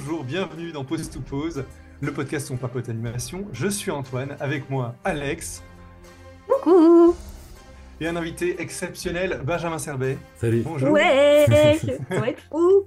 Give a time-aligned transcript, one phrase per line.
[0.00, 1.64] bonjour, bienvenue dans Pause to Pause,
[2.00, 3.46] le podcast où on papote animation.
[3.52, 5.62] Je suis Antoine, avec moi Alex.
[6.48, 7.14] Coucou
[8.00, 10.16] Et un invité exceptionnel, Benjamin Serbet.
[10.36, 10.62] Salut.
[10.62, 10.90] Bonjour.
[10.90, 11.44] Ouais
[12.08, 12.84] Ça va être fou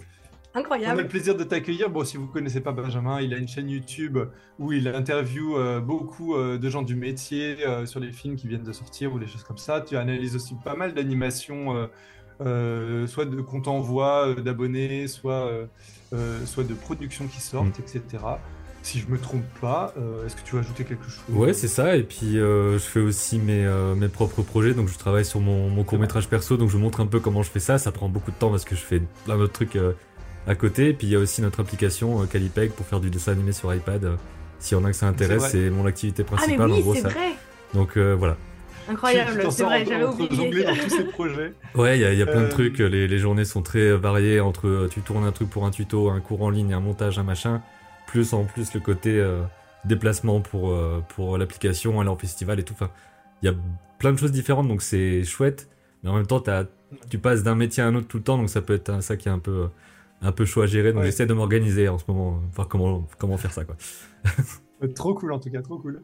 [0.55, 1.89] On a Incroyable le plaisir de t'accueillir.
[1.89, 4.18] Bon, si vous ne connaissez pas Benjamin, il a une chaîne YouTube
[4.57, 8.48] où il interviewe euh, beaucoup euh, de gens du métier euh, sur les films qui
[8.48, 9.82] viennent de sortir ou des choses comme ça.
[9.82, 11.88] Tu analyses aussi pas mal d'animations,
[12.42, 15.66] euh, soit de compte envoi euh, d'abonnés, soit, euh,
[16.14, 18.02] euh, soit de productions qui sortent, etc.
[18.82, 21.23] Si je me trompe pas, euh, est-ce que tu veux ajouter quelque chose?
[21.30, 21.96] Ouais, c'est ça.
[21.96, 24.73] Et puis, euh, je fais aussi mes, euh, mes propres projets.
[24.73, 26.58] Donc, je travaille sur mon, mon court-métrage perso.
[26.58, 27.78] Donc, je vous montre un peu comment je fais ça.
[27.78, 29.94] Ça prend beaucoup de temps parce que je fais plein d'autres trucs euh,
[30.48, 30.90] à côté.
[30.90, 33.54] Et puis, il y a aussi notre application euh, Calipeg pour faire du dessin animé
[33.54, 34.04] sur iPad.
[34.04, 34.16] euh,
[34.59, 36.72] S'il y en a que ça intéresse, c'est mon activité Ah mais principale.
[36.72, 37.08] en oui, gros, c'est ça.
[37.09, 37.30] vrai
[37.73, 38.36] Donc, euh, voilà.
[38.90, 41.54] Incroyable, c'est vrai, j'avais oublié dans tous ces projets.
[41.76, 42.78] Ouais, il y a, il y a plein Euh, de trucs.
[42.80, 46.09] Les, les journées sont très variées entre euh, tu tournes un truc pour un tuto,
[46.09, 47.62] un cours en ligne, un montage, un machin.
[48.08, 49.42] Plus en plus le côté euh,
[49.86, 52.73] déplacement pour, euh, pour l'application, aller en festival et tout.
[52.73, 52.90] Enfin,
[53.42, 53.56] il y a
[54.00, 55.70] plein de choses différentes donc c'est chouette.
[56.03, 56.44] Mais en même temps,
[57.09, 59.02] tu passes d'un métier à un autre tout le temps donc ça peut être un-
[59.02, 59.70] ça qui est un peu,
[60.22, 60.92] un peu chaud à gérer.
[60.92, 61.06] Donc Ouais.
[61.08, 63.75] j'essaie de m'organiser en ce moment, euh, voir comment, comment faire ça quoi.
[64.95, 66.02] Trop cool en tout cas, trop cool.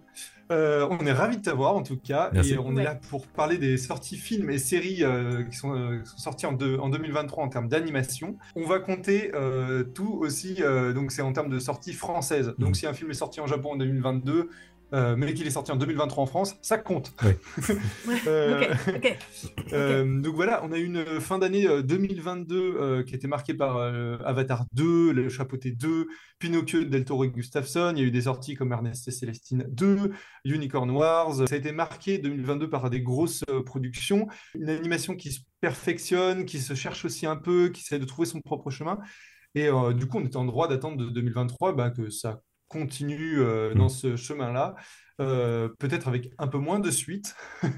[0.51, 2.53] Euh, on est ravis de t'avoir en tout cas Merci.
[2.53, 5.99] et on est là pour parler des sorties films et séries euh, qui, sont, euh,
[5.99, 8.35] qui sont sorties en, deux- en 2023 en termes d'animation.
[8.55, 12.55] On va compter euh, tout aussi, euh, donc c'est en termes de sorties françaises.
[12.57, 12.73] Donc Mhm.
[12.75, 14.49] si un film est sorti en Japon en 2022
[14.93, 17.13] euh, mais qu'il est sorti en 2023 en France, ça compte.
[17.23, 17.37] Ouais.
[18.27, 18.73] Euh,
[19.73, 23.27] euh, donc voilà, on a eu une fin d'année euh, 2022 euh, qui a été
[23.27, 26.07] marquée par euh, Avatar 2, Le Chapeauté 2,
[26.39, 27.93] Pinocchio de Del Toro et Gustafsson.
[27.95, 30.11] Il y a eu des sorties comme Ernest et Célestine 2,
[30.45, 31.47] Unicorn Wars.
[31.47, 36.45] Ça a été marqué 2022 par des grosses euh, productions, une animation qui se perfectionne,
[36.45, 38.99] qui se cherche aussi un peu, qui essaie de trouver son propre chemin.
[39.55, 43.39] Et euh, du coup, on était en droit d'attendre de 2023 bah, que ça continue
[43.39, 44.75] euh, dans ce chemin-là.
[45.19, 47.35] Euh, peut-être avec un peu moins de suite.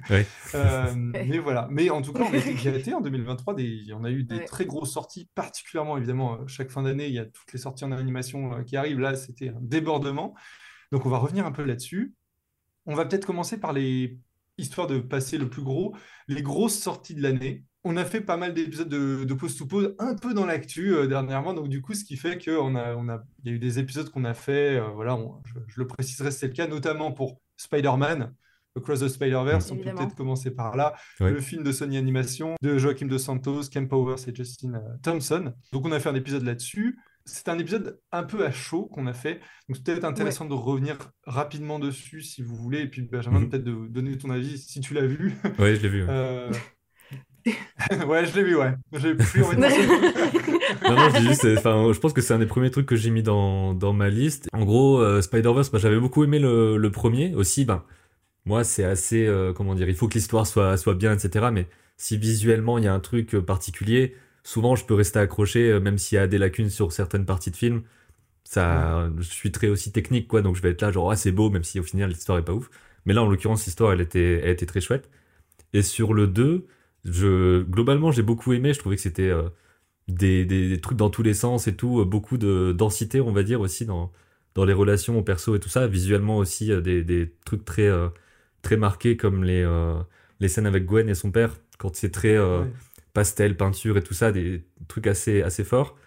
[0.10, 0.26] Ouais.
[0.54, 1.68] Euh, mais voilà.
[1.72, 3.56] Mais en tout cas, on était gâtés en 2023.
[3.56, 4.46] Des, on a eu des Ouais.
[4.46, 7.92] très grosses sorties, particulièrement évidemment, chaque fin d'année, il y a toutes les sorties en
[7.94, 9.00] animation euh, qui arrivent.
[9.00, 10.36] Là, c'était un débordement.
[10.92, 12.14] Donc, on va revenir un peu là-dessus.
[12.86, 14.20] On va peut-être commencer par les,
[14.58, 15.96] histoire de passer le plus gros,
[16.28, 17.64] les grosses sorties de l'année.
[17.84, 20.94] On a fait pas mal d'épisodes de, de pause to pause, un peu dans l'actu
[20.94, 21.54] euh, dernièrement.
[21.56, 23.80] Donc, du coup, ce qui fait qu'on a, on a, il y a eu des
[23.80, 24.78] épisodes qu'on a fait.
[24.80, 28.34] euh, voilà, on- je, je le préciserai, c'est le cas, notamment pour Spider-Man,
[28.78, 29.72] Across the Spider-Verse.
[29.72, 30.94] On peut peut-être commencer par là.
[31.20, 31.32] Ouais.
[31.32, 35.52] Le film de Sony Animation de Joachim Dos Santos, Ken Powers et Justin euh, Thompson.
[35.74, 37.00] Donc, on a fait un épisode là-dessus.
[37.26, 39.36] C'est un épisode un peu à chaud qu'on a fait.
[39.68, 42.82] Donc, c'est peut-être intéressant de revenir rapidement dessus si vous voulez.
[42.82, 43.50] Et puis, Benjamin, Mhm.
[43.50, 45.34] peut-être de donner ton avis si tu l'as vu.
[45.60, 46.06] Ouais, je l'ai vu.
[46.06, 46.50] ouais.
[48.08, 48.74] Ouais, je l'ai vu, ouais.
[48.94, 49.62] J'ai plus envie de
[50.90, 52.96] Non, non, je dis juste, enfin, je pense que c'est un des premiers trucs que
[52.96, 54.48] j'ai mis dans, dans ma liste.
[54.54, 57.66] En gros, euh, Spider-Verse, moi, j'avais beaucoup aimé le, le premier aussi.
[57.66, 57.84] Ben,
[58.46, 61.48] moi, c'est assez, euh, comment dire, il faut que l'histoire soit, soit bien, etc.
[61.52, 65.80] Mais si visuellement il y a un truc euh, particulier, souvent je peux rester accroché,
[65.80, 67.84] même s'il y a des lacunes sur certaines parties de film.
[68.44, 71.32] Ça, je suis très aussi technique, quoi, donc je vais être là, genre, ah, c'est
[71.32, 72.70] beau, même si au final l'histoire est pas ouf.
[73.06, 75.10] Mais là, en l'occurrence, l'histoire, elle était, elle était très chouette.
[75.74, 76.68] Et sur le 2,
[77.06, 78.74] je, globalement, j'ai beaucoup aimé.
[78.74, 79.50] Je trouvais que c'était euh,
[80.08, 83.32] des, des, des trucs dans tous les sens et tout, euh, beaucoup de densité, on
[83.34, 84.12] va dire, aussi dans,
[84.56, 85.88] dans les relations au perso et tout ça.
[85.88, 88.10] Visuellement aussi, euh, des, des trucs très, euh,
[88.62, 89.66] très marqués comme les,
[90.40, 92.72] les scènes avec Gwen et son père, quand c'est très Ouais.
[93.14, 95.98] pastel, peinture et tout ça, des trucs assez, assez forts.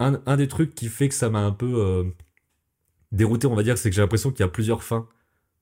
[0.00, 2.04] Un, un des trucs qui fait que ça m'a un peu
[3.12, 5.08] dérouté, on va dire, c'est que j'ai l'impression qu'il y a plusieurs fins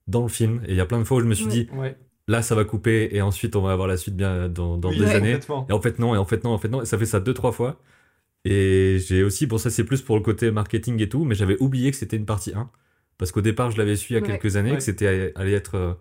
[0.09, 0.63] dans le film.
[0.67, 1.51] Et il y a plein de fois où je me suis Ouais.
[1.51, 1.97] dit, Ouais.
[2.29, 4.99] Là, ça va couper et ensuite on va avoir la suite bien dans, dans Oui,
[4.99, 5.15] des Ouais.
[5.17, 5.39] années.
[5.69, 6.83] Et en fait, non, et en fait, non, en fait, non.
[6.83, 7.81] Et ça fait ça deux, trois fois.
[8.45, 11.57] Et j'ai aussi, bon, ça c'est plus pour le côté marketing et tout, mais j'avais
[11.61, 12.71] oublié que c'était une partie 1.
[13.19, 14.27] Parce qu'au départ, je l'avais su il y a Ouais.
[14.39, 14.77] quelques années, Ouais.
[14.77, 15.95] que c'était allé être euh,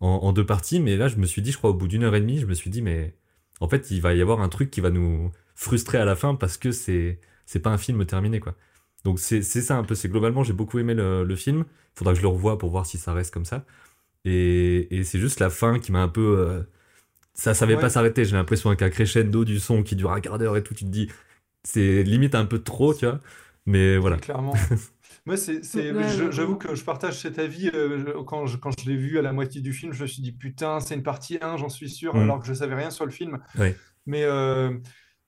[0.00, 0.80] en, en deux parties.
[0.80, 2.46] Mais là, je me suis dit, je crois, au bout d'une heure et demie, je
[2.46, 3.14] me suis dit, mais
[3.60, 6.34] en fait, il va y avoir un truc qui va nous frustrer à la fin
[6.34, 8.54] parce que c'est c'est pas un film terminé, quoi.
[9.04, 9.94] Donc c'est c'est ça un peu.
[9.94, 11.64] C'est globalement, j'ai beaucoup aimé le, le film.
[11.94, 13.64] Faudra que je le revoie pour voir si ça reste comme ça.
[14.24, 16.38] Et, et c'est juste la fin qui m'a un peu.
[16.38, 16.62] euh,
[17.34, 17.80] ça savait Ouais.
[17.80, 18.24] pas s'arrêter.
[18.24, 20.84] J'ai l'impression avec un crescendo du son qui dure un quart d'heure et tout, tu
[20.84, 21.08] te dis,
[21.64, 23.20] c'est limite un peu trop, tu vois.
[23.66, 24.16] Mais voilà.
[24.18, 24.54] Clairement.
[25.26, 25.62] Moi, c'est,
[26.32, 27.70] j'avoue que je partage cet avis.
[27.74, 30.22] euh, quand je, quand je l'ai vu à la moitié du film, je me suis
[30.22, 32.20] dit, putain, c'est une partie 1, j'en suis sûr, Mm.
[32.22, 33.38] alors que je savais rien sur le film.
[33.58, 33.76] Ouais.
[34.06, 34.72] Mais, euh,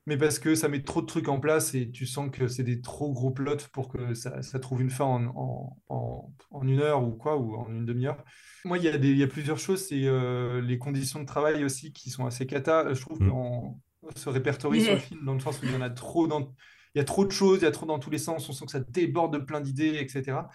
[0.07, 2.63] mais parce que ça met trop de trucs en place et tu sens que c'est
[2.65, 6.69] des trop gros plots pour que ça, ça trouve une fin en, en, en- en
[6.69, 8.23] une heure ou quoi, ou en une demi-heure.
[8.65, 9.87] Moi, il y a des, il y a plusieurs choses.
[9.87, 12.93] C'est euh, les conditions de travail aussi qui sont assez cata.
[12.95, 13.29] Je trouve Mm.
[13.31, 13.81] qu'on
[14.17, 16.53] se répertorie sur le film dans le sens où il y en a trop dans.
[16.95, 18.53] il y a trop de choses, il y a trop dans tous les sens, on
[18.53, 20.49] sent que ça déborde de plein d'idées, etc.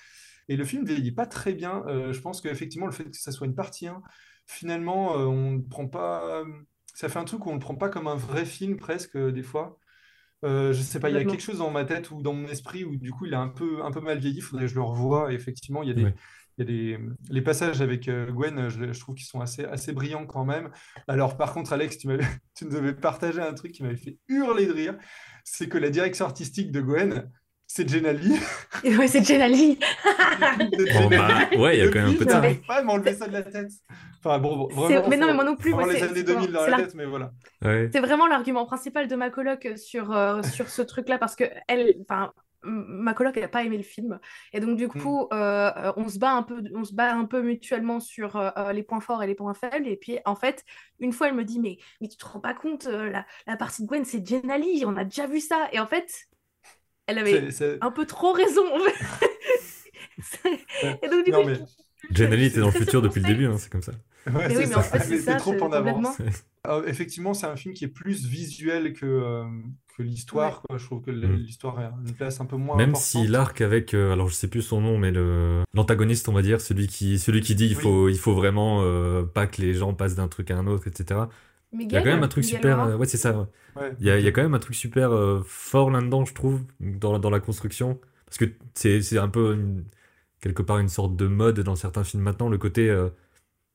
[0.48, 1.84] Et le film vieillit pas très bien.
[1.88, 4.02] Euh, je pense qu'effectivement, le fait que ça soit une partie 1,
[4.48, 6.44] finalement, euh, on ne prend pas.
[7.00, 9.16] Ça fait un truc où on ne le prend pas comme un vrai film presque,
[9.16, 9.80] euh, des fois.
[10.44, 12.46] Euh, je sais pas, il y a quelque chose dans ma tête ou dans mon
[12.50, 14.72] esprit où du coup il a un peu, un peu mal vieilli, il faudrait que
[14.72, 15.32] je le revoie.
[15.32, 16.14] Et effectivement, il y a des, Ouais.
[16.58, 16.66] il y a
[16.98, 17.00] des,
[17.30, 20.72] les passages avec euh, Gwen, je, je trouve qu'ils sont assez, assez brillants quand même.
[21.08, 24.18] Alors par contre, Alex, tu m'avais, tu nous avais partagé un truc qui m'avait fait
[24.28, 24.98] hurler de rire,
[25.46, 27.32] c'est que la direction artistique de Gwen,
[27.72, 27.86] c'est.
[28.84, 31.28] Et ouais, c'est de Bon, bah,
[31.58, 32.42] ouais, il y a quand même un peu de ça.
[32.42, 33.70] j'arrive pas à m'enlever ça de la tête.
[34.20, 36.52] Enfin bon, vraiment, mais non, mais moi non plus, moi, les c'est- années c'est 2000
[36.52, 37.32] dans la la- tête, mais voilà.
[37.64, 37.90] Ouais.
[37.94, 41.96] C'est vraiment l'argument principal de ma coloc sur, euh, sur ce truc-là parce que elle,
[42.02, 42.34] enfin,
[42.64, 44.20] ma coloc, elle n'a pas aimé le film
[44.52, 44.90] et donc du Mm.
[45.02, 48.36] coup, euh, euh, on se bat un peu, on se bat un peu mutuellement sur
[48.36, 49.88] euh, euh, les points forts et les points faibles.
[49.88, 50.66] Et puis en fait,
[51.00, 53.56] une fois, elle me dit mais mais tu te rends pas compte, euh, la, la
[53.56, 55.70] partie de Gwen, c'est Jenna Lee, on a déjà vu ça.
[55.72, 56.12] Et en fait,
[57.10, 58.64] elle avait C'est- c'est- un peu trop raison.
[61.04, 63.72] et donc du Non, coup, mais- était dans le futur depuis le début, hein, c'est
[63.72, 63.92] comme ça.
[64.28, 66.18] Ouais, Mais c'est oui, mais en fait, c'est ça, trop en avance.
[66.68, 69.44] Euh, effectivement, c'est un film qui est plus visuel que, euh,
[69.98, 70.62] que l'histoire.
[70.62, 70.78] quoi.
[70.78, 71.36] Je trouve que Mm.
[71.36, 73.24] l'histoire a une place un peu moins Même importante.
[73.24, 76.42] si l'arc avec, euh, alors je sais plus son nom, mais le l'antagoniste, on va
[76.42, 77.82] dire, celui qui, celui qui dit il Oui.
[77.84, 80.88] faut, il faut vraiment euh, pas que les gens passent d'un truc à un autre,
[80.88, 81.22] etc.
[81.72, 83.48] Il y a quand même un truc Miguel super, euh, ouais c'est ça.
[83.76, 83.94] Ouais.
[84.00, 86.34] Il y a, il y a quand même un truc super euh, fort là-dedans, je
[86.34, 89.86] trouve, dans, la- dans la construction, parce que c'est c'est un peu une-
[90.42, 93.10] quelque part une sorte de mode dans certains films maintenant, le côté euh,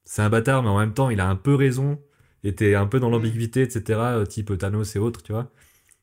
[0.04, 2.00] c'est un bâtard, mais en même temps il a un peu raison,
[2.44, 4.18] et t'es un peu dans l'ambiguïté, etc.
[4.18, 5.50] euh, Type Thanos et autres, tu vois.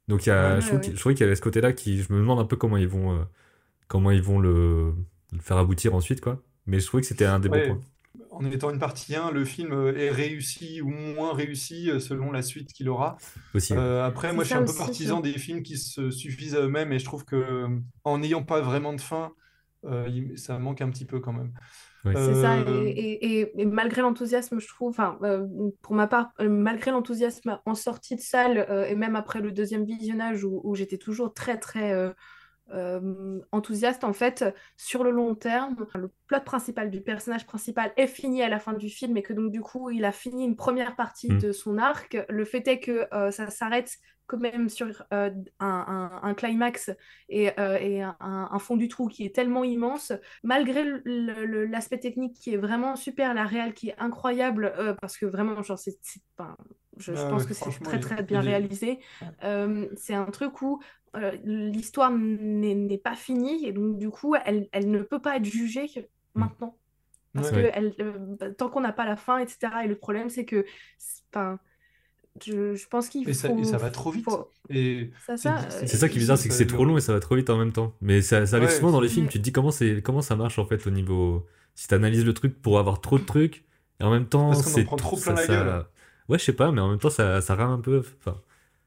[0.07, 0.85] Donc il y a, Ouais, je, trouve ouais.
[0.85, 2.77] qu'il- je trouvais qu'il y avait ce côté-là qui, je me demande un peu comment
[2.77, 3.23] ils vont, euh,
[3.87, 4.93] comment ils vont le,
[5.33, 6.41] le faire aboutir ensuite, quoi.
[6.67, 7.67] Mais je trouvais que c'était un des Ouais.
[7.67, 7.81] bons points.
[8.41, 12.41] En étant une partie 1, le film est réussi ou moins réussi euh, selon la
[12.41, 13.17] suite qu'il aura.
[13.53, 13.73] Aussi.
[13.73, 13.79] ouais.
[13.79, 15.21] Euh, après, moi, je suis un peu partisan ça.
[15.21, 17.67] des films qui se suffisent à eux-mêmes et je trouve que euh,
[18.03, 19.31] en n'ayant pas vraiment de fin,
[19.85, 21.51] euh, ça manque un petit peu quand même.
[22.03, 25.45] C'est ça, et, et- et- et malgré l'enthousiasme, je trouve, enfin, euh,
[25.83, 29.85] pour ma part, malgré l'enthousiasme en sortie de salle, euh, et même après le deuxième
[29.85, 31.93] visionnage où, où j'étais toujours très, très
[32.73, 34.45] euh, enthousiaste, en fait,
[34.77, 38.73] sur le long terme, le plot principal du personnage principal est fini à la fin
[38.73, 41.37] du film, et que donc, du coup, il a fini une première partie Mm.
[41.39, 42.17] de son arc.
[42.29, 43.97] Le fait est que euh, ça s'arrête
[44.37, 45.29] quand même sur euh,
[45.59, 45.67] un,
[46.23, 46.91] un- un climax
[47.29, 50.13] et, euh, et un, un fond du trou qui est tellement immense
[50.43, 55.25] malgré l'aspect technique qui est vraiment super, la réal qui est incroyable, euh, parce que
[55.25, 56.55] vraiment, genre, c'est, c'est- enfin,
[56.97, 58.99] je, pense que c'est très très bien réalisé.
[59.43, 60.81] Euh, c'est un truc où
[61.15, 65.37] euh, l'histoire n'est n'est pas finie et donc du coup, elle, elle ne peut pas
[65.37, 66.77] être jugée maintenant.
[67.33, 67.63] Parce Ouais.
[67.63, 69.85] que elle, euh, tant qu'on n'a pas la fin, etc.
[69.85, 70.65] Et le problème, c'est que,
[71.33, 71.59] enfin,
[72.45, 74.25] je, je pense qu'il Et ça, faut, et ça va trop vite.
[74.25, 77.13] faut- Et ça, c'est ça, qui est bizarre, c'est que c'est trop long et ça
[77.13, 77.93] va trop vite en même temps.
[78.01, 80.21] Mais ça, ça arrive Ouais, souvent dans les films, tu te dis comment, c'est, comment
[80.21, 81.45] ça marche en fait au niveau.
[81.75, 83.63] Si t'analyses le truc pour avoir trop de trucs,
[83.99, 85.85] et en même temps, c'est trop ça- plein la ça- gueule.
[86.29, 87.99] Ouais, je sais pas, mais en même temps, ça, ça rame un peu.
[88.19, 88.41] Enfin,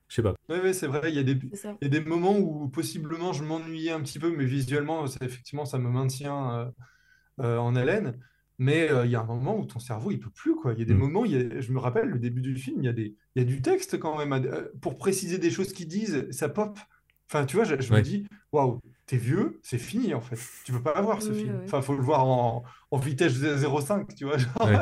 [0.08, 0.34] je sais pas.
[0.48, 1.38] Ouais, ouais, c'est vrai, il y a des,
[1.80, 5.64] y a des moments où possiblement je m'ennuyais un petit peu, mais visuellement, ça, effectivement,
[5.64, 6.70] ça me maintient euh,
[7.40, 8.20] euh, en haleine.
[8.58, 10.72] Mais euh, il y a un moment où ton cerveau, il peut plus, quoi.
[10.74, 10.98] Il y a des Mm.
[10.98, 13.16] moments, il y a- je me rappelle, le début du film, il y a des,
[13.34, 14.32] il y a du texte quand même.
[14.32, 16.78] à- euh, pour préciser des choses qu'ils disent, ça pop.
[17.30, 18.02] Enfin, tu vois, je, je me Ouais.
[18.02, 20.38] dis, waouh, t'es vieux, c'est fini, en fait.
[20.64, 21.56] Tu peux pas voir ce Oui, film.
[21.58, 21.64] oui.
[21.64, 24.36] Enfin, faut le voir en, en vitesse 0,5, tu vois.
[24.38, 24.52] genre.
[24.66, 24.76] Ouais.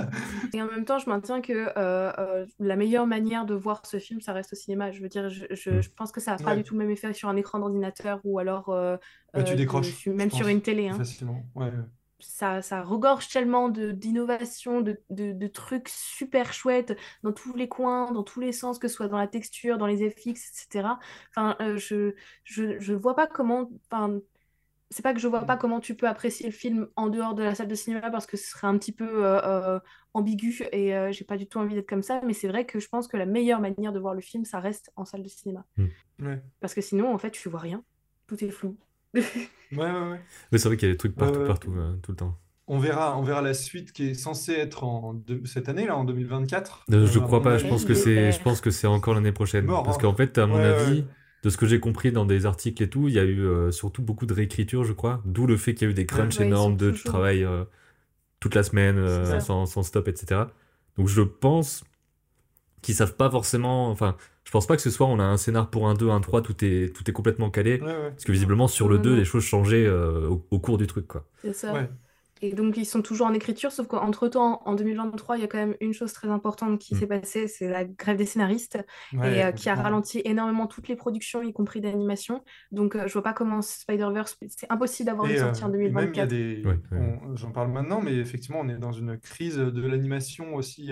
[0.52, 3.98] Et en même temps, je maintiens que euh, euh, la meilleure manière de voir ce
[3.98, 4.90] film, ça reste au cinéma.
[4.90, 5.82] Je veux dire, je, je- Mm.
[5.82, 6.56] je pense que ça n'a pas Ouais.
[6.58, 8.96] du tout le même effet sur un écran d'ordinateur ou alors euh,
[9.34, 10.88] Ouais, tu euh, décroches, même sur pense, une télé.
[10.88, 10.98] hein.
[10.98, 11.46] Facilement.
[11.54, 11.72] Ouais, ouais.
[12.22, 17.68] Ça, ça regorge tellement de d'innovations, de, de, de trucs super chouettes dans tous les
[17.68, 20.98] coins, dans tous les sens, que ce soit dans la texture, dans les FX, etc.
[21.30, 22.14] Enfin, euh, je,
[22.44, 23.70] je, je vois pas comment.
[23.90, 24.20] Enfin,
[24.92, 27.42] c'est pas que je vois pas comment tu peux apprécier le film en dehors de
[27.42, 29.80] la salle de cinéma parce que ce serait un petit peu euh, euh,
[30.12, 32.78] ambigu et euh, j'ai pas du tout envie d'être comme ça, mais c'est vrai que
[32.78, 35.28] je pense que la meilleure manière de voir le film, ça reste en salle de
[35.28, 35.64] cinéma.
[36.20, 36.42] Ouais.
[36.60, 37.82] Parce que sinon, en fait, tu vois rien.
[38.26, 38.76] Tout est flou.
[39.14, 39.22] Ouais,
[39.72, 40.20] ouais, ouais.
[40.50, 42.38] Mais c'est vrai qu'il y a des trucs partout, Euh, partout, euh, tout le temps.
[42.68, 45.96] On verra, on verra la suite qui est censée être en de- cette année, là,
[45.96, 46.84] en 2024.
[46.92, 49.14] Euh, je Euh, crois pas, je pense que c'est, est je pense que c'est encore
[49.14, 49.64] l'année prochaine.
[49.64, 50.00] Mort, Parce hein.
[50.02, 51.06] qu'en fait, à mon Ouais, avis, ouais.
[51.42, 53.70] de ce que j'ai compris dans des articles et tout, il y a eu euh,
[53.72, 55.22] surtout beaucoup de réécriture, je crois.
[55.24, 57.64] D'où le fait qu'il y a eu des crunchs Ouais, énormes de toujours- travail euh,
[58.40, 60.42] toute la semaine, euh, sans, sans stop, etc.
[60.96, 61.84] Donc je pense
[62.82, 63.90] qu'ils savent pas forcément.
[63.90, 66.20] Enfin, je pense pas que ce soit on a un scénar pour un 2, un
[66.20, 67.80] 3, tout est, tout est complètement calé.
[67.80, 68.10] Ouais, ouais.
[68.10, 69.16] Parce que visiblement, sur le Non, 2, non.
[69.16, 71.26] les choses changeaient euh, au, au cours du truc, quoi.
[71.42, 71.72] C'est ça.
[71.72, 71.88] Ouais.
[72.44, 75.58] Et donc, ils sont toujours en écriture, sauf qu'entre-temps, en 2023, il y a quand
[75.58, 76.98] même une chose très importante qui Mm.
[76.98, 78.78] s'est passée, c'est la grève des scénaristes,
[79.12, 82.42] et euh, qui a ralenti énormément toutes les productions, y compris d'animation.
[82.72, 85.88] Donc, euh, je vois pas comment Spider-Verse, c'est impossible d'avoir une euh, sortie en et
[85.88, 86.28] même, il y a 2024.
[86.28, 86.62] des...
[86.66, 87.18] Ouais, ouais.
[87.28, 90.90] on- J'en parle maintenant, mais effectivement, on est dans une crise de l'animation aussi.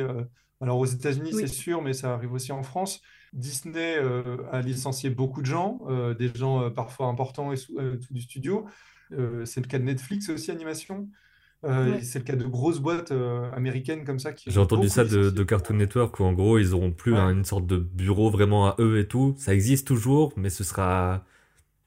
[0.61, 1.41] Alors aux États-Unis, Oui.
[1.41, 3.01] c'est sûr, mais ça arrive aussi en France.
[3.33, 7.79] Disney euh, a licencié beaucoup de gens, euh, des gens euh, parfois importants et sous-
[7.79, 8.67] euh, tout du studio.
[9.13, 11.09] Euh, c'est le cas de Netflix aussi, animation.
[11.65, 12.03] Euh, Ouais.
[12.03, 15.43] c'est le cas de grosses boîtes euh, américaines comme ça qui J'ai entendu ça de,
[15.45, 17.21] Cartoon Network où en gros ils auront plus Ouais.
[17.33, 19.35] une sorte de bureau vraiment à eux et tout.
[19.39, 21.25] Ça existe toujours, mais ce sera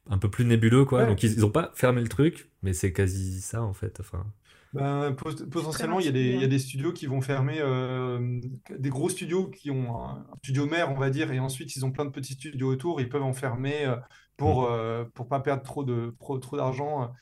[0.10, 1.02] un peu plus nébuleux quoi.
[1.02, 1.08] Ouais.
[1.08, 4.00] Donc ils, ils ont pas fermé le truc, mais c'est quasi ça en fait.
[4.00, 4.26] Enfin,
[4.74, 7.58] Ben, pot- potentiellement, il y a des, il y a des studios qui vont fermer,
[7.60, 8.40] euh,
[8.78, 11.92] des gros studios qui ont un studio mère, on va dire, et ensuite ils ont
[11.92, 13.96] plein de petits studios autour, ils peuvent en fermer euh,
[14.36, 17.14] pour euh, pour pas perdre trop de pro- trop d'argent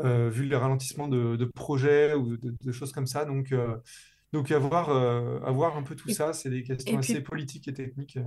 [0.00, 3.24] euh, vu le ralentissement de, de projets ou de, de choses comme ça.
[3.24, 3.76] Donc euh,
[4.32, 7.66] donc avoir euh, avoir un peu tout Et- ça, c'est des questions puis- assez politiques
[7.68, 8.18] et techniques.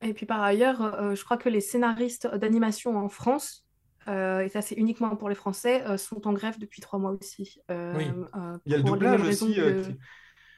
[0.00, 3.64] Et puis par ailleurs, euh, je crois que les scénaristes d'animation en France,
[4.08, 7.12] euh, et ça c'est uniquement pour les Français, euh, sont en grève depuis trois mois
[7.20, 7.58] aussi.
[7.70, 8.04] euh, Oui.
[8.36, 9.96] euh, Il y a le doublage aussi, euh, que- qui-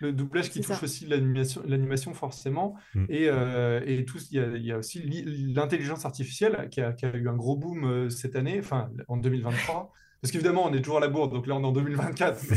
[0.00, 0.84] le doublage qui touche ça.
[0.84, 3.04] aussi l'animation, l'animation forcément, Mm.
[3.08, 6.80] et, euh, et tout, il y a, il y a aussi l'i- l'intelligence artificielle qui
[6.80, 10.64] a, qui a eu un gros boom euh, cette année, enfin en 2023, parce qu'évidemment
[10.66, 12.56] on est toujours à la bourre, donc là on est en 2024, mais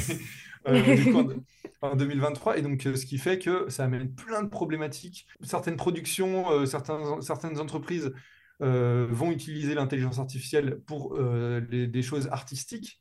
[0.68, 1.20] euh, coup,
[1.82, 5.28] en, en 2023, et donc ce qui fait que ça amène plein de problématiques.
[5.42, 8.12] Certaines productions, euh, certains, certaines entreprises
[8.60, 13.00] vont utiliser l'intelligence artificielle pour euh, les- des choses artistiques,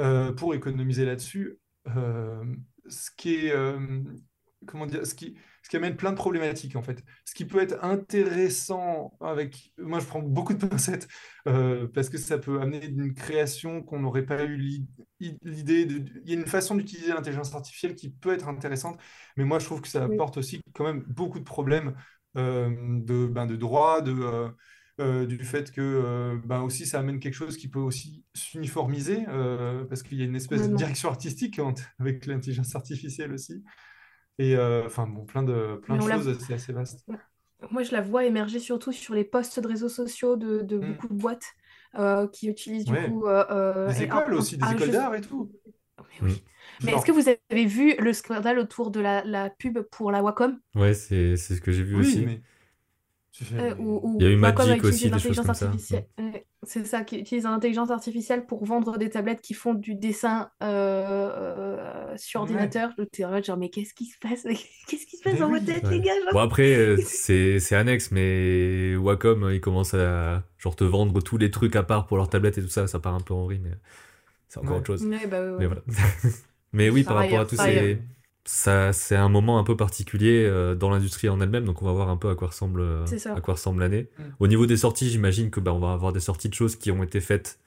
[0.00, 1.58] euh, pour économiser là-dessus.
[1.96, 2.44] Euh,
[2.88, 4.02] ce qui est, euh,
[4.66, 7.02] comment dire, ce qui, ce qui amène plein de problématiques en fait.
[7.24, 11.08] Ce qui peut être intéressant avec, moi je prends beaucoup de pincettes
[11.48, 14.86] euh, parce que ça peut amener une création qu'on n'aurait pas eu l'i-
[15.42, 15.86] l'idée.
[15.86, 16.04] De...
[16.24, 19.00] Il y a une façon d'utiliser l'intelligence artificielle qui peut être intéressante,
[19.36, 21.94] mais moi je trouve que ça apporte aussi quand même beaucoup de problèmes
[22.36, 24.48] euh, de, ben, de droit, de euh,
[25.00, 29.24] euh, du fait que euh, ben aussi ça amène quelque chose qui peut aussi s'uniformiser
[29.28, 31.60] euh, parce qu'il y a une espèce de direction artistique
[31.98, 33.62] avec l'intelligence artificielle aussi.
[34.38, 37.06] Et euh, enfin bon, plein de, plein de choses, c'est assez vaste.
[37.70, 40.82] Moi, je la vois émerger surtout sur les posts de réseaux sociaux de, de Mm.
[40.82, 41.54] beaucoup de boîtes
[41.98, 43.06] euh, qui utilisent du Ouais.
[43.06, 43.26] coup.
[43.26, 45.52] Des écoles un- aussi, des ah, écoles je- d'art et tout.
[45.98, 46.42] Mais oui.
[46.82, 50.22] Mais est-ce que vous avez vu le scandale autour de la, la pub pour la
[50.22, 50.58] Wacom?
[50.74, 52.20] Ouais, c'est c'est ce que j'ai vu Oui, aussi.
[52.24, 52.40] mais
[53.52, 53.74] Euh,
[54.18, 55.96] Il y a eu Magic aussi, des choses l'intelligence comme ça.
[56.18, 60.50] Ouais, c'est ça, qui utilise l'intelligence artificielle pour vendre des tablettes qui font du dessin
[60.62, 62.50] euh, euh, sur Ouais.
[62.50, 62.90] ordinateur.
[62.98, 64.42] J'étais en mode genre, mais qu'est-ce qui se passe?
[64.88, 65.60] Qu'est-ce qui se passe Mais dans oui.
[65.60, 65.90] votre tête, Ouais.
[65.90, 66.12] les gars?
[66.24, 66.32] genre?
[66.32, 71.20] Bon après euh, c'est c'est annexe, mais Wacom euh, ils commencent à genre te vendre
[71.22, 73.32] tous les trucs à part pour leur tablette et tout ça, ça part un peu
[73.32, 73.70] en vrille, mais
[74.48, 74.78] c'est encore Ouais.
[74.78, 75.04] autre chose.
[75.06, 75.56] Ouais, bah, ouais, ouais.
[75.60, 75.82] Mais voilà.
[76.72, 77.98] mais oui, par rapport à tous ces ailleurs.
[78.52, 81.92] Ça c'est un moment un peu particulier euh, dans l'industrie en elle-même, donc on va
[81.92, 83.04] voir un peu à quoi ressemble euh,
[83.34, 84.08] à quoi ressemble l'année.
[84.18, 84.22] Mm.
[84.40, 86.90] Au niveau des sorties, j'imagine que bah, on va avoir des sorties de choses qui
[86.90, 87.60] ont été faites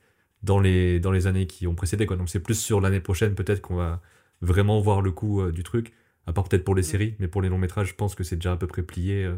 [0.43, 2.17] dans les dans les années qui ont précédé quoi.
[2.17, 4.01] Donc c'est plus sur l'année prochaine peut-être qu'on va
[4.41, 5.93] vraiment voir le coup euh, du truc,
[6.27, 6.85] à part peut-être pour les Mm.
[6.85, 9.23] séries, mais pour les longs métrages, je pense que c'est déjà à peu près plié
[9.23, 9.35] euh,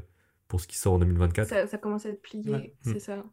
[0.48, 1.48] pour ce qui sort en 2024.
[1.48, 2.74] Ça, ça commence à être plié, Ouais.
[2.82, 3.00] c'est Mm.
[3.00, 3.24] ça.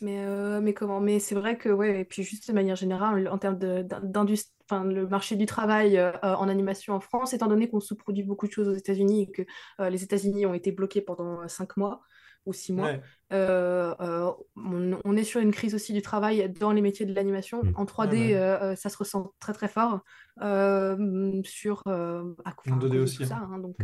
[0.00, 1.00] Mais, euh, mais comment?
[1.00, 5.06] Mais c'est vrai que, ouais, et puis juste de manière générale, en termes d'industrie, le
[5.08, 8.68] marché du travail euh, en animation en France, étant donné qu'on sous-produit beaucoup de choses
[8.68, 9.42] aux États-Unis et que
[9.80, 12.00] euh, les États-Unis ont été bloqués pendant cinq mois
[12.46, 13.00] ou six mois, Ouais.
[13.32, 17.14] euh, euh, on, on est sur une crise aussi du travail dans les métiers de
[17.14, 17.62] l'animation.
[17.62, 17.72] Mm.
[17.74, 18.34] En 3D, Ouais, ouais.
[18.34, 20.00] euh, ça se ressent très très fort
[20.42, 23.36] euh, sur euh, à, enfin, En à 2D cause de aussi, tout ça.
[23.36, 23.58] hein.
[23.58, 23.76] donc,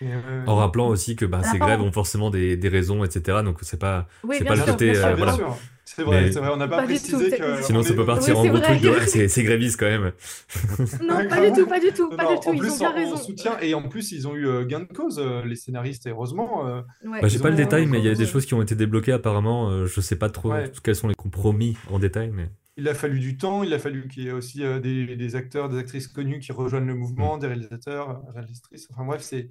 [0.00, 0.12] Et,
[0.46, 3.42] En rappelant aussi que bah, Ah, ces grèves ont forcément des, des raisons, etc.
[3.42, 5.44] Donc c'est pas oui, c'est bien pas le côté, bien sûr, euh, bien bien voilà.
[5.86, 7.82] C'est vrai, Mais- c'est vrai, on n'a pas, Pas tout, précisé c'est- que Sinon on
[7.82, 10.12] ça est- peut partir Oui, en gros truc de ouais, c'est c'est gréviste quand même.
[11.02, 12.48] Non, Ouais, pas du tout, pas du tout, pas non, du tout.
[12.48, 13.12] en Ils plus, ont bien en, raison.
[13.14, 16.06] en soutien, et en plus, ils ont eu euh, gain de cause, euh, les scénaristes,
[16.06, 16.66] et heureusement.
[16.66, 18.62] euh, Ouais, Bah, j'ai pas le détail, mais il y a des choses qui ont
[18.62, 19.70] été débloquées apparemment.
[19.70, 20.70] euh, je sais pas trop Ouais.
[20.82, 24.08] quels sont les compromis en détail, mais il a fallu du temps, il a fallu
[24.08, 26.98] qu'il y ait aussi euh, des, des acteurs, des actrices connus qui rejoignent le Mm.
[26.98, 28.88] mouvement, des réalisateurs, euh, réalisatrices.
[28.90, 29.48] Enfin bref, c'est,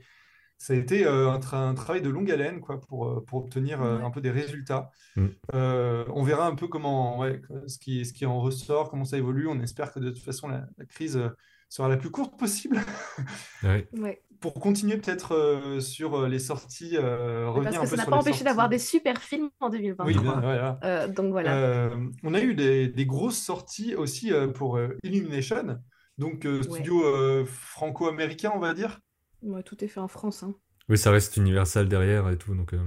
[0.64, 3.40] ça a été euh, un, tra- un travail de longue haleine quoi, pour, euh, pour
[3.40, 4.04] obtenir euh, Ouais.
[4.06, 4.90] un peu des résultats.
[5.18, 5.26] Mm.
[5.54, 9.18] Euh, on verra un peu comment, ouais, ce qui, ce qui en ressort, comment ça
[9.18, 9.48] évolue.
[9.50, 11.22] On espère que de toute façon, la, la crise
[11.68, 12.80] sera la plus courte possible.
[13.64, 13.90] ouais.
[13.98, 14.22] Ouais.
[14.40, 18.10] Pour continuer peut-être euh, sur les sorties, euh, Parce revenir un que peu ça n'a
[18.10, 20.06] pas empêché d'avoir des super films en 2023.
[20.06, 20.80] Oui, bien, voilà.
[20.84, 21.56] Euh, donc voilà.
[21.58, 21.90] Euh,
[22.24, 25.78] on a eu des, des grosses sorties aussi euh, pour euh, Illumination,
[26.18, 29.00] donc euh, studio euh, franco-américain, on va dire.
[29.44, 30.44] Ouais, tout est fait en France.
[30.44, 30.56] hein.
[30.90, 32.74] Oui, ça reste Universal derrière et tout, donc.
[32.74, 32.80] euh,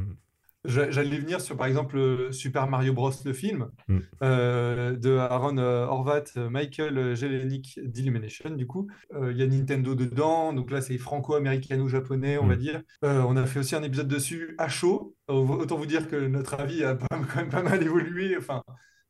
[0.65, 3.13] J'allais venir sur, par exemple, Super Mario Bros.
[3.25, 3.99] le film mm.
[4.21, 8.89] de Aaron Horvat, Michael Jelenic d'Illumination, du coup.
[9.15, 12.59] Il y a Nintendo dedans, donc là, c'est franco-américano-japonais, on va mm.
[12.59, 12.83] dire.
[13.03, 15.15] on a fait aussi un épisode dessus à chaud.
[15.29, 18.37] Autant vous dire que notre avis a quand même pas mal évolué.
[18.37, 18.65] Enfin,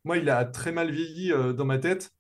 [0.04, 2.12] moi, il a très mal vieilli dans ma tête.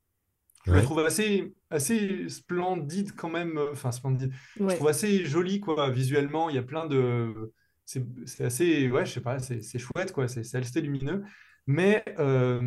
[0.66, 3.58] Je le trouve assez, assez splendide quand même.
[3.72, 4.32] Enfin, splendide.
[4.58, 6.50] Je trouve assez joli, quoi, visuellement.
[6.50, 7.52] Il y a plein de
[7.86, 11.24] c'est assez, ouais, je sais pas, c'est chouette, quoi, c'est assez lumineux.
[11.66, 12.60] Mais, euh,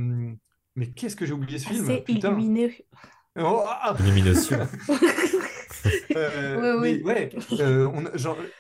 [0.75, 1.85] mais qu'est-ce que j'ai oublié ce film?
[1.85, 2.85] C'est illuminé.
[3.37, 3.95] Oh, ah
[6.15, 7.89] euh, oui, ouais, euh,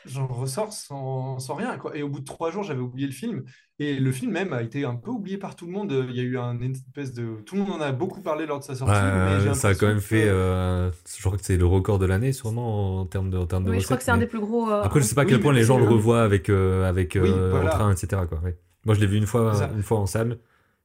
[0.05, 1.77] j'en ressors sans, sans, rien.
[1.77, 1.95] Quoi.
[1.97, 3.43] Et au bout de trois jours, j'avais oublié le film.
[3.81, 6.05] Et le film même a été un peu oublié par tout le monde.
[6.09, 7.37] Il y a eu un espèce de.
[7.45, 8.93] Tout le monde en a beaucoup parlé lors de sa sortie.
[8.93, 10.27] mais ça a quand même fait.
[10.27, 13.63] Euh, je crois que c'est le record de l'année, sûrement, en termes de, en termes
[13.63, 14.69] de oui, je crois que c'est un des plus gros.
[14.69, 17.15] Euh, Après, je sais pas à quel point les gens le revoient avec, euh, avec
[17.15, 18.23] en train, etc.
[18.27, 18.41] Quoi.
[18.85, 20.39] Moi, je l'ai vu une fois, une fois en salle.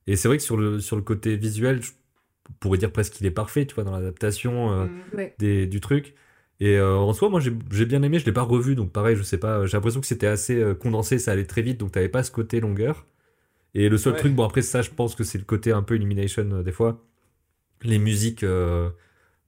[0.07, 1.91] Et c'est vrai que sur le, sur le côté visuel, je
[2.61, 5.67] pourrais dire presque qu'il est parfait, tu vois, dans l'adaptation mm.
[5.67, 6.15] du truc.
[6.61, 9.23] Et euh, en soi, moi j'ai bien aimé, je l'ai pas revu, donc pareil, je
[9.23, 12.09] sais pas, j'ai l'impression que c'était assez euh, condensé, ça allait très vite, donc t'avais
[12.09, 13.07] pas ce côté longueur.
[13.75, 15.97] Et le seul truc, bon après ça, je pense que c'est le côté un peu
[15.97, 17.05] Illumination euh, des fois.
[17.83, 18.47] Les musiques,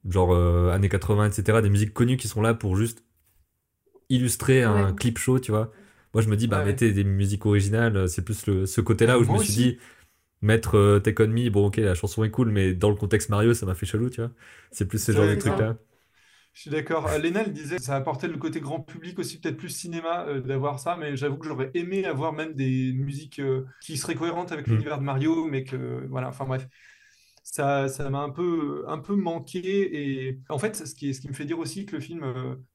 [0.09, 0.37] genre
[0.71, 3.03] années 80, etc., des musiques connues qui sont là pour juste
[4.11, 5.73] illustrer un clip show, tu vois.
[6.13, 9.25] Moi je me dis, bah mettez des musiques originales, c'est plus le, ce côté-là où
[9.25, 9.79] je me suis dit,
[10.43, 13.55] mettre Take On Me, bon ok, la chanson est cool, mais dans le contexte Mario,
[13.55, 14.31] ça m'a fait chelou, tu vois.
[14.71, 15.79] C'est plus ce genre de truc-là.
[16.57, 17.07] Je suis d'accord.
[17.09, 20.25] Euh, Léna, elle disait que ça apportait le côté grand public aussi, peut-être plus cinéma
[20.27, 24.15] euh, d'avoir ça, mais j'avoue que j'aurais aimé avoir même des musiques euh, qui seraient
[24.15, 24.71] cohérentes avec mm.
[24.73, 26.67] l'univers de Mario, mais que voilà, enfin bref.
[27.43, 30.29] Ça, ça m'a un peu, un peu manqué.
[30.29, 32.25] Et en fait, ce qui, ce qui me fait dire aussi que le film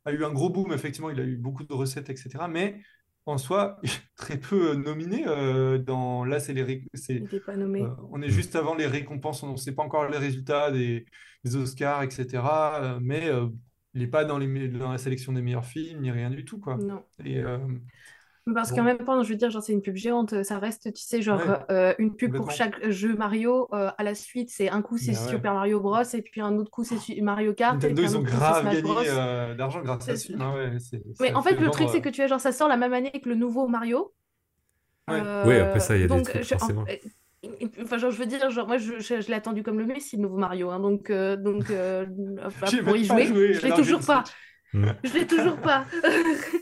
[0.06, 2.30] a eu un gros boom, effectivement, il a eu beaucoup de recettes, etc.
[2.50, 2.80] Mais
[3.26, 3.82] en soi,
[4.16, 5.26] très peu nominé.
[5.80, 6.24] dans...
[6.24, 6.86] Là, c'est les.
[7.46, 7.84] pas nommé.
[8.12, 11.06] on est juste avant les récompenses, on ne sait pas encore les résultats des,
[11.44, 12.42] des Oscars, etc.
[13.02, 13.30] mais
[13.93, 16.60] il n'est pas dans, les, dans la sélection des meilleurs films, ni rien du tout,
[16.60, 16.77] quoi.
[16.77, 17.03] Non.
[17.25, 17.57] Et, euh,
[18.53, 21.04] Parce qu'en même temps, je veux dire, genre, c'est une pub géante, ça reste, tu
[21.04, 23.67] sais, genre, euh, une pub pour chaque jeu Mario.
[23.73, 26.01] Euh, à la suite, c'est un coup, c'est Super Mario Bros.
[26.01, 27.73] Et puis un autre coup, c'est Mario Kart.
[27.73, 30.41] Nintendo, ils ont grave gagné d'argent grâce à ce film.
[30.41, 32.77] Hein, ouais, Mais en fait, le truc, c'est que tu vois, genre, ça sort la
[32.77, 34.13] même année que le nouveau Mario.
[35.10, 36.86] oui, après ça, il y a des trucs, forcément.
[37.82, 40.23] Enfin, genre, je veux dire, genre, moi, je, je, l'ai attendu comme le Messi, le
[40.23, 40.69] nouveau Mario.
[40.69, 42.06] Hein, donc, euh, donc euh,
[42.84, 44.23] pour y jouer, je l'ai toujours pas.
[44.73, 45.86] Je l'ai toujours pas.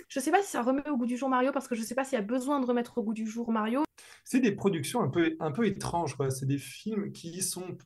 [0.08, 1.96] je sais pas si ça remet au goût du jour Mario, parce que je sais
[1.96, 3.84] pas s'il y a besoin de remettre au goût du jour Mario.
[4.24, 6.32] C'est des productions un peu, un peu étranges, quoi.
[6.32, 7.78] C'est des films qui sont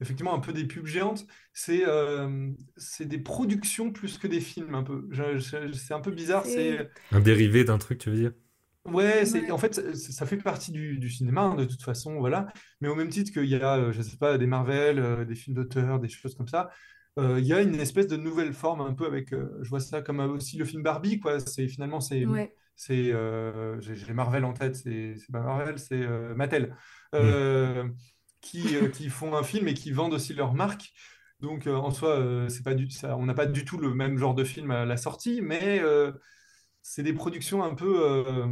[0.00, 1.26] effectivement un peu des pubs géantes.
[1.52, 5.08] C'est euh, c'est des productions plus que des films, un peu.
[5.40, 6.46] C'est un peu bizarre.
[6.46, 8.32] C'est un dérivé d'un truc, tu veux dire?
[8.92, 12.46] Ouais, c'est, en fait, ça fait partie du, cinéma, hein, de toute façon, voilà.
[12.80, 15.34] Mais au même titre qu'il y a, euh, je sais pas, des Marvel, euh, des
[15.34, 16.70] films d'auteur, des choses comme ça,
[17.18, 20.02] euh, il y a une espèce de nouvelle forme un peu avec, je vois ça
[20.02, 21.40] comme aussi le film Barbie, quoi.
[21.40, 22.24] C'est finalement, c'est,
[22.76, 23.12] c'est,
[23.80, 26.76] j'ai Marvel en tête, c'est, pas Marvel, c'est Mattel,
[27.12, 27.90] mm.
[28.40, 30.92] qui, qui font un film et qui vendent aussi leur marque.
[31.40, 34.34] Donc, en soi, c'est pas du, ça, on n'a pas du tout le même genre
[34.34, 35.80] de film à la sortie, mais
[36.88, 38.46] c'est des productions un peu, euh,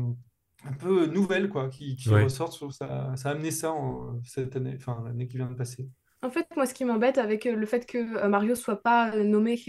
[0.65, 2.73] un peu nouvelles quoi, qui, qui ressortent.
[2.73, 5.89] Ça, ça a amené ça en, cette année, enfin l'année qui vient de passer.
[6.23, 9.17] En fait, moi, ce qui m'embête avec euh, le fait que euh, Mario soit pas
[9.17, 9.63] nommé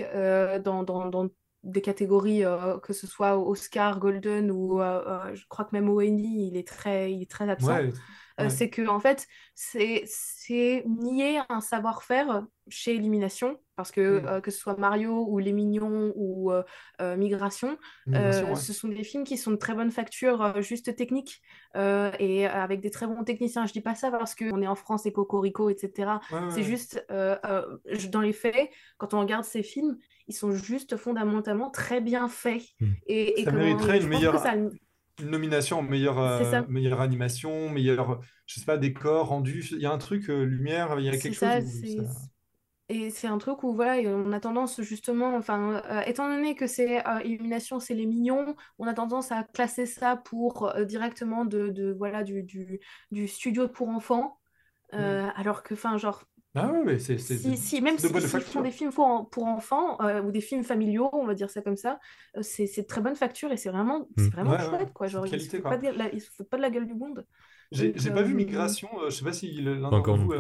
[0.64, 1.30] dans, dans, dans,
[1.64, 2.44] des catégories,
[2.84, 7.24] que ce soit Oscar, Golden ou je crois que même Emmy, il est très, il
[7.24, 7.78] est très absent.
[8.50, 14.26] C'est que en fait, c'est nier un savoir-faire chez Élimination parce que mmh.
[14.26, 16.64] euh, que ce soit Mario ou Les Mignons ou euh,
[17.00, 21.42] euh, Migration, ce sont des films qui sont de très bonne facture, juste technique,
[21.76, 23.66] et avec des très bons techniciens.
[23.66, 26.14] Je dis pas ça parce qu'on est en France et Cocorico, etc.
[26.50, 29.98] C'est juste, dans les faits, quand on regarde ces films,
[30.28, 32.64] ils sont juste fondamentalement très bien faits.
[32.82, 32.86] Mmh.
[33.06, 34.44] Et, ça mériterait une meilleure...
[35.22, 39.66] Une nomination en meilleure, meilleure animation, meilleur, je sais pas, décor, rendu.
[39.72, 42.08] Il y a un truc, lumière, il y a quelque chose.
[42.90, 46.68] Et c'est un truc où voilà, on a tendance justement, enfin, euh, étant donné que
[46.68, 51.44] c'est euh, Illumination, c'est les mignons, on a tendance à classer ça pour euh, directement
[51.44, 52.80] de, de, voilà du, du,
[53.12, 54.40] du, studio pour enfants,
[54.94, 54.98] mm.
[55.36, 56.24] alors que, enfin, genre.
[56.58, 57.18] Ah ouais, mais c'est.
[57.18, 61.10] Si, si, même si, si font des films pour, pour enfants ou des films familiaux,
[61.14, 62.00] on va dire ça comme ça,
[62.42, 64.28] c'est de très bonne facture et c'est vraiment, mm.
[64.28, 65.08] vraiment chouette, quoi.
[65.08, 67.26] Genre, il ne se, pas pas de la gueule du monde.
[67.72, 70.34] J'ai pas vu Migration, je sais pas si l'un d'entre vous.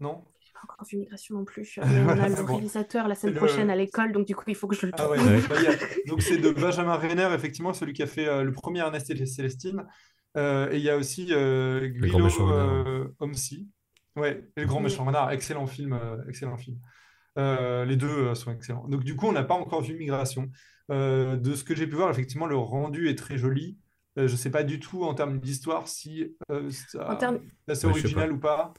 [0.00, 0.24] Non
[0.64, 1.78] encore vu Migration non plus.
[1.78, 4.76] on a le réalisateur la semaine prochaine à l'école, donc du coup, il faut que
[4.76, 5.16] je le ah trouve.
[6.06, 9.26] donc, c'est de Benjamin Renner, effectivement, celui qui a fait euh, le premier Ernest et
[9.26, 9.84] Célestine.
[10.36, 12.40] Euh, et il y a aussi euh, renard.
[12.40, 13.68] euh, Homsi.
[14.16, 16.78] Ouais, et le grand méchant renard, excellent film, euh, excellent film.
[17.38, 18.86] Euh, les deux euh, sont excellents.
[18.88, 20.50] Donc du coup, on n'a pas encore vu Migration.
[20.90, 23.78] Euh, de ce que j'ai pu voir, effectivement, le rendu est très joli.
[24.18, 27.40] Euh, je ne sais pas du tout en termes d'histoire si euh, ça- termes
[27.72, 28.34] c'est original pas.
[28.34, 28.74] ou pas.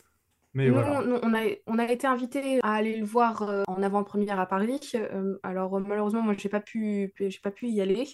[0.54, 1.02] Mais voilà.
[1.24, 4.80] on a, on a été invités à aller le voir euh, en avant-première à Paris.
[4.94, 8.08] Euh, alors, euh, malheureusement, moi, j'ai pas pu, j'ai pas pu y aller.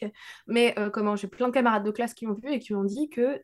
[0.48, 2.86] Mais euh, comment, j'ai plein de camarades de classe qui l'ont vu et qui m'ont
[2.86, 3.42] dit que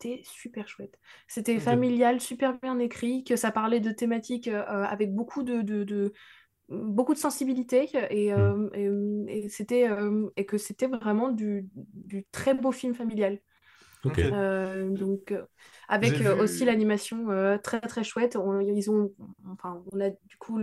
[0.00, 0.98] c'était super chouette.
[1.28, 5.84] C'était familial, super bien écrit, que ça parlait de thématiques euh, avec beaucoup de, de,
[5.84, 6.12] de-
[6.70, 8.52] beaucoup de sensibilité et, Mm.
[8.52, 13.40] euh, et, et c'était, euh, et que c'était vraiment du, du très beau film familial.
[14.06, 15.42] Euh, donc, euh,
[15.88, 18.36] avec euh, vu- aussi l'animation euh, très très chouette.
[18.36, 19.10] On, ils ont,
[19.50, 20.60] enfin, on a du coup,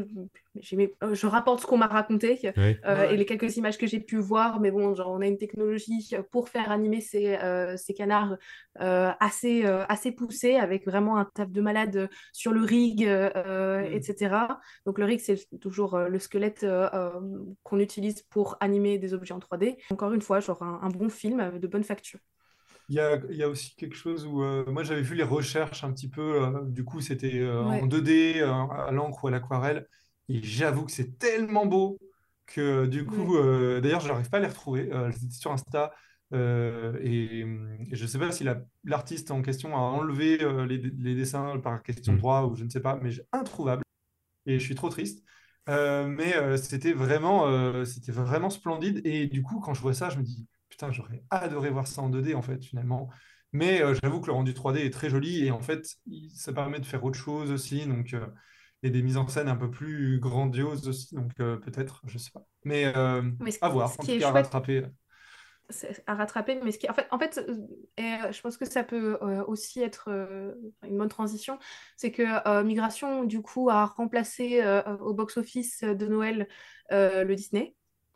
[0.61, 2.79] je rapporte ce qu'on m'a raconté Ouais.
[2.85, 3.13] euh, Ouais.
[3.13, 4.59] et les quelques images que j'ai pu voir.
[4.59, 8.37] Mais bon, genre, on a une technologie pour faire animer ces, euh, ces canards
[8.81, 13.81] euh, assez, euh, assez poussée, avec vraiment un taf de malade sur le rig, euh,
[13.81, 13.85] Mm.
[13.93, 14.59] etc.
[14.85, 16.65] Donc, le rig, c'est toujours euh, le squelette
[17.63, 19.77] qu'on utilise pour animer des objets en 3D.
[19.91, 22.19] Encore une fois, genre un, un bon film de bonne facture.
[22.87, 25.23] Il y a, il y a aussi quelque chose où euh, moi j'avais vu les
[25.23, 27.87] recherches un petit peu, euh, du coup c'était euh, en Ouais.
[27.87, 29.87] 2D, euh, à l'encre ou à l'aquarelle,
[30.29, 31.97] et j'avoue que c'est tellement beau
[32.45, 35.51] que du coup, euh, d'ailleurs je n'arrive pas à les retrouver, euh, elles étaient sur
[35.51, 35.93] Insta,
[36.33, 40.65] euh, et, et je ne sais pas si la- l'artiste en question a enlevé euh,
[40.67, 42.19] les, les dessins par question de Mm.
[42.19, 43.81] droit ou je ne sais pas, mais j'ai- introuvable,
[44.45, 45.23] et je suis trop triste.
[45.69, 49.93] Euh, mais euh, c'était vraiment, euh, c'était vraiment splendide, et du coup quand je vois
[49.95, 50.47] ça, je me dis...
[50.75, 53.09] Putain, j'aurais adoré voir ça en 2D en fait, finalement.
[53.53, 55.87] Mais euh, j'avoue que le rendu 3D est très joli et en fait,
[56.33, 57.85] ça permet de faire autre chose aussi.
[57.85, 58.27] Donc, euh,
[58.83, 61.15] et des mises en scène un peu plus grandioses aussi.
[61.15, 62.45] Donc, euh, peut-être, je sais pas.
[62.65, 63.89] Mais euh, Mais ce, à voir.
[63.89, 64.83] ce En qui tout est cas, à rattraper.
[66.05, 67.57] à rattraper, mais ce qui, en fait, en fait euh,
[67.97, 71.57] et, euh, je pense que ça peut euh, aussi être euh, une bonne transition,
[71.97, 76.47] c'est que euh, Migration, du coup, a remplacé euh, au box-office de Noël
[76.91, 77.75] euh, le Disney.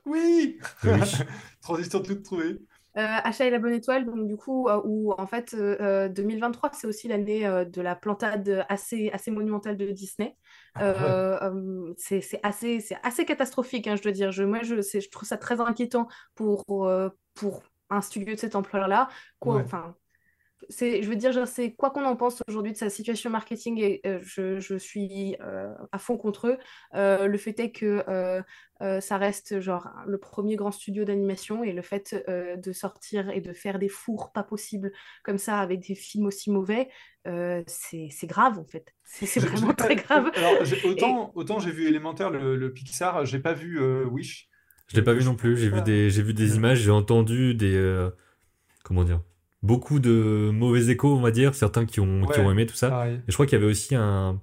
[0.09, 0.59] Oui!
[0.83, 0.91] Oui.
[1.61, 2.57] Transition toute trouvée.
[2.97, 6.09] Euh, Achat et la bonne étoile, donc du coup, euh, où en fait, euh, euh,
[6.09, 10.35] 2023, c'est aussi l'année euh, de la plantade assez, assez monumentale de Disney.
[10.73, 10.95] Ah, ouais.
[10.97, 14.31] Euh, euh, c'est c'est assez, c'est assez catastrophique, hein, je dois dire.
[14.31, 18.39] Je, moi, je, c'est- je trouve ça très inquiétant pour, euh, pour un studio de
[18.39, 19.07] cette ampleur-là.
[19.45, 19.63] Ouais.
[20.69, 24.19] Je veux dire, c'est quoi qu'on en pense aujourd'hui de sa situation marketing, et euh,
[24.21, 26.57] je, je suis euh, à fond contre eux.
[26.95, 28.41] Euh, le fait est que euh,
[28.81, 33.29] euh, ça reste genre le premier grand studio d'animation et le fait euh, de sortir
[33.29, 34.91] et de faire des fours pas possibles
[35.23, 36.89] comme ça avec des films aussi mauvais,
[37.27, 38.93] euh, c'est c'est grave en fait.
[39.03, 40.31] C'est vraiment très grave.
[40.35, 40.53] Alors,
[40.85, 44.49] autant, autant j'ai vu Élémentaire, le, le Pixar, j'ai pas vu euh, Wish.
[44.87, 45.55] Je l'ai pas vu non plus.
[45.57, 48.09] J'ai vu des, j'ai vu des images, j'ai entendu des, euh,
[48.83, 49.21] comment dire,
[49.61, 52.89] beaucoup de mauvais échos, on va dire, certains qui ont, qui ont aimé tout ça.
[52.89, 53.21] pareil.
[53.27, 54.41] Et je crois qu'il y avait aussi un,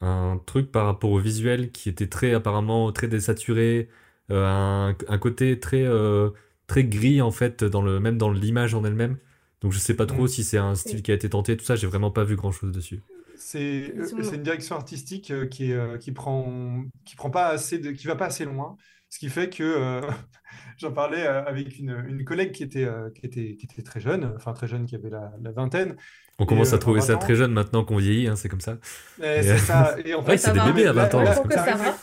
[0.00, 3.88] un truc par rapport au visuel qui était très apparemment très désaturé,
[4.30, 6.30] euh, un, un côté très euh,
[6.66, 9.18] très gris en fait dans le même dans l'image en elle-même.
[9.62, 10.28] Donc je sais pas trop Mm.
[10.28, 11.76] si c'est un style qui a été tenté, tout ça.
[11.76, 13.02] J'ai vraiment pas vu grand chose dessus.
[13.34, 17.48] C'est Ils sont- euh, c'est une direction artistique qui, est, qui prend qui prend pas
[17.48, 18.76] assez de, qui va pas assez loin,
[19.16, 20.00] ce qui fait que euh,
[20.78, 23.98] j'en parlais euh, avec une, une collègue qui était, euh, qui était qui était très
[23.98, 25.96] jeune, enfin très jeune, qui avait la, la vingtaine.
[26.38, 28.60] On commence à trouver ça 20 ans- très jeune maintenant qu'on vieillit, hein, c'est comme
[28.60, 28.76] ça.
[29.22, 29.96] Et Et- c'est ça.
[30.04, 31.76] Et en Ouais, c'est des la- bébés à 20 ans, la- c'est la- ça la-
[31.76, 31.94] va.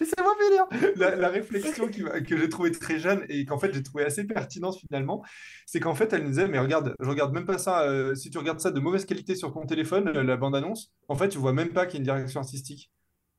[0.00, 0.68] la.
[0.96, 4.24] La, la réflexion qui que j'ai trouvée très jeune et qu'en fait j'ai trouvé assez
[4.24, 5.22] pertinente finalement,
[5.66, 7.82] c'est qu'en fait elle nous disait mais regarde, je regarde même pas ça.
[7.82, 11.28] euh, si tu regardes ça de mauvaise qualité sur ton téléphone, la bande-annonce, en fait
[11.28, 12.90] tu vois même pas qu'il y a une direction artistique.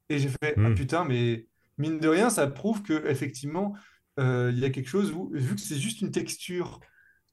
[0.09, 0.75] Et j'ai fait ah Hmm.
[0.75, 3.75] putain mais mine de rien ça prouve que effectivement
[4.19, 6.79] euh, il y a quelque chose où vu que c'est juste une texture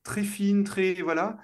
[0.02, 1.36] très fine, très voilà.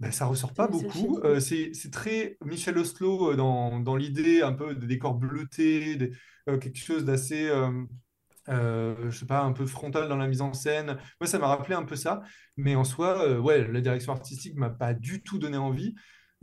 [0.00, 1.20] Ben, ça ressort pas beaucoup.
[1.24, 6.12] Euh, c'est très Michel Oslo euh, dans, dans l'idée un peu des décors bleutés, des-
[6.48, 7.48] euh, quelque chose d'assez,
[8.48, 10.98] je sais pas, un peu frontal dans la mise en scène.
[11.20, 12.22] Moi, ça m'a rappelé un peu ça.
[12.56, 15.94] Mais en soi, ouais, la direction artistique m'a pas du tout donné envie.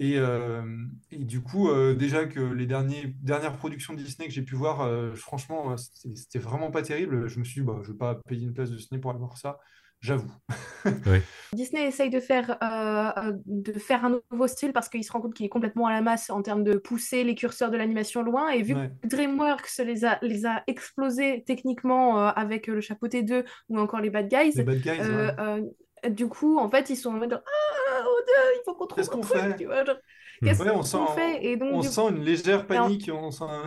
[0.03, 0.63] Et, euh,
[1.11, 4.81] et du coup, euh, déjà que les derniers, dernières productions Disney que j'ai pu voir,
[4.81, 7.27] euh, franchement, c'était vraiment pas terrible.
[7.27, 9.19] Je me suis dit, bah, je vais pas payer une place de ciné pour aller
[9.19, 9.59] voir ça,
[9.99, 10.31] j'avoue.
[11.53, 15.35] Disney essaye de faire, euh, de faire un nouveau style parce qu'il se rend compte
[15.35, 18.49] qu'il est complètement à la masse en termes de pousser les curseurs de l'animation loin.
[18.49, 18.89] Et vu Ouais.
[19.03, 24.01] que DreamWorks les a, les a explosés techniquement euh, avec le Chapeauté 2 ou encore
[24.01, 25.69] les Bad Guys, Les Bad Guys, euh, ouais.
[26.09, 29.03] Du coup, en fait, ils sont en mode Ah, oh, Dieu, il faut qu'on trouve
[29.03, 29.97] un qu'on truc, tu vois, genre.
[30.43, 31.45] Qu'est-ce Ouais, on qu'on sent, fait?
[31.45, 33.09] Et donc, on sent une légère Alors, panique.
[33.13, 33.65] On sent un-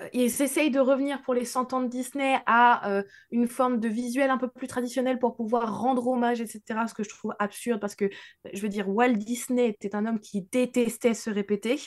[0.00, 3.78] euh, ils essayent de revenir pour les 100 ans de Disney à euh, une forme
[3.80, 6.86] de visuel un peu plus traditionnel pour pouvoir rendre hommage, etc.
[6.88, 8.10] Ce que je trouve absurde parce que,
[8.52, 11.78] je veux dire, Walt Disney était un homme qui détestait se répéter.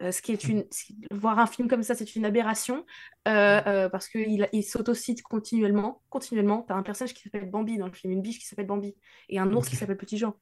[0.00, 0.64] euh, ce qui est une...
[1.10, 2.84] Voir un film comme ça, c'est une aberration
[3.28, 6.02] euh, euh, parce qu'il il s'autocite continuellement.
[6.08, 6.64] Continuellement.
[6.68, 8.94] T'as un personnage qui s'appelle Bambi dans le film, une biche qui s'appelle Bambi
[9.28, 10.34] et un ours qui s'appelle Petit Jean.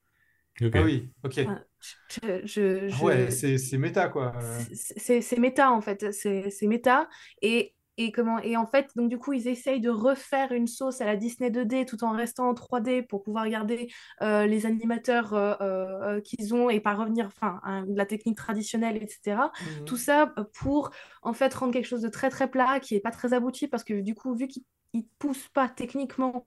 [0.74, 1.38] Ah oui, ok.
[1.38, 1.60] Enfin,
[2.08, 4.32] je, je, Ah je- ouais, c'est c'est méta, quoi.
[4.72, 7.08] C'est méta en fait, c'est c'est méta
[7.40, 11.00] et, et comment et en fait donc du coup ils essayent de refaire une sauce
[11.00, 13.90] à la Disney 2D tout en restant en 3D pour pouvoir garder
[14.22, 18.96] euh, les animateurs euh, euh, qu'ils ont et pas revenir enfin à la technique traditionnelle
[18.96, 19.50] etc.
[19.86, 20.00] Tout mhm.
[20.00, 20.90] ça euh, pour
[21.22, 23.84] en fait rendre quelque chose de très très plat qui est pas très abouti parce
[23.84, 26.46] que du coup vu qu'ils ils poussent pas techniquement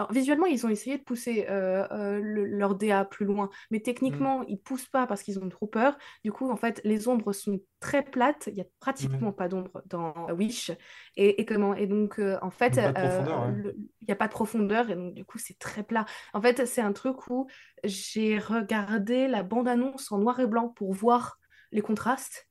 [0.00, 3.80] alors, visuellement, ils ont essayé de pousser euh, euh, le- leur DA plus loin, mais
[3.80, 5.96] techniquement, ils poussent pas parce qu'ils ont trop peur.
[6.24, 8.48] Du coup, en fait, les ombres sont très plates.
[8.52, 10.70] Il y a pratiquement pas d'ombre dans Wish.
[11.16, 11.74] Et, et comment?
[11.74, 14.90] Et donc, euh, en fait, euh, il n'y a pas de profondeur.
[14.90, 16.06] Et donc, du coup, c'est très plat.
[16.34, 17.46] En fait, c'est un truc où
[17.84, 21.38] j'ai regardé la bande-annonce en noir et blanc pour voir
[21.72, 22.48] les contrastes.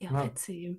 [0.00, 0.76] Et en fait, c'est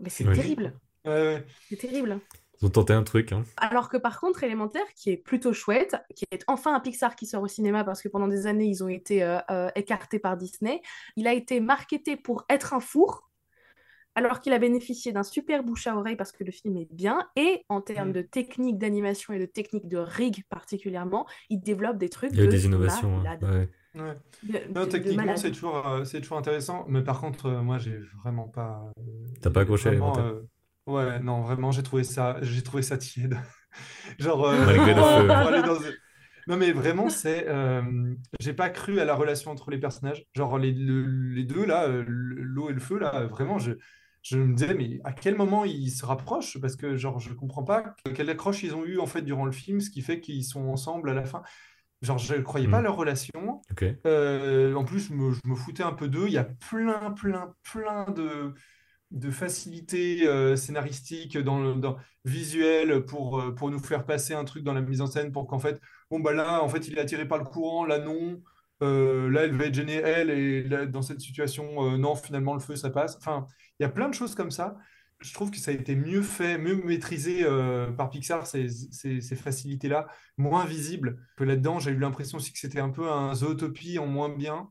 [0.00, 0.78] mais c'est terrible.
[1.04, 1.46] Ouais, ouais.
[1.70, 2.20] C'est terrible.
[2.60, 3.42] Ils ont tenté un truc, hein.
[3.58, 7.26] Alors que par contre, Élémentaire, qui est plutôt chouette, qui est enfin un Pixar qui
[7.26, 10.36] sort au cinéma parce que pendant des années, ils ont été euh, euh, écartés par
[10.36, 10.80] Disney,
[11.16, 13.30] il a été marketé pour être un four,
[14.14, 17.28] alors qu'il a bénéficié d'un super bouche à oreille parce que le film est bien,
[17.36, 18.12] et en termes Mm.
[18.12, 22.40] de technique d'animation et de technique de rig particulièrement, il développe des trucs Il y
[22.40, 23.18] a eu de des innovations.
[23.18, 23.22] hein.
[23.22, 23.44] malade.
[23.44, 23.68] Ouais.
[24.02, 24.14] Ouais.
[24.42, 25.38] De, Non, de- de techniquement, malade.
[25.38, 26.84] c'est toujours, euh, c'est toujours intéressant.
[26.88, 28.90] Mais par contre, euh, moi, j'ai vraiment pas.
[28.98, 29.02] euh,
[29.40, 30.42] T'as pas accroché à vraiment, euh,
[30.86, 33.36] Ouais, non, vraiment, j'ai trouvé ça, j'ai trouvé ça tiède.
[34.18, 35.04] Genre, euh, vraiment,
[35.46, 35.78] aller dans...
[36.46, 37.48] Non, mais vraiment, c'est.
[37.48, 37.82] euh,
[38.38, 40.24] j'ai pas cru à la relation entre les personnages.
[40.34, 43.72] Genre, les, le- les deux, là, euh, l'eau et le feu, là, vraiment, je,
[44.22, 46.60] je me disais, mais à quel moment ils se rapprochent?
[46.60, 49.44] Parce que, genre, je comprends pas que- quelle accroche ils ont eu, en fait, durant
[49.44, 51.42] le film, ce qui fait qu'ils sont ensemble à la fin.
[52.02, 52.84] Genre, je ne croyais pas à Mm.
[52.84, 53.62] leur relation.
[53.72, 53.84] Ok.
[54.06, 56.26] Euh, en plus, je me, je me foutais un peu d'eux.
[56.28, 58.54] Il y a plein, plein, plein de,
[59.10, 61.74] de facilités euh, scénaristiques dans le
[63.06, 65.58] pour, euh, pour nous faire passer un truc dans la mise en scène pour qu'en
[65.58, 68.42] fait, bon, bah là, en fait, il est attiré par le courant, là, non.
[68.82, 72.54] Euh, là, elle va être gênée, elle, et là, dans cette situation, euh, non, finalement,
[72.54, 73.16] le feu, ça passe.
[73.16, 73.46] Enfin,
[73.78, 74.76] il y a plein de choses comme ça.
[75.20, 77.42] Je trouve que ça a été mieux fait, mieux maîtrisé
[77.96, 81.78] par Pixar, ces, ces, facilités-là, moins visibles que là-dedans.
[81.78, 84.68] J'ai eu l'impression aussi que c'était un peu un Zootopie en moins bien.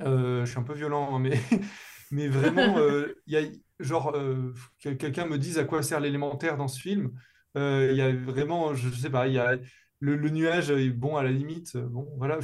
[0.00, 1.40] Je suis un peu violent, hein, mais,
[2.10, 3.42] mais vraiment, euh, il y a,
[3.80, 7.12] genre, euh, que quelqu'un me dise à quoi sert l'élémentaire dans ce film.
[7.56, 9.56] Euh, Il y a vraiment, je sais pas, il y a
[10.00, 11.76] le, nuage est bon à la limite.
[11.76, 12.38] Bon, voilà.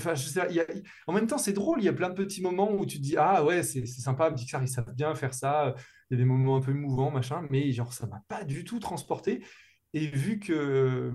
[1.06, 1.80] En même temps, c'est drôle.
[1.80, 4.32] Il y a plein de petits moments où tu te dis, ah ouais, c'est sympa,
[4.32, 5.74] Pixar, ils savent bien faire ça.
[6.10, 8.64] Il y a des moments un peu émouvants, machin, mais genre, ça m'a pas du
[8.64, 9.44] tout transporté.
[9.94, 11.12] Et vu que, euh,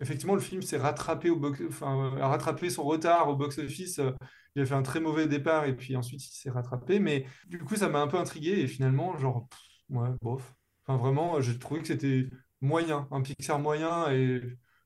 [0.00, 4.12] effectivement, le film s'est rattrapé au box, enfin, a rattrapé son retard au box-office, euh,
[4.56, 6.98] il a fait un très mauvais départ et puis ensuite il s'est rattrapé.
[7.00, 9.60] Mais du coup, ça m'a un peu intrigué et finalement, genre, pff,
[9.90, 10.54] ouais, bof.
[10.86, 12.28] Enfin, vraiment, j'ai trouvé que c'était
[12.60, 14.42] moyen, un Pixar moyen et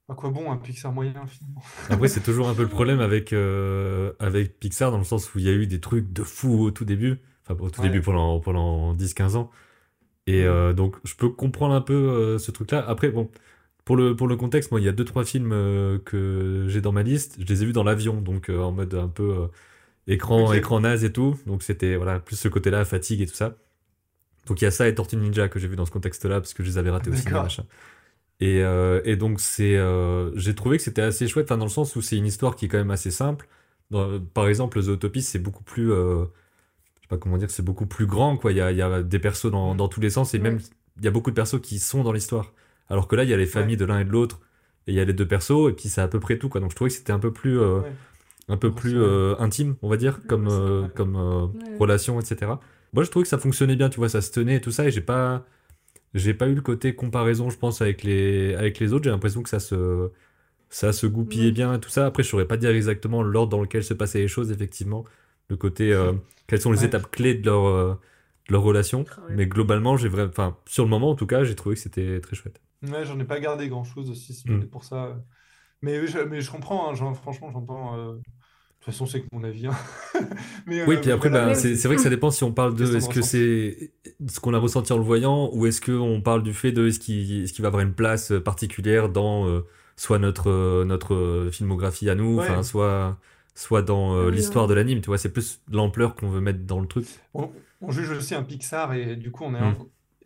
[0.08, 1.62] à quoi bon un Pixar moyen finalement?
[1.88, 5.38] Après, c'est toujours un peu le problème avec, euh, avec Pixar, dans le sens où
[5.38, 7.20] il y a eu des trucs de fou au tout début.
[7.44, 7.90] Enfin, au tout Ouais.
[7.90, 9.50] début pendant, pendant 10-15 ans.
[10.30, 12.84] Et euh, donc, je peux comprendre un peu euh, ce truc-là.
[12.88, 13.30] Après, bon,
[13.84, 16.80] pour le, pour le contexte, moi, il y a deux trois films euh, que j'ai
[16.80, 17.36] dans ma liste.
[17.40, 19.48] Je les ai vus dans l'avion, donc en mode un peu
[20.08, 20.56] écran, Ok.
[20.56, 21.36] écran naze et tout.
[21.46, 23.56] Donc, c'était voilà, plus ce côté-là, fatigue et tout ça.
[24.46, 26.54] Donc, il y a ça et Tortue Ninja que j'ai vu dans ce contexte-là, parce
[26.54, 27.42] que je les avais ratés au cinéma, D'accord.
[27.42, 27.64] machin.
[28.40, 28.60] Et,
[29.04, 29.78] et donc, c'est,
[30.36, 32.68] j'ai trouvé que c'était assez chouette, dans le sens où c'est une histoire qui est
[32.68, 33.48] quand même assez simple.
[33.90, 35.92] Dans- par exemple, Zootopie, c'est beaucoup plus.
[37.10, 38.52] Je sais pas comment dire, c'est beaucoup plus grand, quoi.
[38.52, 39.76] Il y a, il y a des persos dans, Mm.
[39.78, 40.44] dans tous les sens, et Ouais.
[40.44, 40.60] même,
[40.98, 42.52] il y a beaucoup de persos qui sont dans l'histoire.
[42.88, 44.40] Alors que là, il y a les familles de l'un et de l'autre,
[44.86, 46.60] et il y a les deux persos, et puis c'est à peu près tout, quoi.
[46.60, 47.58] Donc, je trouvais que c'était un peu plus.
[47.58, 47.92] euh, Ouais.
[48.48, 51.76] un peu plus euh, intime, on va dire, comme, euh, comme euh, Ouais.
[51.78, 52.52] relation, etc.
[52.92, 54.86] Moi, je trouve que ça fonctionnait bien, tu vois, ça se tenait et tout ça,
[54.86, 55.46] et j'ai pas,
[56.14, 59.04] j'ai pas eu le côté comparaison, je pense, avec les, avec les autres.
[59.04, 60.10] J'ai l'impression que ça se,
[60.68, 61.52] ça se goupillait Ouais.
[61.52, 62.06] bien et tout ça.
[62.06, 65.04] Après, je saurais pas dire exactement l'ordre dans lequel se passaient les choses, effectivement.
[65.50, 66.12] Le côté, euh,
[66.46, 66.86] quelles sont les Ouais.
[66.86, 67.94] étapes clés de leur, euh,
[68.48, 69.04] de leur relation.
[69.10, 69.34] Ah ouais.
[69.36, 72.20] Mais globalement, j'ai vraiment, enfin, sur le moment, en tout cas, j'ai trouvé que c'était
[72.20, 72.60] très chouette.
[72.82, 74.66] Ouais, j'en ai pas gardé grand-chose aussi, c'est Mm.
[74.68, 75.18] pour ça.
[75.82, 77.96] Mais, je, mais je comprends, hein, genre, franchement, j'entends.
[77.98, 79.66] euh, De toute façon, c'est que mon avis.
[79.66, 79.76] hein.
[80.66, 82.52] Mais, Oui, euh, puis après, voilà, ben, c'est c'est vrai que ça dépend si on
[82.52, 83.92] parle de est-ce que c'est
[84.26, 86.98] ce qu'on a ressenti en le voyant ou est-ce qu'on parle du fait de est-ce
[86.98, 92.08] qu'il est-ce qu'il va avoir une place particulière dans euh, soit notre, euh, notre filmographie
[92.08, 92.44] à nous, Ouais.
[92.44, 93.18] enfin soit,
[93.60, 96.60] soit dans euh, oui, l'histoire de l'anime, tu vois, c'est plus l'ampleur qu'on veut mettre
[96.64, 97.06] dans le truc.
[97.34, 99.74] On, on juge aussi un Pixar et du coup, on est, Mm.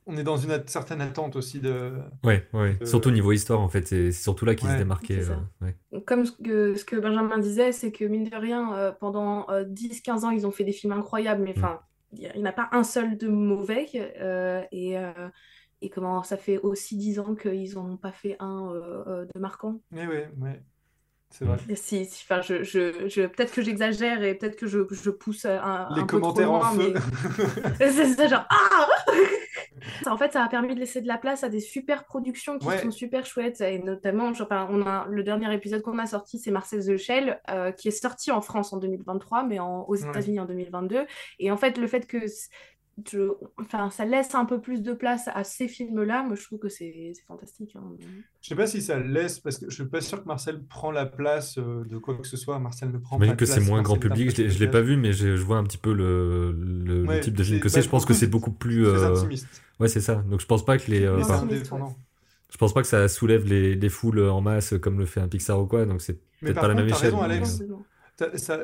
[0.06, 1.92] on est dans une at- certaine attente aussi de.
[2.22, 2.76] Ouais, ouais.
[2.80, 4.78] Euh, Surtout niveau histoire, en fait, c'est c'est surtout là qu'il se Ouais.
[4.78, 5.22] démarquait.
[5.30, 6.00] Euh, ouais.
[6.06, 10.24] Comme ce que, ce que Benjamin disait, c'est que mine de rien, euh, pendant 10-15
[10.24, 11.58] ans, ils ont fait des films incroyables, mais Mm.
[11.64, 11.80] enfin,
[12.12, 13.86] il n'y en a pas un seul de mauvais.
[14.20, 15.10] euh, et, euh,
[15.82, 19.26] et comment ça fait aussi 10 ans qu'ils n'en ont pas fait un euh, euh,
[19.34, 19.80] de marquant.
[19.90, 20.62] Mais ouais, ouais,
[21.36, 21.56] c'est vrai.
[21.68, 25.10] Et Si, si, enfin, je, je, je- peut-être que j'exagère et peut-être que je, je
[25.10, 26.94] pousse un, un Les peu trop commentaires en feu.
[27.80, 28.86] mais c'est ça, genre ah
[30.06, 32.66] En fait, ça a permis de laisser de la place à des super productions qui
[32.66, 32.78] Ouais.
[32.78, 36.38] sont super chouettes et notamment, genre, enfin, on a le dernier épisode qu'on a sorti,
[36.38, 40.02] c'est Marcel the Shell, euh, qui est sorti en France en 2023, mais en- aux
[40.02, 40.08] Ouais.
[40.08, 41.04] États-Unis en 2022.
[41.38, 42.18] Et en fait, le fait que
[43.10, 46.58] je- enfin, ça laisse un peu plus de place à ces films-là, moi, je trouve
[46.58, 47.74] que c'est c'est fantastique.
[47.76, 47.82] hein.
[48.40, 50.90] Je sais pas si ça laisse, parce que je suis pas sûr que Marcel prend
[50.90, 52.58] la place euh, de quoi que ce soit.
[52.58, 54.96] Marcel ne prend pas que c'est moins grand Marcel public, je je l'ai pas vu,
[54.96, 57.82] mais je, je vois un petit peu le, le, type de film que c'est.
[57.82, 58.84] Je pense que c'est beaucoup plus.
[58.84, 59.62] Très euh, intimiste.
[59.80, 60.16] Ouais, c'est ça.
[60.16, 61.04] Donc je pense pas que les.
[61.04, 61.46] euh, enfin,
[62.50, 65.28] je pense pas que ça soulève les, les foules en masse comme le fait un
[65.28, 65.84] Pixar ou quoi.
[65.86, 67.06] Donc c'est peut-être pas la même échelle.
[67.06, 67.62] raison, Alex.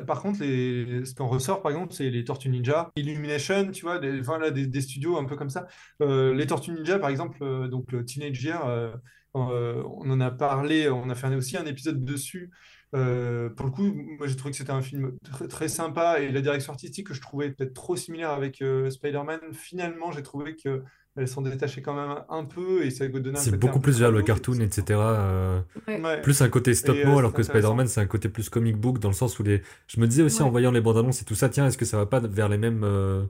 [0.07, 4.81] Par contre, ce qu'on ressort, par exemple, c'est les Tortues Ninja, Illumination, tu vois, des,
[4.81, 5.67] studios un peu comme ça.
[6.01, 8.91] Euh, les Tortues Ninja, par exemple, euh, donc le Teenage Year, euh,
[9.35, 12.51] euh, on en a parlé, on a fait aussi un épisode dessus.
[12.91, 16.41] Pour le coup, moi j'ai trouvé que c'était un film très, très sympa et la
[16.41, 20.83] direction artistique que je trouvais peut-être trop similaire avec euh, Spider-Man, finalement j'ai trouvé que
[21.17, 23.99] elle s'en détachait quand même un peu et ça donnait un C'est beaucoup un plus
[23.99, 24.99] vers le cartoon, et- etc.
[24.99, 26.21] euh, Ouais.
[26.21, 27.43] plus un côté stop-mo, euh, alors que.
[27.43, 29.61] Spider-Man, c'est un côté plus comic book, dans le sens où les.
[29.87, 31.85] Je me disais aussi en voyant les bandes annonces et tout ça, tiens, est-ce que
[31.85, 33.23] ça va pas vers les mêmes euh,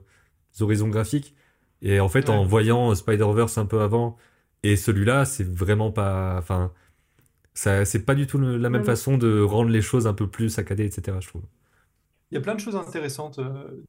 [0.60, 1.34] horizons graphiques?
[1.82, 4.16] Et en fait, en voyant Spider-Verse un peu avant
[4.62, 6.36] et celui-là, c'est vraiment pas.
[6.38, 6.72] Enfin,
[7.54, 10.28] ça, c'est pas du tout le- la même façon de rendre les choses un peu
[10.28, 11.16] plus saccadées, etc.
[11.20, 11.42] Je trouve.
[12.30, 13.40] Il y a plein de choses intéressantes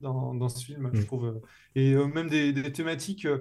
[0.01, 1.06] dans, dans ce film, je Mm.
[1.06, 1.41] trouve.
[1.75, 3.38] Et euh, même des, des thématiques, euh,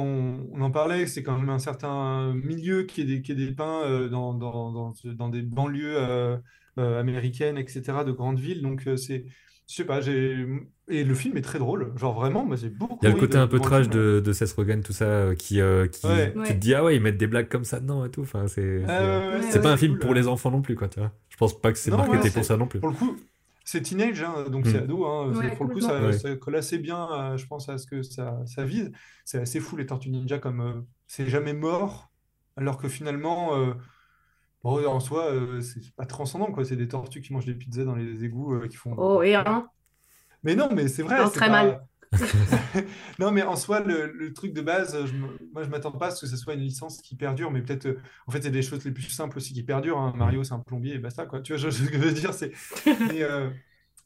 [0.00, 3.34] on, on en parlait, c'est quand même un certain milieu qui est, des- qui est
[3.34, 6.36] dépeint euh, dans, dans, dans, dans des banlieues euh,
[6.78, 8.62] euh, américaines, etc., de grandes villes.
[8.62, 9.24] Donc, euh, c'est,
[9.68, 10.46] je sais pas, j'ai...
[10.88, 11.92] Et le film est très drôle.
[11.96, 14.32] Genre, vraiment, moi, j'ai beaucoup Il y a le côté un peu trash de, de
[14.32, 16.32] Seth Rogen, tout ça, euh, qui, euh, qui Ouais.
[16.32, 16.54] tu Ouais.
[16.54, 18.22] te dis, ah ouais, ils mettent des blagues comme ça dedans et tout.
[18.22, 19.00] Enfin, c'est Ah,
[19.32, 20.14] ouais, ouais, c'est pas ouais, un film cool, pour euh.
[20.14, 21.12] les enfants non plus, quoi, tu vois.
[21.28, 22.80] Je pense pas que c'est marketé ouais, pour ça non plus.
[22.80, 23.16] Pour le coup,
[23.64, 24.70] c'est teenage, hein, donc Mm.
[24.70, 25.06] c'est ado.
[25.06, 28.02] Hein, Ouais, pour le coup, ça, colle assez bien, euh, je pense, à ce que
[28.02, 28.92] ça, ça vise.
[29.24, 30.72] C'est assez fou, les Tortues Ninja, comme euh,
[31.06, 32.10] c'est jamais mort,
[32.56, 33.74] alors que finalement, euh,
[34.62, 36.64] bon, en soi, euh, c'est pas transcendant, quoi.
[36.64, 38.94] C'est des tortues qui mangent des pizzas dans les égouts, euh, qui font.
[38.98, 39.68] Oh, et un.
[40.42, 41.18] Mais non, mais c'est vrai.
[41.18, 41.86] Non, c'est très pas- mal.
[43.18, 46.10] Non, mais en soi, le, le truc de base, je moi, je m'attends pas à
[46.10, 48.48] ce que ce soit une licence qui perdure, mais peut-être, euh, en fait, il y
[48.48, 49.98] a des choses les plus simples aussi qui perdurent.
[49.98, 50.12] hein.
[50.16, 51.40] Mario, c'est un plombier et basta, quoi.
[51.40, 52.52] Tu vois, ce que je veux dire, c'est.
[53.00, 53.50] Mais, euh,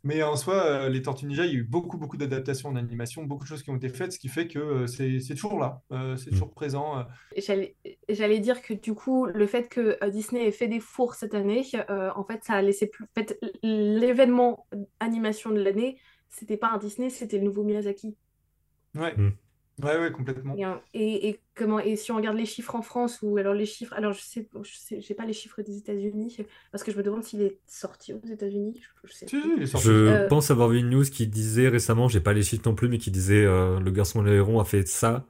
[0.04, 2.76] mais en soi, euh, les Tortues Ninja, il y a eu beaucoup, beaucoup d'adaptations en
[2.76, 5.58] animation, beaucoup de choses qui ont été faites, ce qui fait que c'est c'est toujours
[5.58, 7.04] là, euh, c'est toujours présent.
[7.36, 7.76] J'allais
[8.08, 11.66] j'allais dire que du coup, le fait que Disney ait fait des fours cette année,
[11.90, 13.04] euh, en fait, ça a laissé plus.
[13.04, 14.66] En fait, l'événement
[15.00, 15.98] animation de l'année,
[16.30, 18.16] c'était pas un Disney, c'était le nouveau Miyazaki.
[18.94, 19.14] Ouais.
[19.16, 19.30] Mm.
[19.82, 20.58] Ouais, ouais, complètement.
[20.58, 23.52] Et, un- et, et comment, et si on regarde les chiffres en France, ou alors
[23.54, 23.92] les chiffres.
[23.94, 26.38] Alors, je sais, je sais, j'ai pas les chiffres des États-Unis,
[26.72, 28.80] parce que je me demande s'il est sorti aux États-Unis.
[29.04, 29.50] Je, je sais Si, plus.
[29.50, 30.00] si, il est sorti.
[30.00, 32.74] Je Euh, pense avoir vu une news qui disait récemment, j'ai pas les chiffres non
[32.74, 35.26] plus, mais qui disait euh, le garçon le héron a fait ça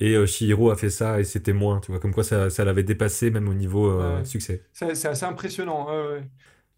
[0.00, 2.64] et euh, Chihiro a fait ça et c'était moins, tu vois, comme quoi ça, ça
[2.64, 4.24] l'avait dépassé même au niveau euh, Ouais.
[4.24, 4.64] succès.
[4.72, 5.86] C'est c'est assez impressionnant.
[5.88, 6.30] ouais, ouais.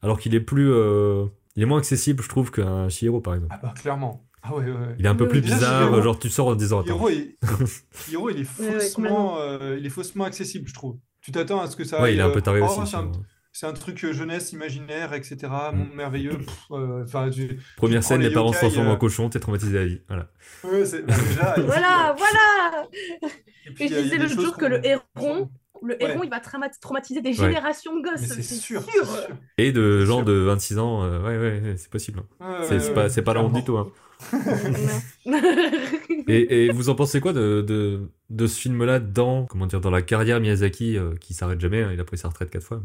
[0.03, 1.27] Alors qu'il est plus, euh,
[1.59, 3.53] il est moins accessible, je trouve, qu'un Chihiro par exemple.
[3.53, 4.25] Ah bah, clairement.
[4.44, 4.94] Ah ouais, ouais, ouais.
[5.01, 6.94] Il est un peu plus bizarre, genre tu sors en disant attends.
[6.94, 7.35] Hiro, il...
[8.37, 10.99] Il est faussement, euh, il est faussement accessible, je trouve.
[11.21, 12.79] Tu t'attends à ce que ça Ouais, il est un peu taré euh, aussi.
[12.81, 13.23] oh, c'est un, Chihiro.
[13.51, 15.37] c'est un truc euh, jeunesse, imaginaire, etc.
[15.73, 15.77] Mm.
[15.79, 16.38] Monde merveilleux.
[16.38, 19.40] pff, euh, tu- Première tu scène, les les parents se transforment euh, en cochon, t'es
[19.40, 20.01] traumatisé à vie.
[20.07, 20.31] Voilà.
[20.62, 22.88] ouais, bah, déjà, Voilà, voilà
[23.66, 25.51] et puis, Et je disais l'autre jour que le héron,
[25.85, 26.12] le Ouais.
[26.12, 28.21] héron, il va trauma- traumatiser des générations de gosses.
[28.21, 29.07] c'est sûr, c'est sûr.
[29.07, 29.37] sûr.
[29.59, 30.25] Et de gens sûr.
[30.27, 32.23] de 26 ans, euh, ouais, ouais, ouais, c'est possible.
[32.41, 33.79] Ouais, C'est ouais, c'est ouais, pas, c'est pas la honte du tout.
[33.79, 33.93] Hein.
[36.27, 39.91] Et, et vous en pensez quoi de, de, de ce film-là dans, comment dire, dans
[39.91, 42.83] la carrière Miyazaki, euh, qui s'arrête jamais, hein, il a pris sa retraite quatre fois.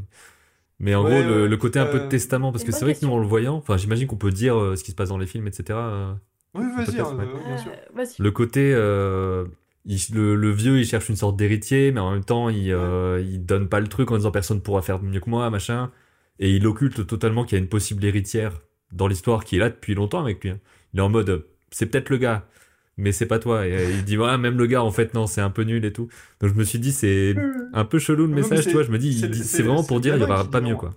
[0.79, 2.95] Mais, mais en Ouais, gros, le, côté un peu de testament, parce que c'est vrai
[2.95, 5.10] que nous, en le voyant, enfin, j'imagine qu'on peut dire euh, ce qui se passe
[5.10, 5.89] dans les films, etc.
[5.91, 6.13] euh,
[6.56, 7.25] Oui, vas-y, hein, ouais.
[7.25, 7.71] euh, bien sûr.
[7.93, 8.21] Vas-y.
[8.21, 9.45] le côté, euh,
[9.86, 13.21] il- le, le vieux, il cherche une sorte d'héritier, mais en même temps, il, euh,
[13.21, 15.92] il donne pas le truc en disant personne pourra faire mieux que moi, machin.
[16.40, 18.62] Et il occulte totalement qu'il y a une possible héritière
[18.92, 20.52] dans l'histoire qui est là depuis longtemps avec lui.
[20.52, 20.60] hein.
[20.94, 22.48] Il est en mode, euh, c'est peut-être le gars,
[22.98, 23.67] mais c'est pas toi.
[23.67, 25.84] Et euh, il dit, ouais, même le gars, en fait, non, c'est un peu nul
[25.86, 26.08] et tout.
[26.40, 27.36] Donc je me suis dit, c'est
[27.73, 28.84] un peu chelou le message, tu vois.
[28.84, 29.13] Je me dis,
[29.44, 30.94] c'est vraiment pour dire, il y aura pas mieux, quoi.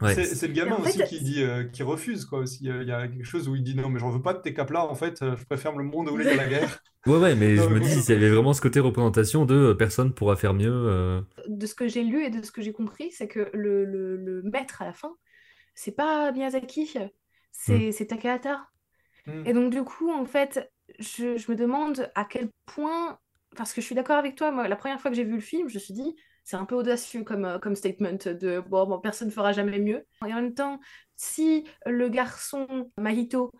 [0.00, 0.14] Ouais.
[0.14, 2.40] C'est c'est le gamin aussi qui dit, euh, qui refuse, quoi.
[2.40, 4.40] Aussi, il y a quelque chose où il dit non, mais j'en veux pas de
[4.40, 6.78] tes capes-là, en fait, je préfère le monde où il y a la guerre.
[7.08, 9.74] Ouais, ouais, mais je me dis, s'il y avait vraiment ce côté représentation de euh,
[9.74, 10.70] personne pourra faire mieux.
[10.70, 13.84] euh, de ce que j'ai lu et de ce que j'ai compris, c'est que le,
[13.84, 15.16] le- le maître à la fin,
[15.74, 17.08] c'est pas Miyazaki, hmm.
[17.52, 18.66] c'est c'est Takahata.
[19.26, 19.42] Hmm.
[19.46, 23.18] Et donc, du coup, en fait, je, je me demande à quel point.
[23.56, 25.40] Parce que je suis d'accord avec toi, moi, la première fois que j'ai vu le
[25.40, 28.86] film, je me suis dit, c'est un peu audacieux comme, euh, comme statement de bon,
[28.86, 30.06] bon, personne ne fera jamais mieux.
[30.26, 30.80] Et en même temps,
[31.16, 33.50] si le garçon Mahito,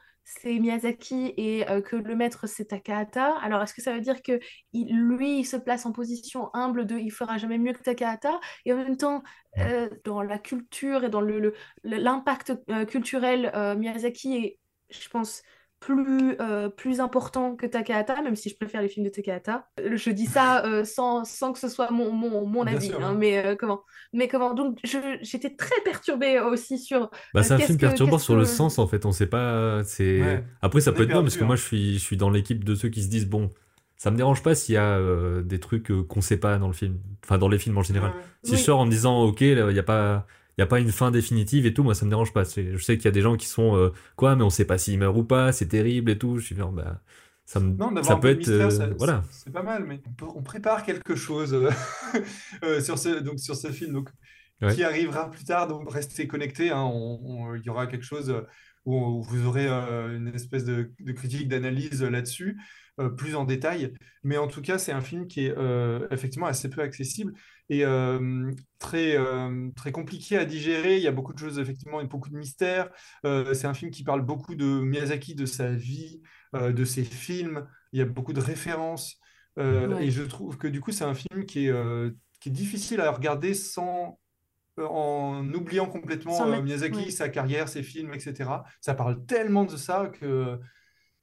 [0.40, 4.22] c'est Miyazaki et euh, que le maître, c'est Takahata, alors est-ce que ça veut dire
[4.22, 4.38] que
[4.72, 8.38] il- lui, il se place en position humble de il fera jamais mieux que Takahata?
[8.66, 9.22] Et en même temps,
[9.60, 14.58] euh, dans la culture et dans le, le- l'impact euh, culturel, euh, Miyazaki est,
[14.90, 15.42] je pense,
[15.80, 19.68] plus, euh, plus important que Takahata, même si je préfère les films de Takahata.
[19.80, 23.04] Euh, Je dis ça euh, sans, sans que ce soit mon, mon, mon avis, sûr,
[23.04, 23.18] hein, ouais.
[23.18, 23.82] mais euh, comment?
[24.12, 24.54] Mais comment?
[24.54, 24.78] Donc,
[25.22, 28.78] j'étais très perturbée aussi sur Bah, euh, c'est un film que, perturbant sur le sens,
[28.78, 29.06] en fait.
[29.06, 29.82] On sait pas.
[29.84, 30.20] C'est...
[30.20, 30.44] Ouais.
[30.62, 31.56] Après, ça On peut être bien, parce que moi, hein.
[31.56, 33.50] je suis, je suis dans l'équipe de ceux qui se disent, bon,
[33.96, 36.72] ça me dérange pas s'il y a euh, des trucs qu'on sait pas dans le
[36.72, 36.98] film.
[37.24, 38.10] Enfin, dans les films en général.
[38.10, 38.22] Ouais.
[38.44, 40.26] Si je sors en me disant, ok, il n'y a pas.
[40.58, 42.42] Il y a pas une fin définitive et tout, moi ça me dérange pas.
[42.44, 44.76] Je sais qu'il y a des gens qui sont euh, quoi, mais on sait pas
[44.76, 46.38] s'il meurt ou pas, c'est terrible et tout.
[46.38, 47.00] Je suis genre, bah,
[47.46, 49.22] ça me, Non, ça peut être, mystère, euh, ça- voilà.
[49.30, 50.00] c'est pas mal, mais
[50.34, 51.54] on, prépare quelque chose
[52.64, 54.08] euh, sur ce, donc, sur ce film donc,
[54.60, 54.74] Ouais.
[54.74, 55.68] qui arrivera plus tard.
[55.68, 56.70] Donc, restez connectés.
[56.70, 56.90] hein,
[57.54, 58.34] il y aura quelque chose
[58.84, 62.58] où, vous aurez une espèce de, de critique, d'analyse là-dessus,
[63.00, 63.92] euh, plus en détail.
[64.24, 67.32] Mais en tout cas, c'est un film qui est euh, effectivement assez peu accessible
[67.68, 69.16] et euh, très,
[69.76, 70.96] très compliqué à digérer.
[70.96, 72.90] Il y a beaucoup de choses, effectivement, et beaucoup de mystères.
[73.24, 76.22] C'est un film qui parle beaucoup de Miyazaki, de sa vie,
[76.54, 77.68] de ses films.
[77.92, 79.16] Il y a beaucoup de références.
[79.56, 80.06] Ouais.
[80.06, 81.74] et je trouve que du coup, c'est un film qui est,
[82.40, 84.18] qui est difficile à regarder sans,
[84.78, 86.62] en oubliant complètement.
[86.62, 87.10] Miyazaki, ouais.
[87.10, 88.50] sa carrière, ses films, etc.
[88.80, 90.58] Ça parle tellement de ça que,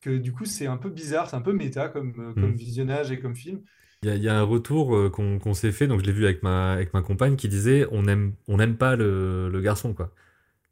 [0.05, 2.57] que du coup, c'est un peu bizarre, c'est un peu méta comme, euh, comme Mm.
[2.57, 3.63] visionnage et comme film.
[4.03, 6.11] Il y a, il y a un retour euh, qu'on s'est fait, donc je l'ai
[6.11, 9.61] vu avec ma, avec ma compagne qui disait on aime, on n'aime pas le, le
[9.61, 10.11] garçon, quoi.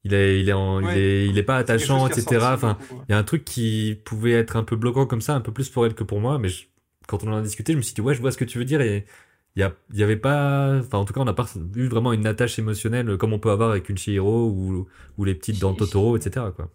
[0.06, 2.54] Il est, il est, en- il est, il est pas attachant, etc.
[2.56, 3.06] Enfin, beaucoup, ouais.
[3.10, 5.54] il y a un truc qui pouvait être un peu bloquant comme ça, un peu
[5.54, 6.66] plus pour elle que pour moi, mais je-
[7.08, 8.58] quand on en a discuté, je me suis dit, ouais, je vois ce que tu
[8.60, 9.06] veux dire, et
[9.58, 12.28] il y il avait pas, enfin, en tout cas, on n'a pas eu vraiment une
[12.28, 16.18] attache émotionnelle comme on peut avoir avec une Chihiro ou, ou les petites dans Totoro,
[16.18, 16.72] etc., quoi.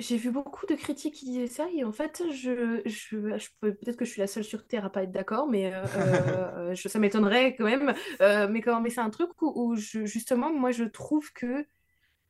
[0.00, 3.16] J'ai vu beaucoup de critiques qui disaient ça et en fait, je, je,
[3.60, 5.84] peut-être que je suis la seule sur Terre à pas être d'accord, mais euh,
[6.70, 7.94] euh, je- ça m'étonnerait quand même.
[8.22, 11.66] Euh, mais mais c'est un truc où, où je- justement, moi, je trouve que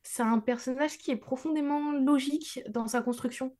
[0.03, 3.57] c'est un personnage qui est profondément logique dans sa construction.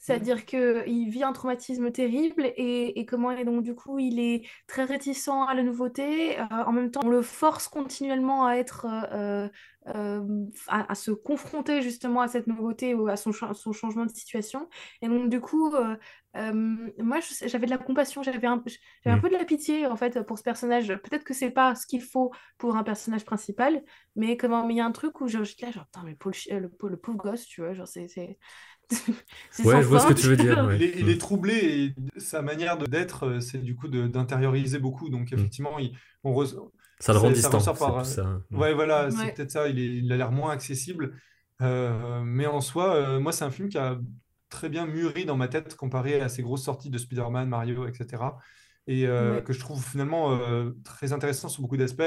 [0.00, 4.46] C'est-à-dire qu'il vit un traumatisme terrible et, et comment et donc du coup il est
[4.66, 6.40] très réticent à la nouveauté.
[6.40, 9.48] Euh, en même temps, on le force continuellement à être euh,
[9.88, 14.06] euh, à, à se confronter justement à cette nouveauté ou à son, cha- son changement
[14.06, 14.68] de situation.
[15.02, 15.70] Et donc du coup,
[16.34, 18.62] moi j'avais de la compassion, j'avais un,
[19.04, 19.20] j'avais un Mm.
[19.20, 20.88] peu de la pitié en fait pour ce personnage.
[20.88, 23.82] Peut-être que c'est pas ce qu'il faut pour un personnage principal,
[24.16, 26.10] mais comment il y a un truc où je, je suis là genre putain mais
[26.12, 28.38] le pauvre, chi- le, pauvre- le pauvre gosse, tu vois, genre c'est
[29.64, 30.76] Ouais, je vois ce que tu veux dire, ouais.
[30.76, 31.10] Il est, il Mm.
[31.10, 35.08] est troublé et sa manière d'être, euh, c'est du coup d'intérioriser beaucoup.
[35.10, 35.34] Donc Mm.
[35.34, 35.92] effectivement, il,
[36.24, 36.56] on re-
[36.98, 38.40] Ça le rend ça- ça distant, c'est par, ça.
[38.50, 38.58] Mm.
[38.58, 39.68] Ouais, voilà, c'est peut-être ça.
[39.68, 41.14] Il, est- il a l'air moins accessible.
[41.62, 43.98] Euh, mais en soi, euh, moi, c'est un film qui a
[44.48, 48.22] très bien mûri dans ma tête comparé à ces grosses sorties de Spider-Man, Mario, etc.
[48.86, 49.42] Et euh, Ouais.
[49.44, 52.02] que je trouve finalement euh, très intéressant sur beaucoup d'aspects.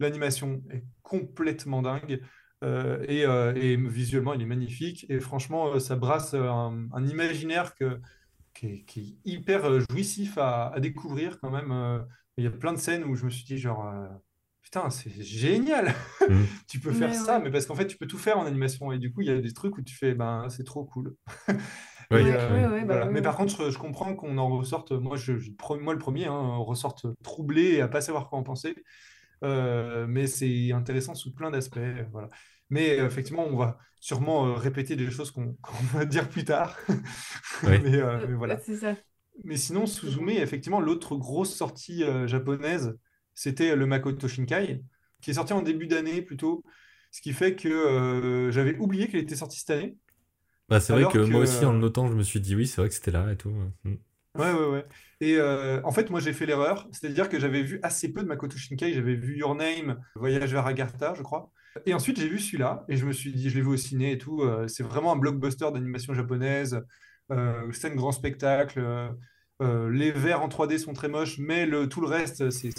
[0.00, 2.20] L'animation est complètement dingue.
[2.66, 5.06] Euh, et, euh, et visuellement, il est magnifique.
[5.10, 8.00] Et franchement, euh, ça brasse un, un imaginaire que,
[8.54, 12.04] qui est, qui est hyper jouissif à, à découvrir quand même.
[12.38, 14.08] Il y a plein de scènes où je me suis dit, genre, euh,
[14.62, 15.94] putain, c'est génial!
[16.28, 16.46] Mm.
[16.68, 17.40] Tu peux faire Mais ça, ouais.
[17.40, 18.92] mais parce qu'en fait, tu peux tout faire en animation.
[18.92, 21.14] Et du coup, il y a des trucs où tu fais, ben, c'est trop cool.
[22.10, 23.06] Ouais, Et, Ouais, euh, ouais, ouais, bah voilà.
[23.06, 25.50] ouais, Mais par contre, je, je comprends qu'on en ressorte, moi, je, je-
[25.80, 28.76] moi le premier, hein, on ressorte troublé et à pas savoir quoi en penser.
[29.44, 31.76] Euh, mais c'est intéressant sous plein d'aspects.
[31.78, 32.28] euh, Voilà.
[32.70, 35.56] Mais euh, effectivement, on va sûrement euh, répéter des choses qu'on
[35.92, 36.76] va dire plus tard.
[37.62, 38.58] Mais, euh, mais voilà.
[38.58, 38.94] C'est ça.
[39.44, 42.96] Mais sinon, Suzume, effectivement, l'autre grosse sortie euh, japonaise,
[43.34, 44.82] c'était le Makoto Shinkai,
[45.20, 46.64] qui est sorti en début d'année plutôt.
[47.10, 49.96] Ce qui fait que euh, j'avais oublié qu'il était sorti cette année.
[50.68, 52.80] Bah, c'est vrai que moi aussi, en le notant, je me suis dit oui, c'est
[52.80, 53.52] vrai que c'était là et tout.
[53.84, 53.94] Mm.
[54.34, 54.86] Ouais, ouais, ouais.
[55.20, 56.88] Et euh, en fait, moi, j'ai fait l'erreur.
[56.92, 58.92] C'est-à-dire que j'avais vu assez peu de Makoto Shinkai.
[58.92, 61.50] J'avais vu Your Name, Voyage vers Agartha, je crois.
[61.84, 62.84] Et ensuite, j'ai vu celui-là.
[62.88, 64.42] Et je me suis dit, je l'ai vu au ciné et tout.
[64.42, 66.80] euh, c'est vraiment un blockbuster d'animation japonaise.
[67.32, 68.78] Euh, scène grand spectacle.
[68.80, 69.08] euh,
[69.62, 72.70] euh, les verts en 3D sont très moches, mais le, tout le reste, c'est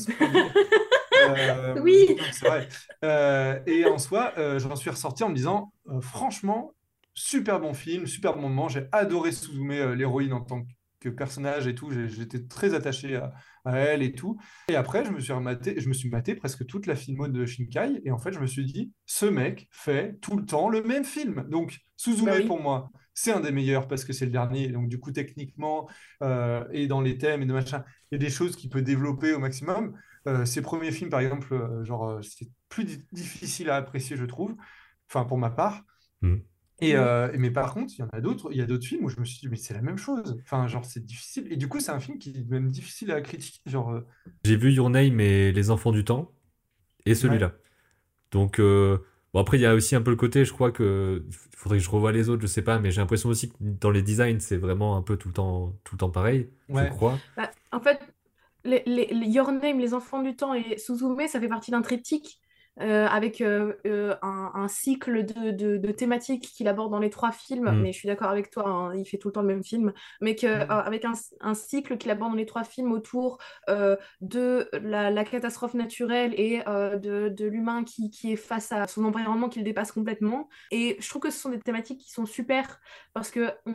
[1.81, 2.05] Oui.
[2.09, 3.63] non, c'est vrai.
[3.67, 6.73] Et en soi, j'en suis ressorti en me disant, franchement,
[7.13, 8.69] super bon film, super bon moment.
[8.69, 10.67] J'ai adoré Suzume, l'héroïne en tant que
[11.05, 11.91] personnage et tout.
[12.07, 13.33] J'étais très attaché à,
[13.65, 14.37] à elle et tout.
[14.69, 17.45] Et après, je me suis rematé, je me suis maté presque toute la filmo de
[17.45, 18.01] Shinkai.
[18.05, 21.03] Et en fait, je me suis dit, ce mec fait tout le temps le même
[21.05, 21.45] film.
[21.49, 22.45] Donc, Suzume, Bah oui.
[22.45, 24.67] pour moi, c'est un des meilleurs parce que c'est le dernier.
[24.69, 25.89] Donc, du coup, techniquement,
[26.23, 28.81] euh, et dans les thèmes et de machin, il y a des choses qu'il peut
[28.81, 29.97] développer au maximum.
[30.27, 34.17] Euh, ses premiers films, par exemple, euh, genre, euh, c'est plus di- difficile à apprécier,
[34.17, 34.55] je trouve.
[35.09, 35.83] Enfin, pour ma part.
[36.21, 36.41] Mhm.
[36.79, 39.05] Et, euh, mais par contre, il y en a d'autres, il y a d'autres films
[39.05, 40.37] où je me suis dit, mais c'est la même chose.
[40.43, 41.47] Enfin, genre, c'est difficile.
[41.51, 43.59] Et du coup, c'est un film qui est même difficile à critiquer.
[43.65, 44.01] Genre, euh,
[44.43, 46.31] J'ai vu Your Name et Les Enfants du Temps
[47.05, 47.53] et celui-là.
[48.31, 48.99] Donc, euh,
[49.33, 51.77] bon, après, il y a aussi un peu le côté, je crois que il faudrait
[51.79, 54.01] que je revoie les autres, je sais pas, mais j'ai l'impression aussi que dans les
[54.03, 56.85] designs, c'est vraiment un peu tout le temps, tout le temps pareil, Ouais.
[56.85, 57.17] je crois.
[57.35, 57.99] Bah, en fait,
[58.63, 61.81] les, les- les Your Name, Les Enfants du Temps et Suzume, ça fait partie d'un
[61.81, 62.39] triptyque
[62.81, 67.09] euh, avec euh, euh, un, un cycle de, de- de thématiques qu'il aborde dans les
[67.09, 67.71] trois films.
[67.71, 67.81] Mm.
[67.81, 69.93] Mais je suis d'accord avec toi, hein, il fait tout le temps le même film.
[70.21, 70.71] Mais que, Mm.
[70.71, 73.37] avec un, un cycle qu'il aborde dans les trois films autour
[73.69, 78.87] euh, de la, la catastrophe naturelle et de, de l'humain qui, qui est face à
[78.87, 80.49] son environnement qui le dépasse complètement.
[80.71, 82.79] Et je trouve que ce sont des thématiques qui sont super
[83.13, 83.73] parce que on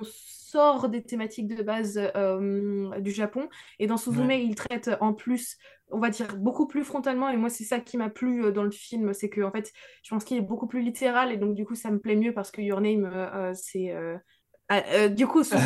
[0.53, 3.49] sort des thématiques de base euh, du Japon
[3.79, 4.33] et dans Suzume, Ouais.
[4.33, 5.57] il traite en plus,
[5.91, 7.29] on va dire, beaucoup plus frontalement.
[7.31, 9.73] Et moi, c'est ça qui m'a plu euh, dans le film, c'est que en fait,
[10.03, 12.35] je pense qu'il est beaucoup plus littéral et donc du coup, ça me plaît mieux
[12.35, 13.95] parce que Your Name, euh, c'est
[14.75, 15.63] ah, euh, du coup, Suzume.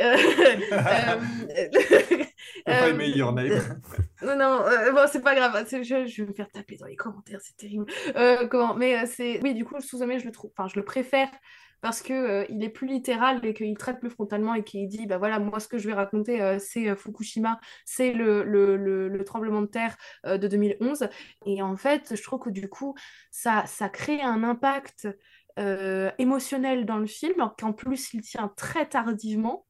[0.00, 0.16] euh,
[0.72, 1.16] euh,
[2.64, 3.80] pas euh, aimé Your Name.
[4.22, 6.86] non, non, euh, bon, c'est pas grave, c'est- je, je vais me faire taper dans
[6.86, 7.86] les commentaires, c'est terrible.
[8.16, 9.40] Euh, comment, mais euh, c'est.
[9.42, 10.50] Oui, du coup, Suzume, je le trouve.
[10.56, 11.28] Enfin, je le préfère
[11.80, 15.06] parce que euh, il est plus littéral et qu'il traite plus frontalement et qu'il dit
[15.06, 18.76] bah voilà, moi, ce que je vais raconter, euh, c'est euh, Fukushima, c'est le, le,
[18.76, 19.96] le, le tremblement de terre
[20.26, 21.08] euh, de 2011.
[21.46, 22.94] Et en fait, je trouve que du coup,
[23.30, 25.06] ça, ça crée un impact
[25.58, 29.66] euh, émotionnel dans le film, qu'en plus, il tient très tardivement.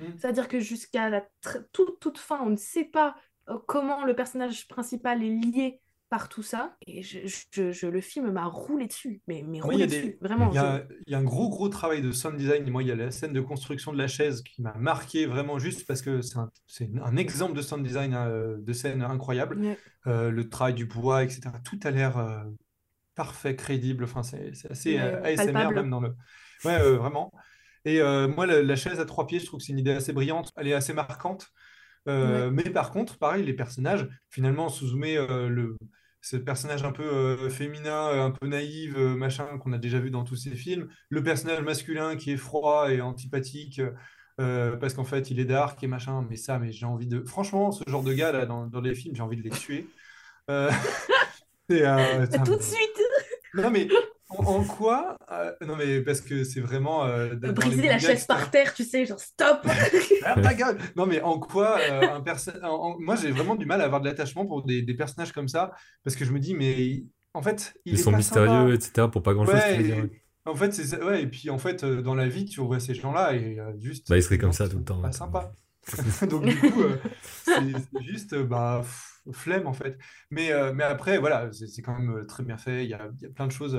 [0.00, 0.04] Mm.
[0.18, 1.24] C'est-à-dire que jusqu'à la
[1.72, 3.14] toute, toute fin, on ne sait pas
[3.48, 5.80] euh, comment le personnage principal est lié
[6.10, 6.74] par tout ça.
[6.86, 7.18] Et je,
[7.52, 9.20] je- je- le film m'a roulé dessus.
[9.28, 10.50] Mais, roulé des- dessus, vraiment.
[10.50, 12.66] Il y a, il y a un gros, gros travail de sound design.
[12.66, 15.26] Et moi, il y a la scène de construction de la chaise qui m'a marqué
[15.26, 16.20] vraiment juste parce que
[16.66, 19.58] c'est un, exemple de sound design euh, de scène incroyable.
[19.58, 19.78] Ouais.
[20.06, 21.42] Euh, le travail du bois, etc.
[21.62, 22.42] Tout a l'air euh,
[23.18, 24.04] parfait, crédible.
[24.04, 25.74] Enfin, c'est assez euh, ASMR palpable.
[25.74, 26.14] même dans le.
[26.64, 27.32] Ouais, euh, vraiment.
[27.84, 29.92] Et euh, moi, la, la chaise à trois pieds, je trouve que c'est une idée
[29.92, 30.52] assez brillante.
[30.56, 31.48] Elle est assez marquante.
[32.08, 35.76] Euh, Mais par contre, pareil, les personnages, finalement, Suzume, euh, le,
[36.20, 39.98] ce personnage un peu euh, féminin, euh, un peu naïf, euh, machin, qu'on a déjà
[39.98, 40.88] vu dans tous ces films.
[41.10, 43.80] Le personnage masculin qui est froid et antipathique,
[44.40, 46.26] euh, parce qu'en fait, il est dark et machin.
[46.30, 47.24] Mais ça, mais j'ai envie de.
[47.24, 49.88] Franchement, ce genre de gars, là, dans, dans les films, j'ai envie de les tuer.
[50.50, 50.70] Euh,
[51.68, 53.02] et, euh, Tout de suite
[53.54, 53.88] Non, mais
[54.28, 57.04] en, en quoi euh, Non, mais parce que c'est vraiment.
[57.06, 59.66] euh, Briser la chaise par terre, tu sais, genre stop
[60.20, 63.84] Ferme ta gueule Non, mais en quoi euh, un Moi, j'ai vraiment du mal à
[63.84, 65.72] avoir de l'attachement pour des, des personnages comme ça,
[66.04, 68.74] parce que je me dis, mais en fait, il Ils est sont pas mystérieux, sympa.
[68.74, 69.08] etc.
[69.10, 70.10] pour pas grand-chose, Ouais,
[70.44, 72.80] en fait, c'est ça- ouais, et puis en fait, euh, dans la vie, tu vois
[72.80, 74.08] ces gens-là et euh, juste.
[74.08, 75.00] Bah, ils seraient comme ça tout le temps.
[75.00, 75.52] Pas sympa.
[76.28, 76.96] Donc, du coup, euh,
[77.44, 79.98] c'est juste, bah, pff, flemme en fait.
[80.30, 82.84] Mais, euh, mais après, voilà, c'est quand même euh, très bien fait.
[82.84, 83.74] Il y a, il y a plein de choses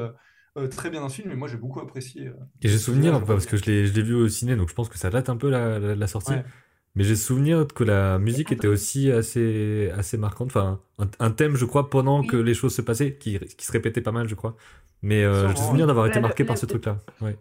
[0.58, 2.28] euh, très bien dans le film, et moi, j'ai beaucoup apprécié.
[2.28, 4.70] euh, Et j'ai ce souvenir, parce que je l'ai je l'ai vu au ciné, donc
[4.70, 6.32] je pense que ça date un peu la, la, la sortie.
[6.34, 6.44] Ouais.
[6.96, 10.48] Mais j'ai souvenir que la musique était aussi assez, assez marquante.
[10.50, 12.28] Enfin, un, un thème, je crois, pendant Oui.
[12.28, 14.56] que les choses se passaient, qui, qui se répétait pas mal, je crois.
[15.02, 17.00] Mais euh, j'ai souvenir d'avoir été marqué par ce truc-là.
[17.22, 17.38] Ouais.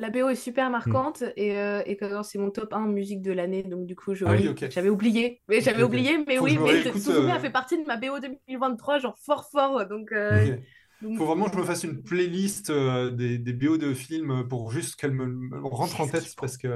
[0.00, 0.70] La BO est super Hmm.
[0.72, 4.24] marquante et, euh, et c'est mon top 1 musique de l'année, donc du coup, je,
[4.24, 4.70] Ah oui, oui, ok.
[4.70, 5.42] j'avais oublié.
[5.48, 7.96] Mais j'avais oublié, mais Faut oui, je mais Suzume euh, a fait partie de ma
[7.96, 9.86] BO 2023, genre fort fort.
[9.86, 10.62] Donc, euh, Ok.
[11.02, 14.48] donc- Faut vraiment que je me fasse une playlist euh, des, des BO de films
[14.48, 16.68] pour juste qu'elle me, me rentre en tête parce que.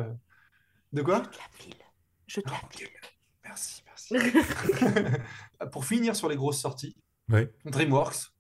[0.93, 1.21] De Je quoi?
[1.21, 1.75] te la file.
[2.27, 2.77] Je te la Ah, ok.
[2.77, 2.89] file.
[3.45, 4.15] Merci, merci.
[5.73, 6.97] Pour finir sur les grosses sorties.
[7.65, 8.34] DreamWorks.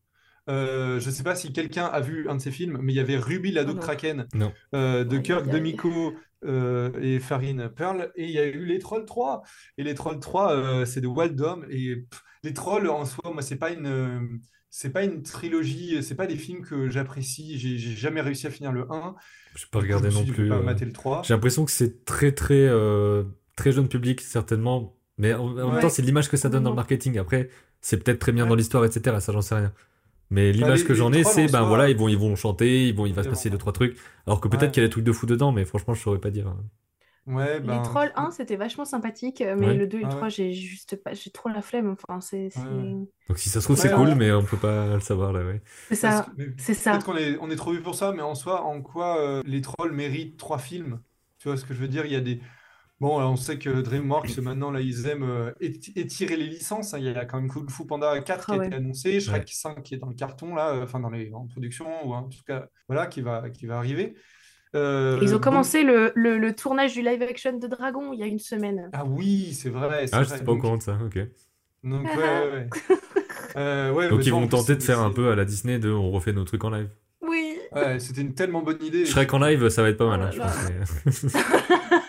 [0.50, 2.96] Euh, je ne sais pas si quelqu'un a vu un de ces films, mais il
[2.96, 3.82] y avait Ruby la Doug non.
[3.82, 4.52] Kraken Non.
[4.74, 5.48] euh, de Kirk.
[5.48, 6.14] Demico
[6.44, 8.12] euh, et Farine Pearl.
[8.16, 9.42] Et il y a eu Les Trolls 3.
[9.78, 11.64] Et Les Trolls 3, euh, c'est de Waldom.
[11.70, 13.86] Et pff, Les Trolls, en soi, moi, c'est pas une.
[13.86, 14.20] euh,
[14.68, 17.58] C'est pas une trilogie, c'est pas des films que j'apprécie.
[17.58, 19.14] J'ai jamais réussi à finir le 1.
[19.56, 20.44] Je pas regardé non plus.
[20.44, 21.22] vais pas mater le 3.
[21.24, 23.22] J'ai l'impression que c'est très, très, euh,
[23.56, 24.96] très jeune public, certainement.
[25.16, 27.18] Mais en, en même temps, c'est l'image que ça donne dans le marketing.
[27.18, 27.48] Après,
[27.80, 28.48] c'est peut-être très bien Ouais.
[28.50, 29.16] dans l'histoire, etc.
[29.20, 29.72] Ça, j'en sais rien.
[30.30, 32.94] Mais l'image que j'en ai, c'est, en ben voilà, ils vont, ils vont chanter, ils
[32.94, 33.96] vont, il va se passer deux, trois trucs.
[34.26, 36.18] Alors que peut-être qu'il y a des trucs de fou dedans, mais franchement, je saurais
[36.20, 36.48] pas dire.
[36.48, 36.58] hein.
[37.26, 37.82] Les ben.
[37.82, 39.74] Trolls 1, c'était vachement sympathique, mais Ouais.
[39.74, 40.30] le 2 et le Ah 3, ouais.
[40.30, 41.88] j'ai juste pas, j'ai trop la flemme.
[42.06, 42.50] Enfin, c'est.
[43.28, 45.44] Donc si ça se trouve, c'est Ouais, cool, mais on peut pas le savoir là,
[45.44, 45.62] ouais.
[45.90, 46.26] c'est ça,
[46.58, 46.92] c'est ça.
[46.92, 49.42] peut-être qu'on est, on est trop vu pour ça, mais en soi, en quoi euh,
[49.46, 51.00] les trolls méritent trois films?
[51.38, 52.04] Tu vois ce que je veux dire?
[52.06, 52.40] Il y a des.
[53.00, 56.94] Bon, alors, on sait que DreamWorks, maintenant, là, ils aiment euh, éti- étirer les licences.
[56.94, 56.98] hein.
[56.98, 58.66] Il y a quand même Kung Fu Panda 4 qui Ah a ouais.
[58.68, 59.46] été annoncé, Shrek Ouais.
[59.48, 62.22] 5 qui est dans le carton, là, euh, enfin, dans les, en production, ou en
[62.28, 64.14] tout cas, voilà, qui va, qui va arriver.
[64.76, 68.20] Euh, Ils ont bon- commencé le, le, le tournage du live action de Dragon il
[68.20, 68.90] y a une semaine.
[68.92, 70.38] Ah oui, c'est vrai, Ah, je vrai.
[70.38, 71.18] sais pas au courant de ça, ok.
[71.82, 72.68] donc, ouais, ouais, ouais.
[73.56, 75.88] Euh, ouais, Donc mais ils vont tenter de faire un peu à la Disney de
[75.88, 76.88] on refait nos trucs en live.
[77.22, 77.56] Oui.
[77.70, 79.06] Ouais, c'était une tellement bonne idée.
[79.06, 80.46] Shrek en live, ça va être pas mal, Oh hein, je là.
[81.04, 81.22] pense.
[81.22, 81.30] mais-
[81.92, 82.00] Ah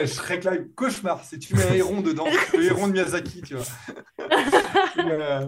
[0.00, 1.22] ouais, Shrek Live, cauchemar.
[1.24, 3.64] Si tu mets un héron dedans, le héron de Miyazaki, tu vois.
[4.96, 5.46] Et, euh,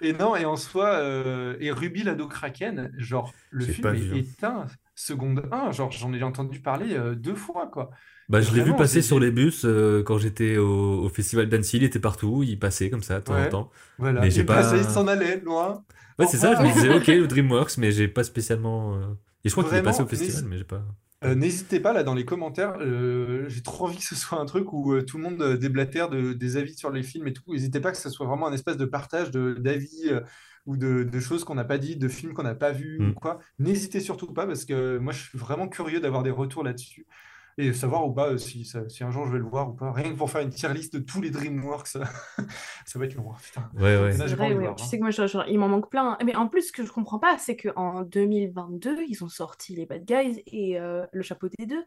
[0.00, 3.98] et non, et en soi, euh, et Ruby l'ado Kraken, genre, le film pas est
[3.98, 4.16] vu, hein.
[4.18, 7.90] éteint, seconde 1, genre, j'en ai entendu parler euh, deux fois, quoi.
[8.28, 11.78] Bah, je l'ai vu passer sur les bus euh, quand j'étais au, au festival d'Annecy,
[11.78, 13.70] il était partout, il passait comme ça de temps en temps.
[13.98, 14.20] Voilà.
[14.20, 15.82] Mais j'ai et pas- ça, il s'en allait, loin.
[16.18, 18.96] Ouais, c'est ça, je me disais, ok, le DreamWorks, mais j'ai pas spécialement.
[18.96, 20.84] euh, Et je crois qu'il est passé au festival, mais j'ai pas.
[21.24, 24.46] Euh, n'hésitez pas là dans les commentaires, euh, j'ai trop envie que ce soit un
[24.46, 27.42] truc où euh, tout le monde déblatère de- des avis sur les films et tout.
[27.48, 30.12] N'hésitez pas que ce soit vraiment un espèce de partage de- d'avis
[30.66, 33.10] ou de, de choses qu'on n'a pas dit, de films qu'on n'a pas vus Mm.
[33.10, 33.40] ou quoi.
[33.58, 37.04] N'hésitez surtout pas parce que moi je suis vraiment curieux d'avoir des retours là-dessus
[37.58, 39.92] et savoir ou pas euh, si, si un jour je vais le voir ou pas.
[39.92, 42.00] Rien que pour faire une tier list de tous les DreamWorks, ça,
[42.94, 43.32] va être long.
[43.32, 43.70] hein, Putain.
[43.74, 44.16] Ouais, ouais.
[44.16, 44.54] Là, vrai, ouais.
[44.54, 44.86] voir, Tu hein.
[44.86, 46.16] sais que moi, genre, genre, il m'en manque plein.
[46.24, 49.86] Mais en plus, ce que je comprends pas, c'est qu'en 2022, ils ont sorti Les
[49.86, 51.84] Bad Guys et euh, Le Chapeau des Deux.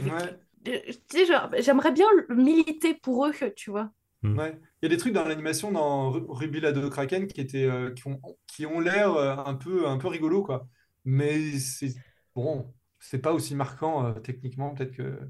[0.00, 0.18] Euh,
[0.64, 0.72] tu
[1.08, 3.90] sais, genre, j'aimerais bien militer pour eux, tu vois.
[4.22, 4.56] Ouais.
[4.80, 7.64] Il y a des trucs dans l'animation dans Ru- Ruby la de Kraken qui étaient
[7.64, 10.68] euh, qui ont qui ont l'air euh, un peu un peu rigolo quoi.
[11.04, 11.92] Mais c'est
[12.36, 15.20] bon, c'est pas aussi marquant euh, techniquement peut-être que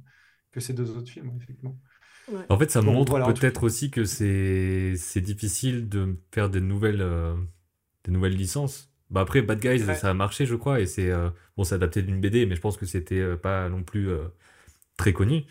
[0.52, 1.78] que ces deux autres films effectivement.
[2.28, 2.48] Ouais.
[2.48, 6.60] En fait, ça Bon, montre voilà, peut-être aussi que c'est c'est difficile de faire des
[6.60, 7.34] nouvelles euh,
[8.04, 8.92] des nouvelles licences.
[9.10, 9.94] Bah après, Bad Guys, Ouais.
[9.94, 12.60] ça a marché, je crois, et c'est euh, bon, c'est adapté d'une BD, mais je
[12.60, 14.28] pense que c'était euh, pas non plus euh,
[14.96, 15.44] très connu.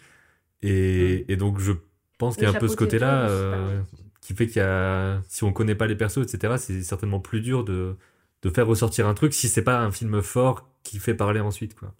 [0.63, 1.73] Et, et donc, je
[2.19, 3.81] pense qu'il y a un peu ce côté-là euh,
[4.21, 7.41] qui fait qu'il y a, si on connaît pas les persos, etc., c'est certainement plus
[7.41, 7.97] dur de
[8.43, 11.75] de faire ressortir un truc si c'est pas un film fort qui fait parler ensuite,
[11.75, 11.93] quoi.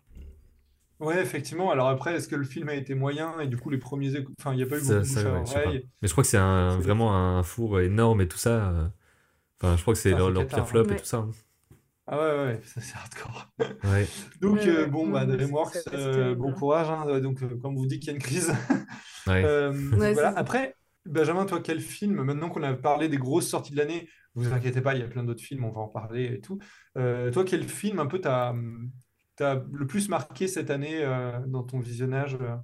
[1.02, 1.72] Ouais, effectivement.
[1.72, 4.32] Alors après, est-ce que le film a été moyen et du coup les premiers échos-
[4.40, 5.54] enfin il n'y a pas eu Ça- beaucoup de ça, bouche à ouais, je sais
[5.56, 5.66] pas.
[5.68, 5.90] oreille.
[6.02, 8.70] Mais je crois que c'est un, C'est- vraiment un four énorme et tout ça.
[8.70, 8.88] euh,
[9.64, 10.66] Enfin, je crois que c'est Ah, leur, c'est leur cata, pire hein.
[10.68, 10.96] flop et Ouais.
[10.98, 11.18] tout ça.
[11.18, 11.30] hein.
[12.08, 13.48] Ah ouais ouais, ça c'est hardcore.
[13.60, 14.08] Ouais.
[14.42, 14.90] Donc Ouais, euh, ouais.
[14.90, 16.36] bon bah DreamWorks, euh, terrible.
[16.42, 17.20] bon courage hein.
[17.20, 18.52] Donc euh, comme vous dites qu'il y a une crise.
[19.28, 19.44] Ouais.
[19.46, 20.32] Euh, Ouais, voilà.
[20.34, 20.76] c'est- Après,
[21.06, 24.82] Benjamin, toi, quel film, maintenant qu'on a parlé des grosses sorties de l'année, vous inquiétez
[24.82, 26.58] pas, il y a plein d'autres films, on va en parler et tout.
[26.98, 28.54] Euh, toi, quel film un peu t'as,
[29.42, 32.56] t'as le plus marqué cette année euh, dans ton visionnage euh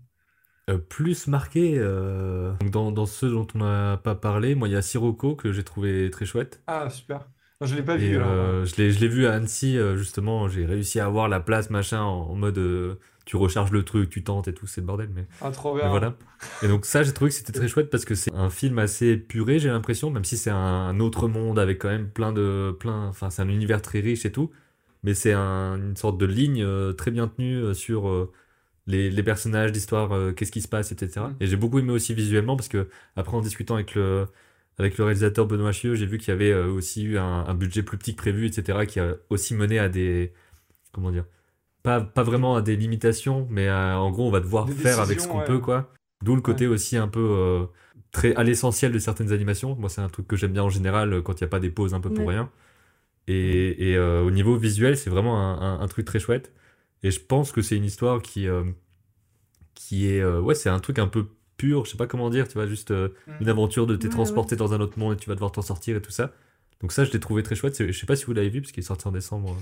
[0.70, 4.76] Euh, plus marqué, euh, dans, dans ceux dont on n'a pas parlé, moi il y
[4.76, 6.62] a Sirocco que j'ai trouvé très chouette.
[6.68, 7.30] Ah, super.
[7.62, 10.48] Non, je l'ai pas Et vu euh, je l'ai, je l'ai vu à Annecy, justement,
[10.48, 14.24] j'ai réussi à avoir la place, machin, en, en mode tu recharges le truc, tu
[14.24, 15.10] tentes et tout, c'est le bordel.
[15.14, 15.90] Mais, Ah, trop mais bien.
[15.90, 16.16] voilà.
[16.62, 19.08] Et donc ça, j'ai trouvé que c'était très chouette parce que c'est un film assez
[19.14, 22.76] épuré, j'ai l'impression, même si c'est un, un autre monde avec quand même plein de...
[22.80, 24.52] Plein, enfin, c'est un univers très riche et tout.
[25.08, 28.32] Mais c'est un- une sorte de ligne euh, très bien tenue euh, sur euh,
[28.88, 31.30] les, les personnages, l'histoire, qu'est-ce qui se passe, etc.
[31.32, 31.38] Mm.
[31.42, 34.28] Et j'ai beaucoup aimé aussi visuellement parce que après en discutant avec le,
[34.80, 37.84] avec le réalisateur Benoît Chieux, j'ai vu qu'il y avait aussi eu un, un budget
[37.84, 38.86] plus petit que prévu, etc.
[38.88, 40.34] qui a aussi mené à des...
[40.94, 41.26] Comment dire
[41.84, 45.00] pas, pas vraiment à des limitations, mais à- en gros on va devoir Des faire
[45.00, 45.46] avec ce qu'on ouais.
[45.46, 45.94] peut, quoi.
[46.24, 47.68] D'où le côté aussi un peu...
[48.12, 49.76] très à l'essentiel de certaines animations.
[49.76, 51.70] Moi, c'est un truc que j'aime bien en général quand il n'y a pas des
[51.72, 52.34] pauses un peu pour Ouais.
[52.36, 52.52] rien.
[53.28, 56.54] Et, et, euh, au niveau visuel, c'est vraiment un, un- un truc très chouette.
[57.04, 58.64] Et je pense que c'est une histoire qui, euh,
[59.74, 60.22] qui est.
[60.22, 62.68] euh, ouais, c'est un truc un peu pur, je sais pas comment dire, tu vois,
[62.68, 63.34] juste euh, Mm.
[63.42, 65.62] une aventure de t'es Ouais, transporté dans un autre monde et tu vas devoir t'en
[65.62, 66.32] sortir et tout ça.
[66.82, 67.76] Donc, ça, je l'ai trouvé très chouette.
[67.88, 69.58] Je sais pas si vous l'avez vu parce qu'il est sorti en décembre.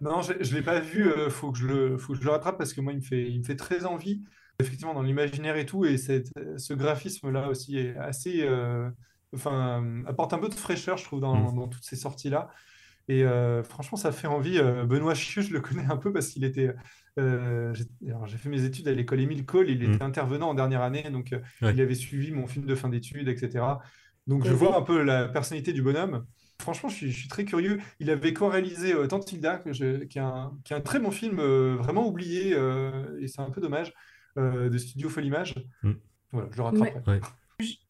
[0.00, 2.30] Non, je ne l'ai pas vu, euh, faut que je le, faut que je le
[2.30, 4.22] rattrape parce que moi, il me fait, il me fait très envie,
[4.60, 8.90] effectivement, dans l'imaginaire et tout, et cette- ce graphisme-là aussi est assez, euh,
[9.34, 11.56] enfin, apporte un peu de fraîcheur, je trouve, dans, Mm.
[11.56, 12.50] dans toutes ces sorties-là.
[13.08, 14.58] Et euh, franchement, ça fait envie.
[14.58, 16.74] Euh, Benoît Chieux, je le connais un peu parce qu'il était,
[17.18, 19.92] euh, j'ai alors, j'ai fait mes études à l'école Émile Cole, il Mm.
[19.94, 21.72] était intervenant en dernière année, donc euh, Ouais.
[21.74, 23.64] il avait suivi mon film de fin d'études, etc.
[24.26, 26.24] Donc je vois un peu la personnalité du bonhomme.
[26.62, 27.78] Franchement, je suis, je suis très curieux.
[28.00, 31.10] Il avait co-réalisé euh, Tantilda, que je- qui est un, qui est un très bon
[31.10, 33.92] film, euh, vraiment oublié, euh, et c'est un peu dommage,
[34.38, 35.54] euh, de Studio Folimage.
[35.82, 35.92] Mm.
[36.32, 37.02] Voilà, je le rattraperai.
[37.06, 37.20] Ouais.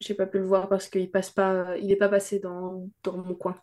[0.01, 3.17] J'ai pas pu le voir parce qu'il passe pas, il est pas passé dans, dans
[3.17, 3.55] mon coin.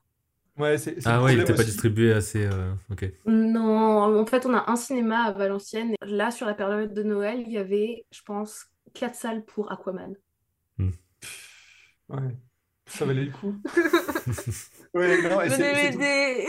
[0.59, 2.45] Ouais, c'est c'est le Ah ouais, il problème était pas distribué assez.
[2.47, 3.11] euh, ok.
[3.27, 5.95] Non, en fait, on a un cinéma à Valenciennes.
[6.03, 10.15] Là, sur la période de Noël, il y avait, je pense, quatre salles pour Aquaman.
[12.09, 12.37] Ouais.
[12.87, 13.55] Ça valait le coup.
[14.95, 15.99] Ouais, non, et c'est- tout-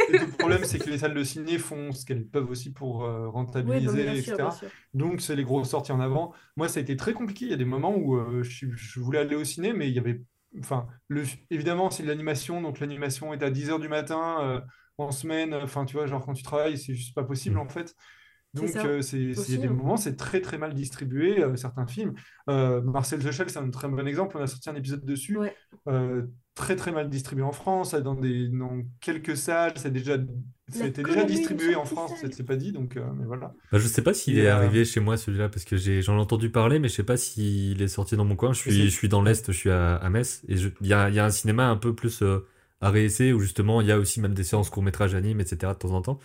[0.09, 3.29] le problème, c'est que les salles de ciné font ce qu'elles peuvent aussi pour euh,
[3.29, 4.21] rentabiliser, bien etc.
[4.25, 4.71] sûr, bien sûr.
[4.93, 6.33] Donc, c'est les grosses sorties en avant.
[6.57, 7.45] Moi, ça a été très compliqué.
[7.45, 9.95] Il y a des moments où euh, je, je voulais aller au ciné, mais il
[9.95, 10.21] y avait.
[10.59, 12.61] Enfin, le, évidemment, c'est de l'animation.
[12.61, 14.61] Donc, l'animation est à 10h du matin, euh,
[14.97, 15.53] en semaine.
[15.53, 17.59] Enfin, tu vois, genre quand tu travailles, c'est juste pas possible, Mm.
[17.59, 17.95] en fait.
[18.53, 21.87] Donc, euh, c'est, il y a des moments, c'est très, très mal distribué, euh, certains
[21.87, 22.13] films.
[22.49, 24.37] Euh, Marcel The Shell, c'est un très bon exemple.
[24.37, 25.37] On a sorti un épisode dessus.
[25.37, 25.55] Ouais.
[26.55, 29.73] Très, très mal distribué en France, dans, des, dans quelques salles.
[29.75, 30.17] C'est déjà,
[30.69, 32.71] c'était déjà distribué en France, c'est, pas dit.
[32.71, 33.53] Donc, euh, mais voilà.
[33.71, 36.15] Bah, je sais pas s'il est euh, arrivé chez moi celui-là parce que j'ai j'en
[36.15, 38.53] ai entendu parler mais je sais pas s'il est sorti dans mon coin.
[38.53, 41.09] Je suis je suis dans l'est, je suis à, à Metz et il y a,
[41.09, 42.45] il y a un cinéma un peu plus euh,
[42.81, 45.73] arrêt essai où justement il y a aussi même des séances court métrage anime etc
[45.73, 46.19] de temps en temps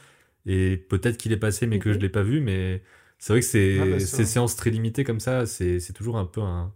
[0.47, 1.95] et peut-être qu'il est passé mais que Mhm.
[1.95, 2.83] je l'ai pas vu mais
[3.19, 6.19] c'est vrai que c'est Ah bah, ces séances très limitées comme ça c'est c'est toujours
[6.19, 6.73] un peu un,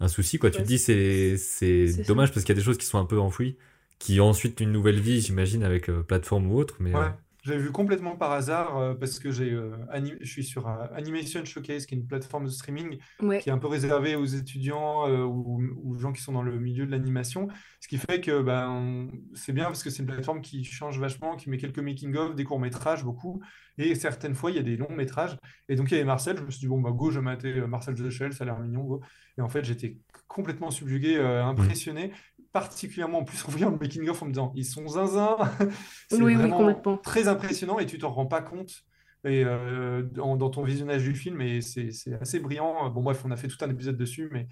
[0.00, 0.50] un souci quoi.
[0.50, 2.02] Tu te dis c'est c'est ça.
[2.02, 3.56] dommage parce qu'il y a des choses qui sont un peu enfouies
[3.98, 7.10] qui ont ensuite une nouvelle vie j'imagine avec euh, plateforme ou autre mais Ouais,
[7.48, 10.68] euh, j'ai vu complètement par hasard euh, parce que j'ai euh, anim- je suis sur
[10.68, 13.40] euh, Animation Showcase, qui est une plateforme de streaming Ouais.
[13.40, 16.58] qui est un peu réservée aux étudiants euh, ou aux gens qui sont dans le
[16.58, 17.48] milieu de l'animation.
[17.80, 20.98] Ce qui fait que ben, on- c'est bien parce que c'est une plateforme qui change
[20.98, 23.40] vachement, qui met quelques making-of, des courts-métrages, beaucoup.
[23.78, 25.36] Et certaines fois, il y a des longs-métrages.
[25.68, 26.38] Et donc, il y avait Marcel.
[26.38, 28.44] Je me suis dit, bon, bah, go, je vais mater euh, Marcel The Shell, ça
[28.44, 29.00] a l'air mignon, go.
[29.36, 32.12] Et en fait, j'étais complètement subjugué, euh, impressionné.
[32.58, 35.36] Particulièrement en plus en voyant le making-of en me disant, ils sont zinzin.
[36.08, 38.82] C'est Oui, oui, vraiment très impressionnant et tu t'en rends pas compte
[39.24, 42.88] et, euh, dans, dans ton visionnage du film et c'est c'est assez brillant.
[42.88, 44.48] Bon, bref, on a fait tout un épisode dessus, mais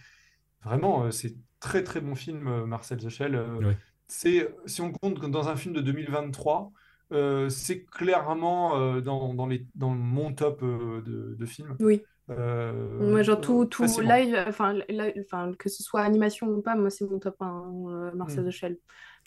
[0.63, 2.99] vraiment, euh, c'est très très bon film, euh, Marcel.
[3.21, 3.77] Euh, Ouais.
[4.07, 6.73] C'est, si on compte que dans un film de 2023,
[7.13, 11.75] euh, c'est clairement euh, dans, dans, les, dans mon top euh, de, de films.
[11.81, 12.03] Oui.
[12.31, 14.79] Euh, Moi, genre tout, tout live, enfin,
[15.21, 18.49] enfin, que ce soit animation ou pas, moi, c'est mon top 1, euh, Marcel Mm.
[18.49, 18.79] The Shell.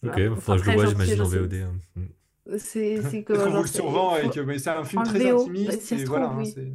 [0.03, 0.35] ok Voilà.
[0.35, 1.75] faudra que je le vois genre, j'imagine en VOD hein.
[1.95, 2.57] Mm.
[2.57, 5.05] C'est c'est que Peut-être qu'on vous le survend et que mais c'est un film en
[5.05, 6.51] très VO, intimiste bah, et voilà, trouve, hein, oui.
[6.53, 6.73] c'est-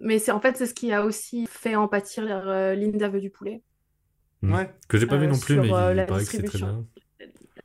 [0.00, 3.20] Mais c'est en fait c'est ce qui a aussi fait en pâtir euh, Linda veut
[3.20, 3.62] du poulet.
[4.42, 4.54] Mm.
[4.54, 4.74] Ouais.
[4.88, 6.42] que j'ai pas vu Euh, non plus sur, mais euh, il la paraît que c'est
[6.42, 6.66] très distribution.
[6.68, 6.86] bien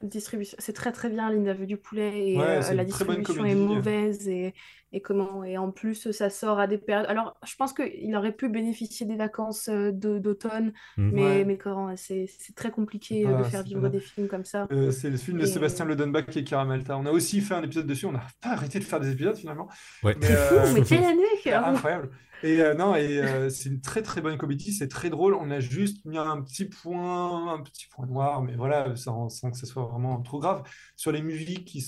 [0.03, 3.45] Distribution, c'est très très bien Linda veut du poulet et Ouais, euh, c'est la distribution
[3.45, 4.53] est mauvaise et,
[4.93, 7.07] et comment et en plus ça sort à des périodes.
[7.09, 11.11] Alors je pense qu'il aurait pu bénéficier des vacances euh, de- d'automne, Mm.
[11.13, 11.45] mais Ouais.
[11.45, 14.67] mais quand c'est c'est très compliqué euh, de faire vivre des films comme ça.
[14.71, 16.97] Euh, c'est le film de Sébastien Lodenbach et Kira Malta.
[16.97, 18.05] On a aussi fait un épisode dessus.
[18.05, 19.67] On n'a pas arrêté de faire des épisodes finalement.
[20.03, 21.23] ouais Mais, C'est euh, fou, mais quelle année!
[21.43, 22.09] c'est incroyable.
[22.43, 24.71] Et euh, non, et euh, c'est une très très bonne comédie.
[24.71, 25.33] C'est très drôle.
[25.33, 29.51] On a juste mis un petit point, un petit point noir, mais voilà, sans, sans
[29.51, 30.63] que ce soit vraiment trop grave,
[30.95, 31.83] sur les musiques qui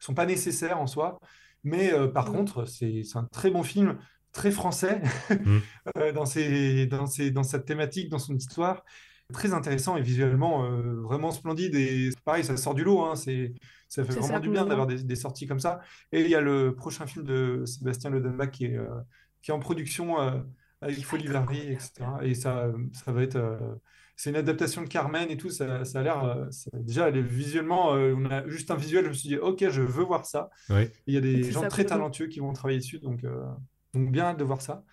[0.00, 1.18] sont pas nécessaires en soi.
[1.64, 2.32] Mais euh, par Mm.
[2.32, 3.98] contre, c'est un très bon film,
[4.32, 5.00] très français
[5.30, 5.58] Mm.
[5.98, 8.84] euh, dans ses, dans ses, dans sa thématique, dans son histoire.
[9.32, 11.74] Très intéressant et visuellement euh, vraiment splendide.
[11.74, 13.02] Et pareil, ça sort du lot.
[13.04, 13.16] hein.
[13.16, 13.54] C'est,
[13.88, 15.02] ça fait vraiment ça, du bien d'avoir complètement.
[15.08, 15.80] des, des sorties comme ça.
[16.12, 18.88] Et il y a le prochain film de Sébastien Lodenbach qui est, euh,
[19.40, 20.40] qui est en production euh,
[20.82, 21.92] avec Folie Verrier, etc.
[22.22, 23.38] Et ça, ça va être.
[24.22, 25.50] C'est une adaptation de Carmen et tout.
[25.50, 26.22] Ça, ça a l'air.
[26.22, 26.44] euh,
[26.74, 29.02] déjà, elle est visuellement, euh, on a juste un visuel.
[29.06, 30.48] Je me suis dit, OK, je veux voir ça.
[31.08, 33.00] Il y a des gens ça, très talentueux qui vont travailler dessus.
[33.00, 33.42] Donc, euh,
[33.94, 34.84] donc bien hâte de voir ça.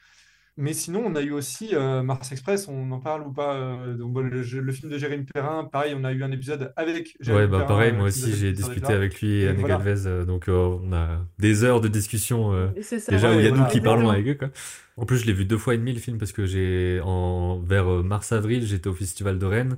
[0.61, 3.95] Mais sinon, on a eu aussi euh, Mars Express, on en parle ou pas euh,
[3.95, 7.15] donc, bon, le, le film de Jérémy Perrin, pareil, on a eu un épisode avec
[7.21, 9.47] Jérémy Ouais, bah Perrin, pareil, euh, moi nous aussi j'ai discuté avec lui et Et
[9.47, 9.77] Anne voilà.
[9.77, 13.11] Galvez, euh, donc euh, on a des heures de discussion euh, C'est ça.
[13.11, 14.49] déjà où il y a Ouais, nous qui parlons avec eux quoi.
[14.97, 17.59] En plus, je l'ai vu deux fois et demi le film parce que j'ai en
[17.61, 19.77] vers euh, mars-avril, j'étais au festival de Rennes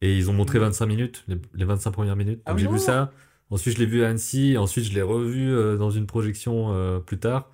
[0.00, 0.64] et ils ont montré Mhm.
[0.66, 2.40] 25 minutes, les, les 25 premières minutes.
[2.46, 3.12] Ah Donc j'ai vu ça.
[3.50, 7.00] Ensuite, je l'ai vu à Annecy, ensuite je l'ai revu euh, dans une projection euh,
[7.00, 7.50] plus tard.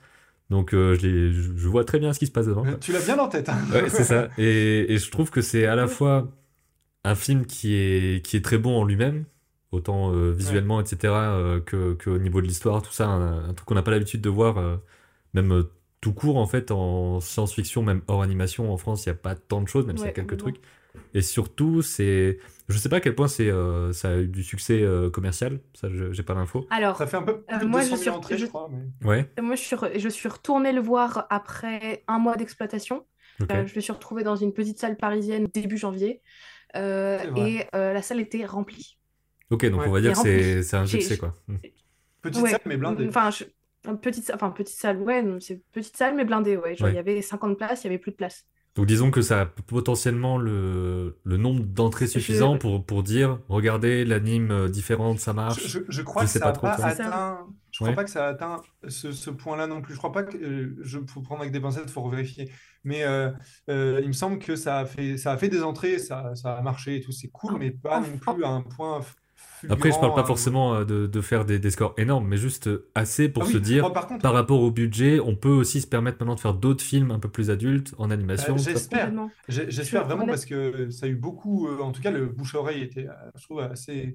[0.50, 2.64] Donc euh, je, vois très bien ce qui se passe devant.
[2.66, 3.48] Euh, Tu l'as bien en tête.
[3.48, 3.58] hein.
[3.72, 4.28] Ouais, c'est ça.
[4.38, 6.30] Et, et je trouve que c'est à la fois
[7.04, 9.24] un film qui est, qui est très bon en lui-même,
[9.72, 13.54] autant euh, visuellement, etc., euh, que, que au niveau de l'histoire, tout ça, un, un
[13.54, 14.78] truc qu'on n'a pas l'habitude de voir,
[15.34, 15.64] même
[16.00, 19.34] tout court, en fait, en science-fiction, même hors animation, en France, il n'y a pas
[19.34, 20.60] tant de choses, même s'il y a Ouais, quelques trucs.
[21.14, 22.38] Et surtout, c'est...
[22.68, 25.60] Je sais pas à quel point c'est, euh, ça a eu du succès euh, commercial,
[25.74, 26.66] ça, je- j'ai pas l'info.
[26.70, 28.44] Alors, Ça fait un peu plus Euh, de moi, 200 je 000 suis- entrées, je
[28.44, 28.68] je- crois.
[29.00, 33.06] mais- Ouais, moi je suis, re- je suis retournée le voir après un mois d'exploitation.
[33.52, 36.22] Euh, je me suis retrouvée dans une petite salle parisienne début janvier
[36.74, 38.98] euh, et euh, la salle était remplie.
[39.50, 39.86] Ok, donc Ouais.
[39.88, 41.34] on va dire que c'est, un succès, quoi.
[41.46, 41.56] Hmm.
[42.22, 42.50] Petite Ouais.
[42.50, 43.06] salle, mais blindée.
[43.08, 43.30] Enfin,
[44.02, 46.74] petite, enfin, petite salle, ouais, c'est petite salle mais blindée, ouais.
[46.74, 46.94] Genre, Ouais.
[46.94, 48.44] il y avait 50 places, il y avait plus de place.
[48.76, 53.40] Donc disons que ça a potentiellement le, le nombre d'entrées suffisant Je- pour, pour dire
[53.48, 55.66] regardez l'anime euh, différente ça marche.
[55.66, 56.90] Je, je- je crois Je que sais ça pas n'a trop, pas toi.
[56.90, 57.06] C'est ça.
[57.06, 57.46] atteint.
[57.70, 59.94] Je crois pas que ça a atteint ce, ce point-là non plus.
[59.94, 62.50] Je crois pas que euh, je faut prendre avec des pincettes, il faut vérifier.
[62.84, 63.30] Mais euh,
[63.70, 66.54] euh, il me semble que ça a fait, ça a fait des entrées, ça, ça
[66.56, 69.00] a marché et tout, c'est cool, mais pas non plus à un point
[69.68, 72.36] après, je parle pas fulgurant, forcément euh, de, de faire des, des scores énormes, mais
[72.36, 75.20] juste euh, assez pour Ah oui, se dire, moi, par contre, par rapport au budget,
[75.20, 78.10] on peut aussi se permettre maintenant de faire d'autres films un peu plus adultes en
[78.10, 78.54] animation.
[78.54, 79.12] Euh, j'espère.
[79.48, 82.82] J'espère Je- vraiment parce que ça a eu beaucoup, euh, en tout cas le bouche-oreille
[82.82, 84.14] était, euh, je trouve, assez,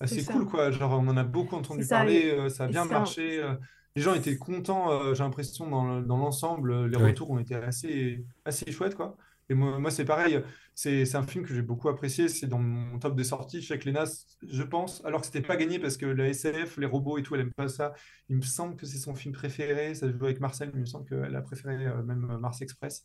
[0.00, 0.32] assez ça.
[0.32, 0.70] cool quoi.
[0.70, 3.42] Genre on en a beaucoup entendu ça, parler, et- euh, ça a bien marché.
[3.42, 3.54] euh,
[3.94, 7.04] les gens étaient contents, euh, j'ai l'impression dans le- dans l'ensemble, euh, les Oui.
[7.10, 9.16] retours ont été assez, assez chouettes quoi.
[9.48, 10.40] Et moi, moi c'est pareil,
[10.74, 14.04] c'est un film que j'ai beaucoup apprécié, c'est dans mon top des sorties chez Léna,
[14.48, 17.34] je pense, alors que c'était pas gagné parce que la SF, les robots et tout,
[17.34, 17.92] elle aime pas ça.
[18.28, 20.86] Il me semble que c'est son film préféré, ça joue avec Marcel, mais il me
[20.86, 23.04] semble qu'elle a préféré euh, même Mars Express.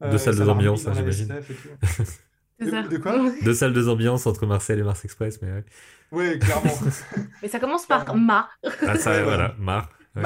[0.00, 1.34] Deux Euh, salles ça de ambiance, hein, la j'imagine.
[2.60, 3.30] De- de quoi?
[3.42, 5.64] Deux salles, deux ambiances entre Marcel et Mars Express, mais ouais.
[6.10, 6.72] Oui, clairement.
[7.42, 8.16] Mais ça commence par.
[8.16, 8.48] Ma.
[8.86, 9.90] Ah, ça, voilà, marre.
[10.14, 10.22] Ouais.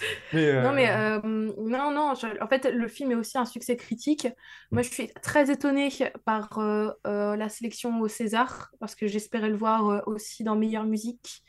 [0.32, 3.46] Mais, euh, Non, mais euh, non, non, je- en fait, le film est aussi un
[3.46, 4.28] succès critique.
[4.72, 5.88] Moi, je suis très étonnée
[6.26, 10.56] par euh, euh, la sélection au César, parce que j'espérais le voir euh, aussi dans
[10.56, 11.42] Meilleure musique.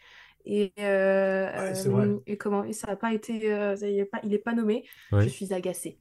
[0.45, 2.21] Et, euh, Ouais, c'est euh, vrai.
[2.25, 3.75] et comment et ça n'a pas été euh,
[4.11, 5.23] pas, il n'est pas nommé Ouais.
[5.23, 5.99] je suis agacée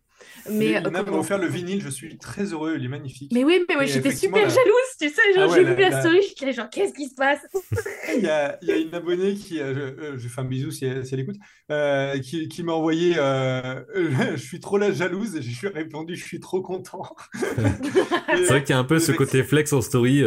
[0.50, 3.30] Mais euh, Lina m'a comment- offert le vinyle, je suis très heureux, il est magnifique.
[3.34, 5.80] mais oui mais oui j'étais super la- jalouse tu sais genre Ah ouais, j'ai vu
[5.80, 7.40] la, la- story j'étais genre qu'est-ce qui se passe
[8.16, 10.44] Il y a, il y a une abonnée qui, euh, je, euh, je fais un
[10.44, 11.36] bisou si elle, si elle écoute,
[11.70, 13.82] euh, qui, qui m'a envoyé euh,
[14.36, 17.02] Je suis trop la jalouse et je lui ai répondu Je suis trop content.
[17.34, 20.22] C'est vrai qu'il y a un peu ce côté flex en story.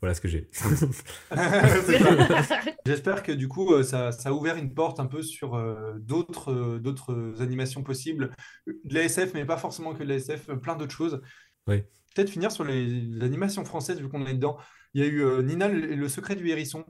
[0.00, 0.50] Voilà ce que j'ai.
[2.86, 5.94] J'espère que du coup, euh, ça, ça a ouvert une porte un peu sur euh,
[5.98, 8.34] d'autres euh, d'autres animations possibles.
[8.66, 11.20] De la SF, mais pas forcément que de la SF, plein d'autres choses.
[11.66, 11.82] Oui.
[12.14, 14.58] Peut-être finir sur les, les animations françaises, vu qu'on est dedans.
[14.94, 16.84] Il y a eu euh, Nina, le, le secret du hérisson,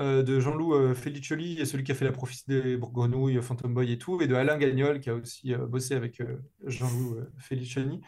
[0.00, 3.72] euh, de Jean-Loup euh, Felicioli, et celui qui a fait La prophétie des Grenouilles, Phantom
[3.72, 7.16] Boy et tout, et de Alain Gagnol, qui a aussi euh, bossé avec euh, Jean-Loup
[7.18, 8.00] euh, Felicioli.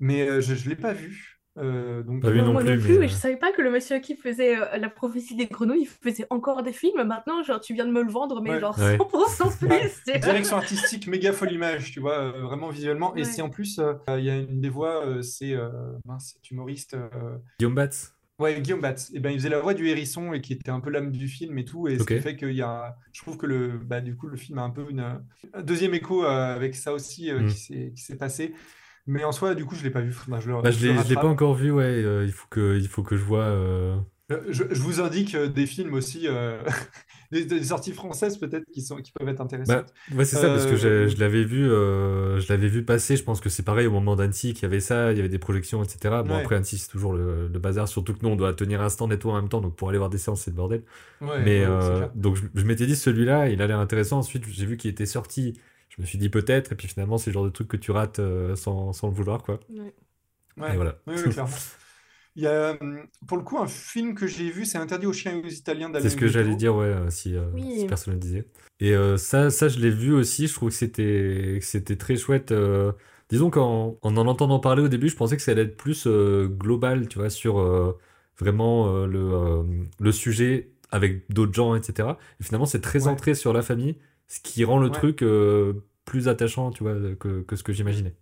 [0.00, 1.39] Mais euh, je ne l'ai pas vu.
[1.58, 3.50] Euh, donc, Pas vu non moi plus, non plus mais, mais euh, je savais pas
[3.50, 7.02] que le monsieur qui faisait euh, la prophétie des grenouilles il faisait encore des films
[7.02, 8.60] maintenant genre tu viens de me le vendre mais Ouais.
[8.60, 8.96] genre Ouais.
[8.96, 10.18] 100% plus Ouais.
[10.20, 13.16] Direction artistique, méga folle image, tu vois, euh, vraiment visuellement.
[13.16, 15.68] Et c'est en plus, euh, il y a une des voix, euh, c'est euh,
[16.20, 18.14] cet humoriste, euh, Guillaume Batz.
[18.38, 19.10] ouais, Guillaume Batz.
[19.14, 21.26] Et ben, il faisait la voix du hérisson et qui était un peu l'âme du
[21.28, 21.88] film et tout.
[21.88, 22.14] Et ce Ok.
[22.14, 24.62] qui fait qu'il y a, je trouve que le, bah, du coup, le film a
[24.62, 25.00] un peu une,
[25.52, 27.46] un deuxième écho euh, avec ça aussi euh, Mm.
[27.48, 28.54] qui s'est qui s'est passé.
[29.10, 30.12] Mais en soi, du coup, je l'ai pas vu.
[30.12, 31.84] Je Bah, je le l'ai pas encore vu, ouais.
[31.84, 33.44] euh, il, faut que, il faut que je vois.
[33.44, 33.96] euh,
[34.30, 36.62] Euh, Je, je vous indique des films aussi, euh,
[37.32, 39.92] des, des sorties françaises peut-être qui sont, qui peuvent être Bah, intéressantes.
[40.12, 43.16] ouais, c'est ça, parce que je l'avais vu, je l'avais vu passer.
[43.16, 45.28] Je pense que c'est pareil au moment d'Annecy qu'il y avait ça, il y avait
[45.28, 46.22] des projections, etc.
[46.24, 46.40] Bon, Ouais.
[46.40, 49.12] après, Annecy, c'est toujours le, le bazar, surtout que nous, on doit tenir un stand
[49.12, 50.84] et tout en même temps, donc pour aller voir des séances, c'est le bordel.
[51.20, 51.64] Ouais, Mais
[52.14, 54.18] donc, je, je m'étais dit, celui-là, il a l'air intéressant.
[54.18, 55.54] Ensuite, j'ai vu qu'il était sorti.
[55.90, 57.90] Je me suis dit peut-être, et puis finalement, c'est le genre de truc que tu
[57.90, 59.60] rates euh, sans, sans le vouloir, quoi.
[59.68, 59.94] Ouais.
[60.56, 60.72] Ouais.
[60.72, 60.98] Et voilà.
[61.06, 61.50] Oui, oui, clairement.
[62.36, 65.12] Il y a, hum, pour le coup, un film que j'ai vu, c'est Interdit aux
[65.12, 67.80] chiens et aux Italiens d'Alain C'est ce que j'allais dire, ouais, euh, si, euh, Oui.
[67.80, 68.46] si personne le disait.
[68.78, 70.46] Et euh, ça, ça, je l'ai vu aussi.
[70.46, 72.52] Je trouve que c'était, que c'était très chouette.
[72.52, 72.92] euh,
[73.30, 76.06] disons qu'en en en entendant parler au début, je pensais que ça allait être plus
[76.06, 77.98] euh, global, tu vois, sur euh,
[78.38, 79.62] vraiment euh, le, euh,
[79.98, 82.18] le sujet avec d'autres gens, etc.
[82.40, 83.04] Et finalement, c'est très Ouais.
[83.06, 83.96] centré sur la famille,
[84.30, 84.92] ce qui rend le Ouais.
[84.92, 88.16] truc euh, plus attachant, tu vois, que, que ce que j'imaginais.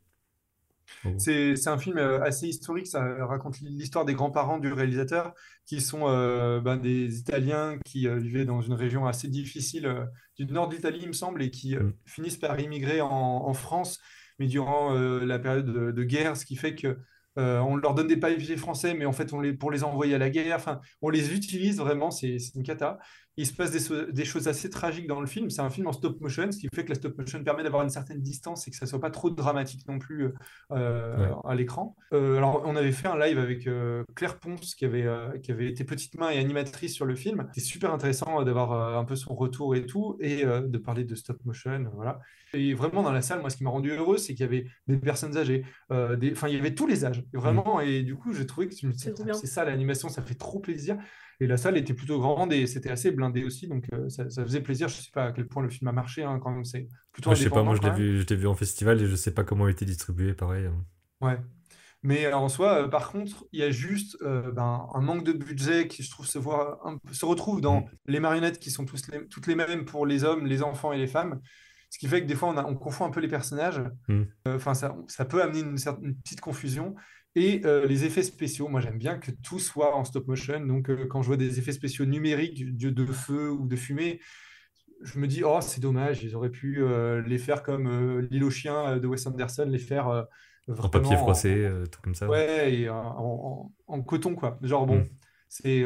[1.16, 5.32] C'est un film euh, assez historique, ça raconte l'histoire des grands-parents du réalisateur,
[5.66, 10.04] qui sont euh, ben, des Italiens qui euh, vivaient dans une région assez difficile euh,
[10.38, 11.92] du nord de l'Italie, il me semble, et qui Mm.
[12.06, 14.00] finissent par immigrer en, en France,
[14.38, 16.96] mais durant la période de, de guerre, ce qui fait que
[17.36, 20.18] on leur donne des papiers français, mais en fait, on les, pour les envoyer à
[20.18, 22.98] la guerre, enfin, on les utilise vraiment, c'est c'est une cata.
[23.38, 25.48] Il se passe des, so- des choses assez tragiques dans le film.
[25.48, 27.82] C'est un film en stop motion, ce qui fait que la stop motion permet d'avoir
[27.84, 30.28] une certaine distance et que ça soit pas trop dramatique non plus
[30.72, 31.30] euh, Ouais.
[31.44, 31.96] à l'écran.
[32.12, 35.52] Euh, alors, on avait fait un live avec euh, Claire Ponce, qui avait, euh, qui
[35.52, 37.46] avait été petite main et animatrice sur le film.
[37.54, 40.78] C'était super intéressant euh, d'avoir euh, un peu son retour et tout, et euh, de
[40.78, 42.20] parler de stop motion, voilà.
[42.54, 44.66] Et vraiment, dans la salle, moi, ce qui m'a rendu heureux, c'est qu'il y avait
[44.86, 46.32] des personnes âgées, euh, des...
[46.32, 47.80] enfin, il y avait tous les âges, vraiment.
[47.80, 50.96] Et du coup, j'ai trouvé que c'est ça l'animation, ça fait trop plaisir.
[51.40, 54.42] Et la salle était plutôt grande et c'était assez blindé aussi, donc euh, ça, ça
[54.44, 54.88] faisait plaisir.
[54.88, 57.30] Je sais pas à quel point le film a marché, hein, quand même, c'est plutôt
[57.30, 59.14] Moi, je sais pas, moi, je l'ai vu, je l'ai vu en festival et je
[59.14, 60.66] sais pas comment il a été distribué, pareil.
[60.66, 60.84] hein.
[61.20, 61.38] Ouais.
[62.02, 65.24] Mais euh, en soi, euh, par contre, il y a juste euh, ben, un manque
[65.24, 67.90] de budget qui, je trouve, se, voit un se retrouve dans Mm.
[68.06, 70.98] les marionnettes qui sont tous les- toutes les mêmes pour les hommes, les enfants et
[70.98, 71.40] les femmes.
[71.90, 73.82] Ce qui fait que des fois, on, a- on confond un peu les personnages.
[74.08, 74.22] Mm.
[74.46, 76.94] Enfin, ça, ça peut amener une, certaine, une petite confusion.
[77.38, 80.58] Et euh, les effets spéciaux, moi, j'aime bien que tout soit en stop motion.
[80.66, 84.18] Donc, euh, quand je vois des effets spéciaux numériques, de, de feu ou de fumée,
[85.02, 86.82] je me dis, oh, c'est dommage, ils auraient pu
[87.24, 90.26] les faire comme L'île aux chiens de Wes Anderson, les faire
[90.66, 92.26] en papier froissé, en, tout comme ça.
[92.26, 94.58] Ouais, et en, coton, quoi.
[94.60, 95.08] Genre, bon, mm.
[95.48, 95.84] c'est.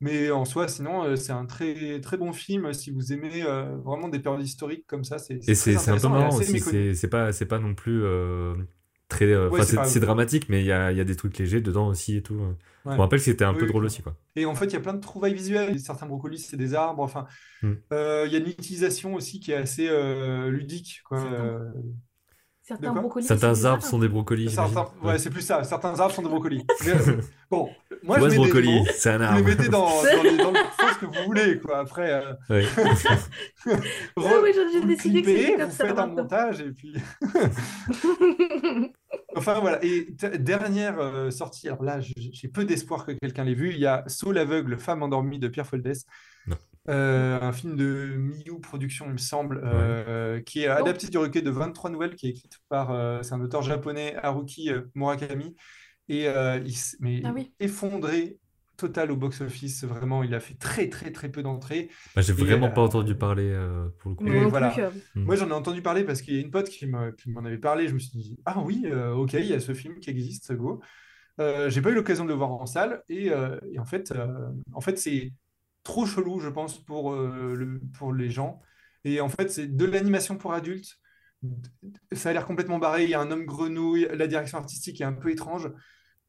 [0.00, 2.72] mais en soi, sinon, c'est un très, très bon film.
[2.72, 3.42] Si vous aimez
[3.84, 5.40] vraiment des périodes historiques comme ça, c'est.
[5.48, 6.94] Et c'est un peu marrant aussi.
[6.94, 8.04] C'est pas, pas non plus
[9.08, 9.34] très.
[9.86, 12.38] c'est dramatique, mais il y a, y a, des trucs légers dedans aussi et tout.
[12.84, 14.02] Je me rappelle que c'était un peu drôle aussi.
[14.02, 14.16] Quoi.
[14.36, 15.78] Et en fait, il y a plein de trouvailles visuelles.
[15.80, 17.02] Certains brocolis, c'est des arbres.
[17.02, 17.26] Enfin,
[17.62, 17.74] mm.
[17.90, 19.88] il y a une utilisation aussi qui est assez
[20.48, 21.02] ludique.
[21.04, 21.22] Quoi.
[22.66, 23.24] Certains brocolis.
[23.24, 24.50] Certains arbres sont des brocolis.
[24.50, 24.88] Certains...
[25.00, 25.62] Ouais, c'est plus ça.
[25.62, 26.66] Certains arbres sont des brocolis.
[27.50, 27.70] bon,
[28.02, 29.38] moi, je mets brocoli, c'est un arbre.
[29.38, 31.78] Vous les mettez dans, dans, les, dans le sens que vous voulez, quoi.
[31.78, 32.32] Après, euh...
[32.50, 32.64] oui.
[34.16, 34.42] Re...
[34.42, 35.86] oui, j'ai décidé que c'était comme vous ça.
[35.86, 36.96] faites un montage et puis.
[39.36, 39.78] enfin voilà.
[39.84, 40.08] Et
[40.40, 41.68] dernière euh, sortie.
[41.68, 43.70] Alors là, j'ai peu d'espoir que quelqu'un l'ait vu.
[43.74, 46.04] Il y a Saul l'aveugle, femme endormie de Pierre Foldès.
[46.48, 46.56] Non.
[46.88, 51.42] Euh, un film de Miyu Production, il me semble, euh, qui est adapté du recueil
[51.42, 55.56] de 23 nouvelles, qui est écrite par, euh, c'est un auteur japonais, Haruki Murakami,
[56.08, 58.38] et il mais ah effondré
[58.76, 59.84] total au box-office.
[59.84, 61.88] Vraiment, il a fait très très très peu d'entrées.
[62.14, 63.56] Bah, j'ai vraiment pas entendu parler
[63.98, 64.48] pour le coup.
[64.48, 64.74] voilà.
[65.14, 65.22] Hmm.
[65.22, 67.88] Moi, j'en ai entendu parler parce qu'il y a une pote qui m'en avait parlé.
[67.88, 68.84] Je me suis dit, ah oui,
[69.14, 70.80] ok, il y a ce film qui existe, go.
[71.38, 73.32] j'ai pas eu l'occasion de le voir en salle et,
[73.72, 74.14] et en fait,
[74.72, 75.32] en fait c'est
[75.86, 78.60] trop chelou, je pense, pour, euh, le, pour les gens.
[79.04, 80.98] Et en fait, c'est de l'animation pour adultes.
[82.12, 83.04] Ça a l'air complètement barré.
[83.04, 84.08] Il y a un homme grenouille.
[84.12, 85.70] La direction artistique est un peu étrange.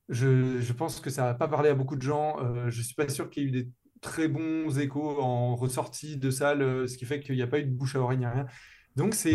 [0.09, 2.37] Je, je pense que ça n'a pas parlé à beaucoup de gens.
[2.39, 5.55] Euh, je ne suis pas sûr qu'il y ait eu des très bons échos en
[5.55, 7.99] ressortie de salle, euh, ce qui fait qu'il n'y a pas eu de bouche à
[7.99, 8.45] oreille, rien.
[8.95, 9.33] Donc, c'est.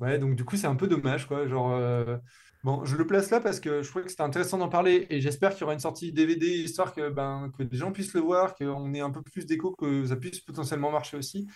[0.00, 0.18] Ouais.
[0.18, 1.46] donc du coup, c'est un peu dommage, quoi.
[1.46, 2.18] Genre.
[2.64, 5.20] Bon, je le place là parce que je trouvais que c'était intéressant d'en parler et
[5.20, 8.22] j'espère qu'il y aura une sortie DVD histoire que, ben, que des gens puissent le
[8.22, 11.46] voir, qu'on ait un peu plus d'écho, que ça puisse potentiellement marcher aussi.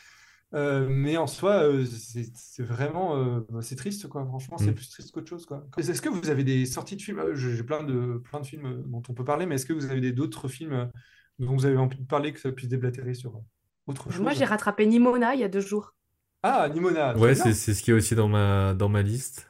[0.53, 4.27] Euh, mais en soi, euh, c'est vraiment euh, c'est triste quoi.
[4.27, 4.75] Franchement, c'est mm.
[4.75, 5.67] plus triste qu'autre chose quoi.
[5.79, 7.23] Est-ce que vous avez des sorties de films?
[7.33, 10.13] J'ai plein de plein de films dont on peut parler, mais est-ce que vous avez
[10.13, 10.91] d'autres films
[11.39, 13.41] dont vous avez envie de parler que ça puisse déblatérer sur
[13.87, 14.21] autre chose?
[14.21, 15.95] Moi, j'ai rattrapé Nimona il y a deux jours.
[16.43, 17.17] Ah, Nimona.
[17.17, 19.48] Ouais, c'est ce qui est aussi dans ma dans ma liste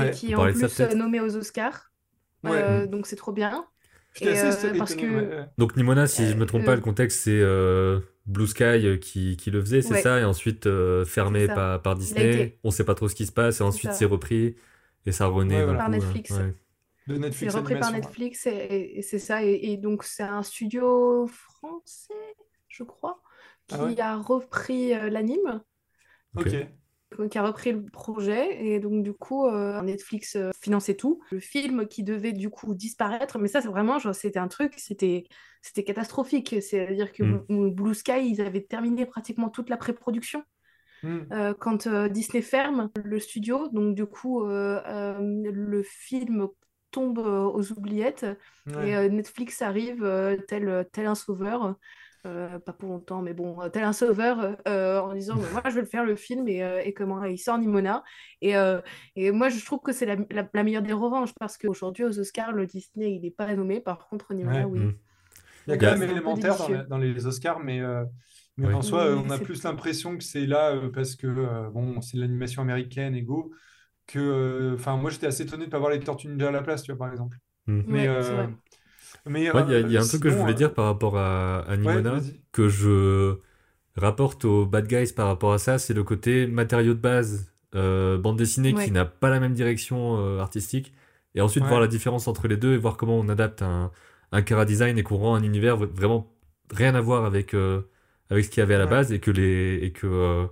[0.00, 1.90] et qui est en plus nommé aux Oscars.
[2.46, 3.66] Euh, donc c'est trop bien.
[4.22, 5.44] Euh, parce que...
[5.58, 7.42] Donc Nimona, si je me trompe pas, euh, le contexte c'est
[8.26, 10.68] Blue Sky qui, qui le faisait, c'est ça, et ensuite
[11.04, 12.58] fermé par, par, Disney.
[12.64, 14.56] On sait pas trop ce qui se passe, et ensuite c'est repris.
[15.06, 16.32] Et ça renaît par Netflix.
[17.06, 17.52] De Netflix.
[17.52, 19.42] C'est repris par Netflix et, c'est ça.
[19.42, 22.14] Et, donc c'est un studio français,
[22.68, 23.20] je crois,
[23.72, 25.60] ah qui a repris l'anime.
[26.36, 26.66] Ok
[27.30, 31.20] qui a repris le projet et donc du coup euh, Netflix euh, finançait tout.
[31.30, 34.74] Le film qui devait du coup disparaître, mais ça c'est vraiment genre c'était un truc,
[34.76, 35.24] c'était
[35.62, 36.56] c'était catastrophique.
[36.60, 37.70] C'est-à-dire que mm.
[37.70, 40.42] Blue Sky ils avaient terminé pratiquement toute la pré-production.
[41.02, 41.18] Mm.
[41.32, 46.48] Euh, quand Disney ferme le studio, donc du coup le film
[46.90, 48.26] tombe aux oubliettes
[48.68, 51.76] et Netflix arrive tel, tel un sauveur
[52.26, 55.82] euh, pas pour longtemps, mais bon, tel un sauveur, euh, en disant moi je vais
[55.82, 58.02] le faire le film et, euh, et comment il sort Nimona.
[58.40, 58.54] Et,
[59.16, 60.16] et moi je trouve que c'est la,
[60.52, 64.08] la, meilleure des revanches parce qu'aujourd'hui aux Oscars, le Disney il n'est pas nommé, par
[64.08, 64.80] contre Nimona, oui.
[64.80, 64.94] Mm.
[65.66, 67.80] Il y a quand même élémentaire dans, dans, les Oscars, mais,
[68.56, 72.62] mais en soi, on a plus l'impression que c'est là parce que bon, c'est l'animation
[72.62, 73.50] américaine et go.
[74.06, 76.60] Que, enfin, moi j'étais assez étonné de ne pas voir les Tortues Ninja à la
[76.60, 77.38] place, tu vois, par exemple.
[77.66, 77.82] Mm.
[77.86, 78.08] Mais,
[79.26, 81.76] mais il y, a un truc que je voulais euh, dire par rapport à, à
[81.76, 82.20] Nimona,
[82.52, 83.36] que je
[83.96, 88.18] rapporte aux bad guys par rapport à ça, c'est le côté matériau de base, euh,
[88.18, 90.92] bande dessinée qui n'a pas la même direction euh, artistique,
[91.34, 93.90] et ensuite voir la différence entre les deux et voir comment on adapte un,
[94.30, 96.30] un Cara Design et qu'on rend un univers vraiment
[96.72, 97.54] rien à voir avec,
[98.30, 100.46] avec ce qu'il y avait à la base et que les et que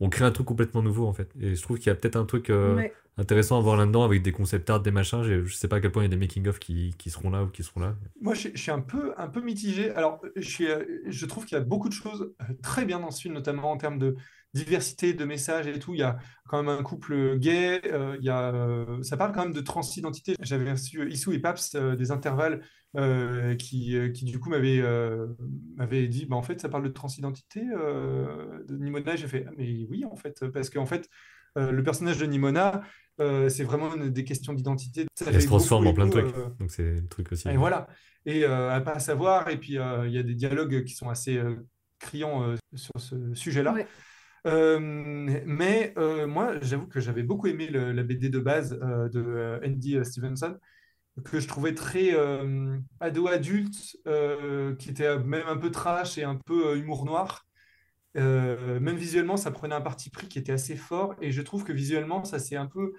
[0.00, 1.28] on crée un truc complètement nouveau en fait.
[1.40, 2.52] Et je trouve qu'il y a peut-être un truc
[3.18, 5.22] intéressant à voir là-dedans avec des concept art, des machins.
[5.22, 7.42] Je sais pas à quel point il y a des making-of qui, qui, seront là
[7.42, 7.96] ou qui seront là.
[8.20, 9.90] Moi, je, suis un peu, un peu mitigé.
[9.90, 10.66] Alors, je, suis,
[11.06, 13.72] je trouve qu'il y a beaucoup de choses euh, très bien dans ce film, notamment
[13.72, 14.16] en termes de
[14.54, 15.94] diversité de messages et tout.
[15.94, 17.80] Il y a quand même un couple gay.
[17.86, 20.36] Euh, il y a, euh, ça parle quand même de transidentité.
[20.40, 22.62] J'avais reçu Issou et Paps des intervalles
[23.58, 29.16] qui, qui, du coup, m'avaient dit bah, en fait, ça parle de transidentité de Nimona.
[29.16, 31.10] J'ai fait ah, mais oui, en fait, parce qu'en fait,
[31.56, 32.82] le personnage de Nimona,
[33.20, 35.06] euh, c'est vraiment des questions d'identité.
[35.26, 36.36] Elle se transforme en plein de trucs.
[36.36, 37.48] Euh, Donc c'est le truc aussi.
[37.48, 37.88] Et voilà.
[38.26, 39.48] Et euh, à pas savoir.
[39.48, 41.40] Et puis il y a des dialogues qui sont assez
[41.98, 43.74] criants sur ce sujet-là.
[44.44, 45.94] mais
[46.26, 50.56] moi, j'avoue que j'avais beaucoup aimé la BD de base de Andy Stevenson,
[51.24, 52.14] que je trouvais très
[53.00, 53.98] ado-adulte,
[54.78, 57.47] qui était même un peu trash et un peu humour noir.
[58.16, 61.14] Euh, même visuellement, ça prenait un parti pris qui était assez fort.
[61.20, 62.92] Et je trouve que visuellement, ça s'est un peu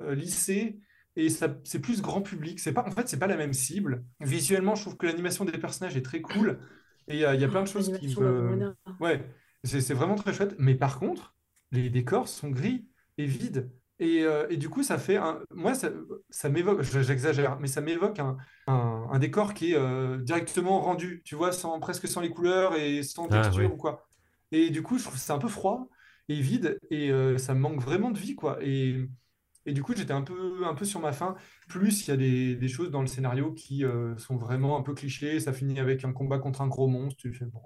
[0.00, 0.78] euh, lissé.
[1.16, 2.58] Et ça, c'est plus grand public.
[2.58, 4.04] C'est pas, en fait, c'est pas la même cible.
[4.20, 6.58] Visuellement, je trouve que l'animation des personnages est très cool.
[7.06, 8.74] Et il y, a- il y a plein de choses qui me...
[9.00, 9.24] Ouais,
[9.62, 10.56] c'est c'est vraiment très chouette.
[10.58, 11.34] Mais par contre,
[11.70, 12.86] les décors sont gris
[13.18, 13.70] et vides.
[14.00, 15.40] Et, euh, et du coup, ça fait un...
[15.52, 15.90] Moi, ça,
[16.30, 18.36] ça m'évoque, je- j'exagère, mais ça m'évoque un,
[18.66, 22.74] un, un décor qui est euh, directement rendu, tu vois, sans, presque sans les couleurs
[22.74, 23.66] et sans Ah texture oui.
[23.72, 24.04] ou quoi.
[24.54, 25.88] Et du coup, je trouve que c'est un peu froid
[26.28, 28.58] et vide et euh, ça me manque vraiment de vie, quoi.
[28.62, 29.06] Et,
[29.66, 31.34] et du coup, j'étais un peu, un peu sur ma faim.
[31.68, 34.82] Plus, il y a des, des choses dans le scénario qui euh, sont vraiment un
[34.82, 35.40] peu clichés.
[35.40, 37.20] Ça finit avec un combat contre un gros monstre.
[37.20, 37.60] Tu fais, bon,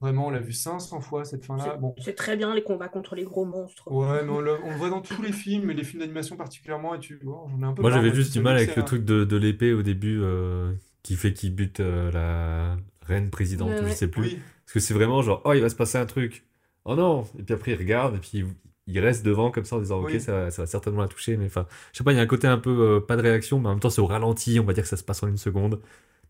[0.00, 1.64] vraiment, on l'a vu 500 fois cette fin-là.
[1.64, 3.88] C'est Bon, c'est très bien les combats contre les gros monstres.
[3.88, 6.36] ouais, mais on le, on le voit dans tous les films, et les films d'animation
[6.36, 6.94] particulièrement.
[6.94, 9.04] Et tu vois, j'en ai un peu Moi, j'avais juste du mal avec le truc
[9.04, 13.80] de, de l'épée au début euh, qui fait qu'il bute euh, la reine présidente Ouais,
[13.82, 13.94] ou je ouais.
[13.94, 14.22] sais plus.
[14.22, 16.44] Oui, Parce que c'est vraiment genre, oh, il va se passer un truc.
[16.84, 17.24] Oh non!
[17.38, 18.44] Et puis après, il regarde et puis
[18.86, 21.08] il reste devant comme ça en disant, ok, oui, ça, va- ça va certainement la
[21.08, 21.36] toucher.
[21.36, 23.22] Mais enfin, je sais pas, il y a un côté un peu euh, pas de
[23.22, 24.60] réaction, mais en même temps, c'est au ralenti.
[24.60, 25.80] On va dire que ça se passe en une seconde.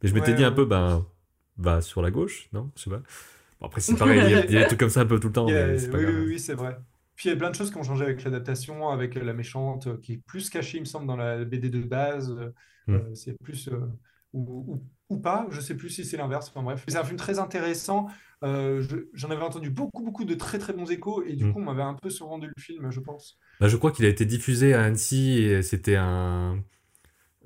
[0.02, 1.06] Mais je m'étais ouais, dit un peu, ben,
[1.56, 2.70] bah, sur la gauche, non?
[2.76, 2.98] Je sais pas.
[3.60, 5.06] Bon, après, c'est pareil, il y, a il y a des trucs comme ça un
[5.06, 6.78] peu tout le temps, mais pas Oui, oui, oui, c'est vrai.
[7.16, 9.86] Puis il y a plein de choses qui ont changé avec l'adaptation, avec la méchante,
[9.86, 12.30] euh, qui est plus cachée, il me semble, dans la BD de base.
[12.30, 12.52] Euh,
[12.86, 13.04] Hmm.
[13.10, 13.68] euh, c'est plus.
[13.68, 13.86] euh,
[15.14, 16.48] ou pas, je sais plus si c'est l'inverse.
[16.50, 18.08] Enfin bref, c'est un film très intéressant.
[18.44, 21.50] Euh, je- j'en avais entendu beaucoup, beaucoup de très, très bons échos, et du Hmm.
[21.50, 23.38] coup, on m'avait un peu survendu le film, je pense.
[23.60, 26.62] Bah, je crois qu'il a été diffusé à Annecy et c'était un,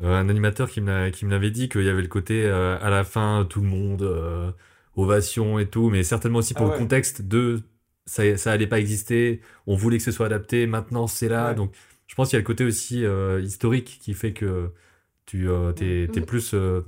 [0.03, 2.45] euh, un animateur qui me l'a- qui me l'avait dit qu'il y avait le côté
[2.47, 4.53] euh, à la fin, tout le monde, euh,
[4.97, 7.63] ovation et tout, mais certainement aussi Ah pour le ouais, contexte de
[8.07, 11.53] ça, ça allait pas exister, on voulait que ce soit adapté, maintenant c'est là.
[11.53, 11.55] ouais.
[11.55, 11.75] Donc
[12.09, 14.73] je pense qu'il y a le côté aussi euh, historique qui fait que
[15.27, 15.75] tu euh, Mm.
[15.75, 16.23] t'es, t'es Mm.
[16.23, 16.83] plus euh,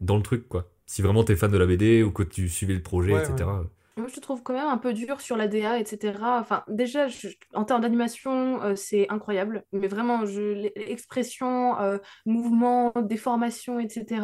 [0.00, 0.68] dans le truc, quoi.
[0.86, 3.44] Si vraiment t'es fan de la BD ou que tu suivais le projet, Ouais, etc.
[3.48, 3.66] ouais.
[3.96, 6.14] Moi, je te trouve quand même un peu dur sur la DA, etc.
[6.40, 9.64] Enfin, déjà, je- en termes d'animation, euh, c'est incroyable.
[9.72, 10.24] Mais vraiment,
[10.76, 14.22] l'expression, euh, mouvement, déformation, etc.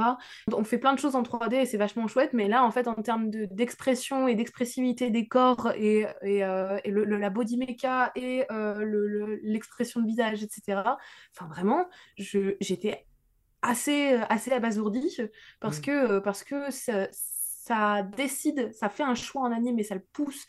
[0.52, 2.32] On fait plein de choses en 3D et c'est vachement chouette.
[2.32, 6.78] Mais là, en fait, en termes de, d'expression et d'expressivité des corps et, et, euh,
[6.84, 10.82] et le, le- la body mecha et euh, le- le- l'expression de visage, etc.
[11.36, 13.04] Enfin, vraiment, j'étais
[13.66, 15.16] assez, assez abasourdie
[15.60, 15.82] parce Mm.
[15.82, 19.94] que, euh, parce que ça, ça décide, ça fait un choix en anime et ça
[19.94, 20.46] le pousse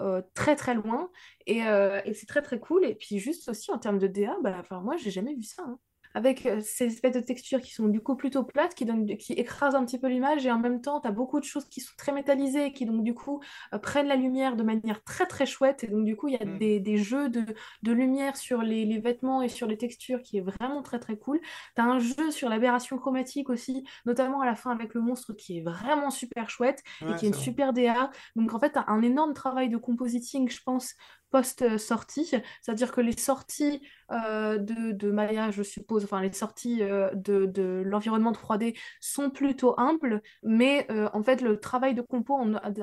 [0.00, 1.10] euh, très très loin
[1.46, 2.84] et, euh, et c'est très très cool.
[2.84, 5.62] Et puis juste aussi en termes de DA, bah, enfin, moi j'ai jamais vu ça.
[5.66, 5.78] hein.
[6.16, 9.34] Avec euh, ces espèces de textures qui sont du coup plutôt plates, qui, donnent, qui
[9.34, 11.80] écrasent un petit peu l'image et en même temps tu as beaucoup de choses qui
[11.80, 13.40] sont très métallisées, qui donc du coup
[13.74, 16.38] euh, prennent la lumière de manière très très chouette et donc du coup il y
[16.42, 16.58] a Mm.
[16.58, 17.44] des, des jeux de,
[17.82, 21.16] de lumière sur les, les vêtements et sur les textures qui est vraiment très très
[21.18, 21.40] cool.
[21.74, 25.58] T'as un jeu sur l'aberration chromatique aussi, notamment à la fin avec le monstre qui
[25.58, 27.42] est vraiment super chouette et qui est une vrai.
[27.42, 28.10] super DA.
[28.36, 30.94] Donc en fait, t'as un énorme travail de compositing, je pense,
[31.30, 32.32] post-sortie.
[32.62, 37.46] C'est-à-dire que les sorties euh, de, de Maya, je suppose, enfin les sorties euh, de,
[37.46, 42.38] de l'environnement 3D sont plutôt humbles, mais euh, en fait, le travail de compo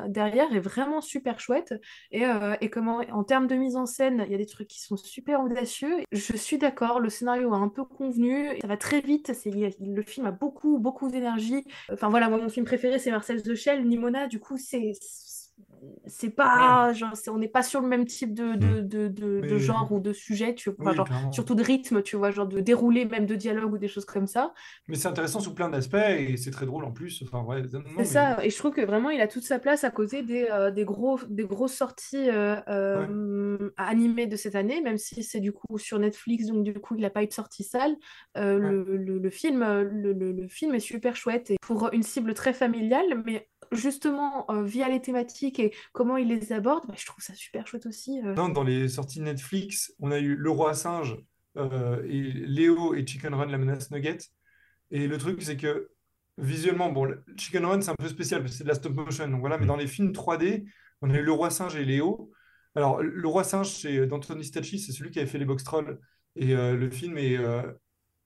[0.08, 1.74] derrière est vraiment super chouette.
[2.12, 2.24] Et,
[2.62, 4.98] et comment, en termes de mise en scène, il y a des trucs qui sont
[4.98, 6.02] super audacieux.
[6.12, 10.26] Je suis d'accord, le scénario a un peu convenu, ça va très vite, le film
[10.26, 11.66] a beaucoup, beaucoup d'énergie.
[11.92, 14.94] Enfin voilà, mon film préféré, c'est Marcel Shell, Nimona, du coup, c'est...
[16.06, 16.36] C'est Ouais.
[16.36, 19.92] pas, genre, c'est- on n'est pas sur le même type de, de, de, de, genre
[19.92, 23.06] ou de sujet, tu vois, oui, genre, surtout de rythme, tu vois, genre de déroulé,
[23.06, 24.54] même de dialogue ou des choses comme ça.
[24.88, 27.22] Mais c'est intéressant sous plein d'aspects et c'est très drôle en plus.
[27.24, 27.64] Enfin, ouais,
[27.96, 30.24] C'est mais ça, et je trouve que vraiment il a toute sa place à côté
[30.24, 32.56] des, euh, des, gros, des grosses sorties euh,
[32.94, 33.08] ouais.
[33.08, 36.96] euh, animées de cette année, même si c'est du coup sur Netflix, donc du coup
[36.96, 37.64] il n'a pas eu de sortie
[38.60, 38.74] Ouais.
[38.76, 42.34] le, le, le film, le, le- le film est super chouette et pour une cible
[42.34, 47.06] très familiale, mais justement euh, via les thématiques et comment il les aborde, bah, je
[47.06, 48.22] trouve ça super chouette aussi.
[48.24, 48.34] euh.
[48.36, 51.18] Non, dans les sorties Netflix, on a eu Le Roi Singe
[51.58, 54.18] euh, et Léo et Chicken Run, la menace Nugget.
[54.92, 55.90] Et le truc, c'est que
[56.38, 59.28] visuellement, bon, Chicken Run, c'est un peu spécial parce que c'est de la stop motion.
[59.28, 59.68] Donc voilà, mais Hmm.
[59.68, 60.66] dans les films 3D,
[61.02, 62.32] on a eu Le Roi Singe et Léo.
[62.76, 66.00] Alors, Le Roi Singe, c'est d'Anthony Stacchi, c'est celui qui avait fait les Box Trolls.
[66.36, 67.62] Et euh, le film est euh,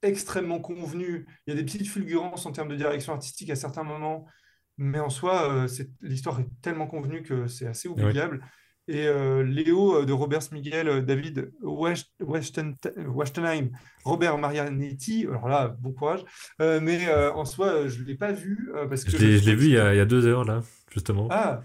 [0.02, 1.26] extrêmement convenu.
[1.46, 4.26] Il y a des petites fulgurances en termes de direction artistique à certains moments.
[4.78, 5.68] Mais en soi, euh,
[6.02, 8.42] l'histoire est tellement convenue que c'est assez oubliable.
[8.90, 13.70] Et euh, Léo euh, de Robert Smigel, euh, David Westenheim,
[14.04, 16.24] Robert Marianetti, alors là, bon courage.
[16.60, 19.66] Mais en soi, je ne l'ai pas vu parce Je que l'ai, je l'ai vu
[19.68, 21.28] il y a, il y a deux heures, là, justement.
[21.30, 21.62] Ah,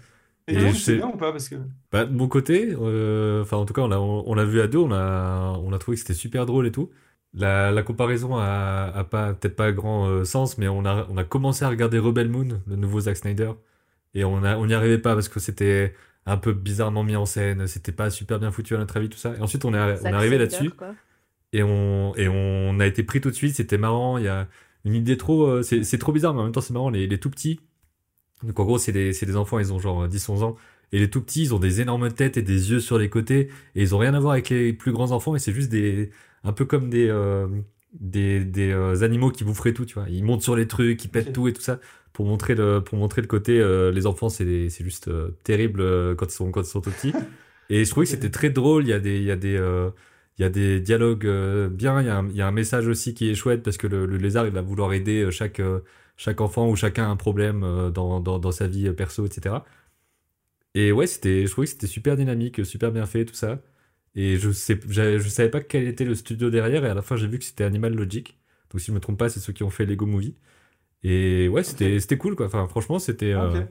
[0.47, 1.31] et Et c'est sais- bien ou pas?
[1.31, 1.55] Parce que...
[1.91, 4.67] Bah, de mon côté, euh, enfin en tout cas on l'a on, l'a vu à
[4.67, 6.89] deux, on a on a trouvé que c'était super drôle et tout.
[7.33, 11.17] La, la comparaison a, a pas peut-être pas grand euh, sens, mais on a on
[11.17, 13.53] a commencé à regarder Rebel Moon, le nouveau Zack Snyder,
[14.13, 15.95] et on a on n'y arrivait pas parce que c'était
[16.27, 17.67] un peu bizarrement mis en scène.
[17.67, 19.35] C'était pas super bien foutu à notre avis, tout ça.
[19.37, 20.71] Et ensuite, on est, on Ça est arrivé là-dessus
[21.53, 23.55] et on, et on a été pris tout de suite.
[23.55, 24.17] C'était marrant.
[24.17, 24.47] Il y a
[24.85, 25.45] une idée trop.
[25.47, 26.89] euh, c'est trop bizarre, mais en même temps, c'est marrant.
[26.89, 27.59] Les, les tout petits.
[28.43, 30.55] Donc, en gros, c'est des, c'est des enfants, ils ont genre 10-11 ans.
[30.91, 33.49] Et les tout petits, ils ont des énormes têtes et des yeux sur les côtés.
[33.75, 35.35] Et ils ont rien à voir avec les plus grands enfants.
[35.35, 36.11] Et c'est juste des.
[36.43, 37.07] Un peu comme des.
[37.09, 37.47] euh,
[37.93, 40.09] des, des euh, animaux qui boufferaient tout, tu vois.
[40.09, 41.79] Ils montent sur les trucs, ils pètent tout et tout ça.
[42.11, 43.59] Pour montrer le, pour montrer le côté.
[43.59, 46.91] euh, les enfants, c'est juste euh, terrible euh, quand, ils sont, quand ils sont tout
[46.91, 47.17] petits.
[47.69, 48.83] Et je trouvais que c'était très drôle.
[48.85, 49.17] Il y a des.
[49.17, 49.59] Il y a des
[50.39, 51.27] il y a des dialogues
[51.69, 53.77] bien, il y, a un, il y a un message aussi qui est chouette parce
[53.77, 55.61] que le, le lézard il va vouloir aider chaque,
[56.17, 57.61] chaque enfant ou chacun a un problème
[57.93, 59.63] dans, dans, dans sa vie perso, etc.
[60.75, 63.59] Et ouais, c'était, je trouvais que c'était super dynamique, super bien fait, tout ça.
[64.15, 67.15] Et je sais, je savais pas quel était le studio derrière et à la fin
[67.15, 68.37] j'ai vu que c'était Animal Logic.
[68.71, 70.35] Donc si je me trompe pas, c'est ceux qui ont fait Lego Movie.
[71.03, 72.45] Et ouais, c'était, c'était cool quoi.
[72.47, 73.61] Enfin, franchement, c'était, euh,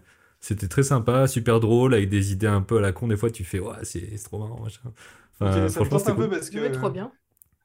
[0.40, 3.08] c'était très sympa, super drôle, avec des idées un peu à la con.
[3.08, 4.80] Des fois, tu fais, ouais, c'est, c'est trop marrant, machin.
[5.40, 7.10] Enfin, ça me franchement, c'était un peu parce que, Ouais, trop bien.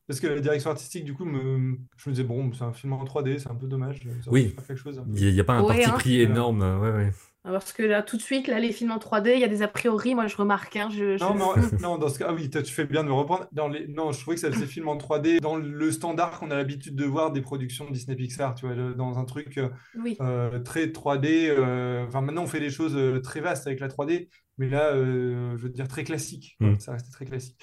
[0.08, 1.78] parce que la direction artistique, du coup, me...
[1.98, 4.00] je me disais, bon, c'est un film en 3D, c'est un peu dommage.
[4.24, 4.56] Ça Oui.
[4.68, 4.98] quelque chose.
[4.98, 5.18] peu.
[5.20, 5.94] Il n'y a, pas un Ouais, parti hein.
[5.94, 6.62] pris énorme.
[6.62, 7.12] euh, Ouais, ouais.
[7.44, 9.48] Ah, Parce que là, tout de suite, là, les films en 3D, il y a
[9.48, 10.76] des a priori, moi je remarque.
[10.76, 12.86] Hein, je, je- Non, mais en- non, dans ce cas, ah oui, toi, tu fais
[12.86, 13.48] bien de me reprendre.
[13.54, 13.88] Dans les...
[13.88, 16.96] Non, je trouvais que ça faisait film en 3D dans le standard qu'on a l'habitude
[16.96, 20.18] de voir des productions Disney Pixar, tu vois, dans un truc euh, Oui.
[20.20, 21.48] euh, très 3D.
[21.50, 24.28] euh, Enfin, maintenant, on fait des choses très vastes avec la 3D,
[24.58, 26.58] mais là, euh, je veux dire, très classique.
[26.60, 26.80] Mm.
[26.80, 27.58] Ça restait très classique.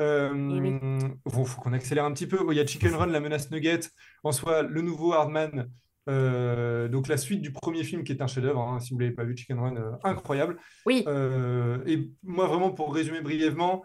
[0.00, 0.78] Oui.
[1.24, 2.38] bon, faut qu'on accélère un petit peu.
[2.50, 3.80] Il y a Chicken Run, La Menace Nugget,
[4.24, 5.68] en soi, le nouveau Hardman.
[6.08, 9.04] Euh, donc la suite du premier film qui est un chef-d'œuvre, hein, si vous ne
[9.04, 10.56] l'avez pas vu, Chicken Run, euh, incroyable.
[10.86, 11.04] Oui.
[11.06, 13.84] Euh, et moi, vraiment, pour résumer brièvement,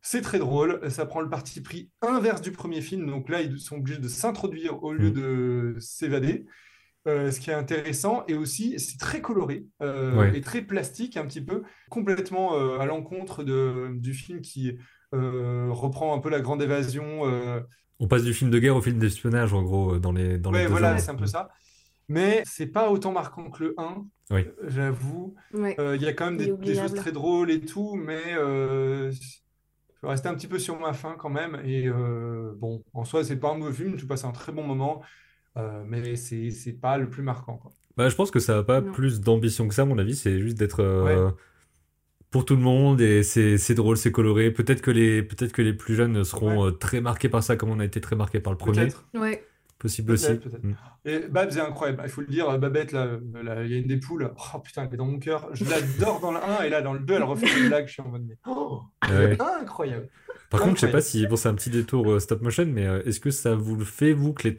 [0.00, 0.90] c'est très drôle.
[0.90, 3.06] Ça prend le parti pris inverse du premier film.
[3.06, 5.14] Donc là, ils sont obligés de s'introduire au lieu Mm.
[5.14, 6.46] de s'évader.
[7.08, 8.22] Euh, ce qui est intéressant.
[8.28, 10.38] Et aussi, c'est très coloré euh, Ouais.
[10.38, 14.78] et très plastique, un petit peu, complètement euh, à l'encontre de, du film qui
[15.12, 17.24] euh, reprend un peu la grande évasion.
[18.02, 20.58] On passe du film de guerre au film d'espionnage, en gros, dans les, dans les
[20.60, 21.50] ouais, voilà, c'est un peu ça.
[22.08, 24.44] Mais c'est pas autant marquant que le 1, Oui.
[24.66, 25.34] j'avoue.
[25.54, 25.76] Ouais.
[25.78, 29.12] Euh, Il y a quand même des, des choses très drôles et tout, mais euh,
[29.12, 29.18] je
[30.02, 31.60] vais rester un petit peu sur ma faim quand même.
[31.64, 34.64] Et euh, bon, en soi, c'est pas un mauvais film, tu passes un très bon
[34.64, 35.00] moment,
[35.56, 37.70] euh, mais c'est c'est pas le plus marquant, quoi.
[37.96, 38.90] Bah, je pense que ça n'a pas Non.
[38.90, 40.16] plus d'ambition que ça, à mon avis.
[40.16, 41.34] C'est juste d'être euh, Ouais.
[42.32, 44.50] Pour tout le monde et c'est c'est drôle, c'est coloré.
[44.50, 47.70] Peut-être que les peut-être que les plus jeunes seront euh, très marqués par ça, comme
[47.70, 48.80] on a été très marqués par le premier.
[48.80, 49.06] Peut-être.
[49.14, 49.44] Ouais.
[49.78, 50.32] Possible aussi.
[50.32, 50.72] Mm.
[51.04, 53.88] Et Babs est incroyable, il faut le dire, Babette, là, là, il y a une
[53.88, 55.48] des poules, oh putain, elle est dans mon cœur.
[55.54, 57.94] Je l'adore dans le 1 et là, dans le 2, elle refait une blague, je
[57.94, 59.36] suis en mode, mais oh, Ouais.
[59.60, 60.08] incroyable.
[60.50, 62.86] Par contre, je sais pas si bon, c'est un petit détour euh, stop motion, mais
[62.86, 64.54] euh, est-ce que ça vous le fait vous que les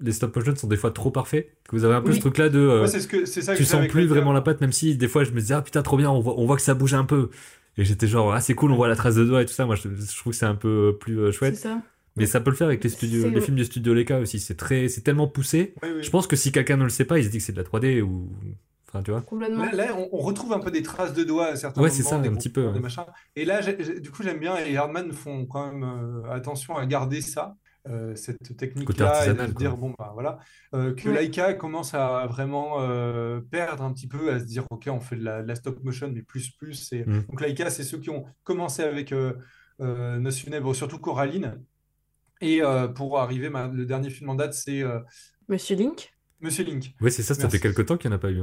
[0.00, 2.14] les stop motion sont des fois trop parfaits, que vous avez un peu Oui.
[2.16, 4.60] ce truc-là de euh, ce que, c'est ça que tu sens plus vraiment la patte,
[4.60, 6.56] même si des fois je me disais ah putain trop bien, on voit, on voit
[6.56, 7.30] que ça bouge un peu.
[7.76, 9.66] Et j'étais genre ah c'est cool, on voit la trace de doigt et tout ça.
[9.66, 11.56] Moi je, je trouve que c'est un peu plus euh, C'est chouette.
[11.56, 11.80] ça.
[12.16, 14.40] Mais ça peut le faire avec les studios, C'est- les films du studio Leica aussi.
[14.40, 15.74] C'est très, c'est tellement poussé.
[15.84, 16.02] Oui, oui.
[16.02, 17.58] Je pense que si quelqu'un ne le sait pas, il se dit que c'est de
[17.58, 18.28] la 3D ou,
[18.88, 19.20] enfin tu vois.
[19.20, 19.64] Complètement.
[19.66, 21.96] Là, là, on, on retrouve un peu des traces de doigts à certains Ouais, moments,
[21.96, 23.04] c'est ça, un petit peu, des machins.
[23.36, 26.76] Et là, j'ai- j'ai- du coup, j'aime bien, et Hardman font quand même euh, attention
[26.76, 27.54] à garder ça,
[27.86, 29.46] euh, cette technique-là, et de quoi.
[29.46, 30.38] dire, bon, bah voilà,
[30.74, 31.20] euh, que Ouais.
[31.22, 35.16] Laika commence à vraiment euh, perdre un petit peu, à se dire, ok, on fait
[35.16, 36.92] de la, de la stop motion, mais plus, plus.
[36.92, 37.04] Et...
[37.04, 37.26] Mm.
[37.28, 39.34] Donc Laika, c'est ceux qui ont commencé avec euh,
[39.80, 41.62] euh, Noce Funèbre, surtout Coraline.
[42.40, 45.00] Et euh, pour arriver, ma- le dernier film en date, c'est euh,
[45.48, 46.12] Monsieur Link?
[46.40, 46.94] Monsieur Link.
[47.00, 47.34] Ouais, c'est ça.
[47.34, 47.56] Ça Merci.
[47.56, 48.42] fait quelques temps qu'il n'y en a pas eu.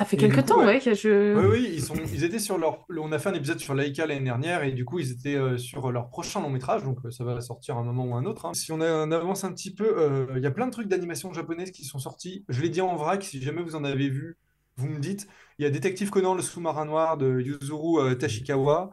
[0.00, 0.64] Ça fait quelques coup, temps, ouais.
[0.64, 1.36] ouais, que je.
[1.38, 2.86] Oui, oui, ils sont, ils étaient sur leur.
[2.88, 5.58] On a fait un épisode sur Laika l'année dernière et du coup, ils étaient euh,
[5.58, 8.24] sur leur prochain long métrage, donc euh, ça va sortir à un moment ou un
[8.24, 8.46] autre.
[8.46, 8.54] hein.
[8.54, 10.88] Si on, a- on avance un petit peu, euh, il y a plein de trucs
[10.88, 12.46] d'animation japonaise qui sont sortis.
[12.48, 14.38] Je l'ai dit en vrac, si jamais vous en avez vu,
[14.76, 15.28] vous me dites.
[15.58, 18.90] Il y a Détective Conan, le sous-marin noir de Yuzuru euh, Tashikawa,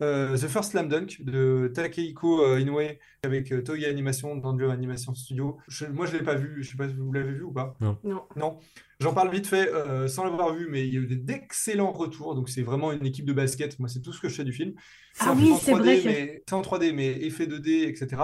[0.00, 2.80] euh, The First Slam Dunk de Takehiko euh, Inoue
[3.22, 5.58] avec euh, Toei Animation, Danjo Animation Studio.
[5.68, 7.52] Je- moi, je ne l'ai pas vu, je sais pas si vous l'avez vu ou
[7.52, 7.74] pas.
[7.80, 7.98] Non.
[8.36, 8.58] Non,
[9.00, 12.34] j'en parle vite fait euh, sans l'avoir vu, mais il y a eu d'excellents retours.
[12.34, 13.78] Donc, c'est vraiment une équipe de basket.
[13.80, 14.74] Moi, c'est tout ce que je sais du film.
[15.14, 18.22] C'est Ah oui, c'est 3D, vrai mais c'est en 3D, mais effet 2D, etc.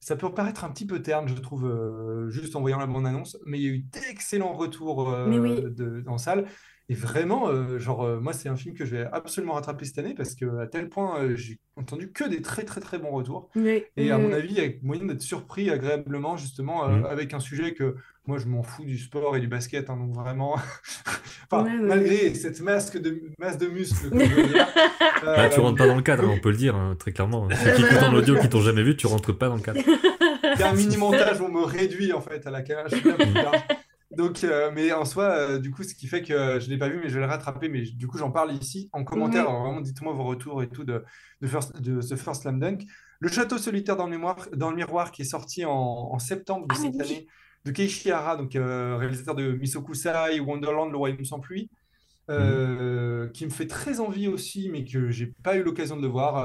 [0.00, 3.36] Ça peut paraître un petit peu terne, je trouve, euh, juste en voyant la bande-annonce,
[3.46, 5.60] mais il y a eu d'excellents retours euh, Mais oui.
[5.60, 6.46] de- en salle.
[6.90, 9.98] Et vraiment, euh, genre, euh, moi, c'est un film que je vais absolument rattraper cette
[9.98, 13.10] année parce que à tel point, euh, j'ai entendu que des très, très, très bons
[13.10, 13.50] retours.
[13.56, 17.04] Oui, Et à mon avis, il y a moyen d'être surpris agréablement, justement, euh, Mhm.
[17.06, 17.96] avec un sujet que
[18.26, 19.90] moi, je m'en fous du sport et du basket.
[19.90, 20.54] hein, donc vraiment,
[21.50, 24.16] enfin, Ouais, ouais, malgré cette masque de, masse de muscles que
[25.26, 27.12] euh, Bah, tu rentres pas dans le cadre, hein, on peut le dire hein, très
[27.12, 27.48] clairement.
[27.64, 29.78] Ceux qui écoutent en audio, qui t'ont jamais vu, tu rentres pas dans le cadre.
[29.84, 32.92] il y a un mini montage où on me réduit en fait à la cage.
[34.18, 36.88] Donc, euh, mais en soi, euh, du coup, ce qui fait que je l'ai pas
[36.88, 37.68] vu, mais je vais le rattraper.
[37.68, 39.44] Mais du coup, j'en parle ici en commentaire.
[39.44, 39.48] Oui.
[39.48, 41.04] Alors, vraiment, dites-moi vos retours et tout de,
[41.40, 42.84] de, First- de ce First Slam Dunk.
[43.20, 46.66] Le Château solitaire dans le, mémoire, dans le miroir, qui est sorti en, en septembre
[46.66, 47.00] de Ah, cette oui.
[47.00, 47.26] année,
[47.64, 51.70] de Keiichi Hara, donc euh, réalisateur de Misokusai, Wonderland, Le Royaume sans pluie,
[52.28, 56.44] qui me fait très envie aussi, mais que j'ai pas eu l'occasion de le voir.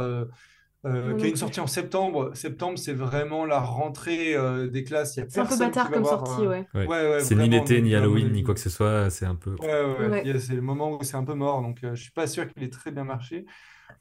[0.86, 2.32] Euh, qui a une sortie en septembre.
[2.36, 5.14] Septembre, c'est vraiment la rentrée euh, des classes.
[5.16, 6.68] C'est un peu bâtard comme sortie, euh, ouais.
[6.74, 6.88] Ouais.
[6.88, 9.10] Ouais, ouais, C'est ni l'été, ni Halloween, ni quoi que ce soit.
[9.10, 9.56] C'est un peu.
[9.62, 10.08] Ouais, ouais, ouais.
[10.10, 10.22] Ouais.
[10.26, 12.12] Il y a- C'est le moment où c'est un peu mort, donc euh, je suis
[12.12, 13.46] pas sûr qu'il ait très bien marché.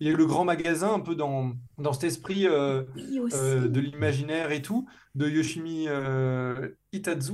[0.01, 3.21] Il y a eu le grand magasin, un peu dans, dans cet esprit euh, Oui,
[3.35, 7.33] euh, de l'imaginaire et tout, de Yoshimi euh, Itazu.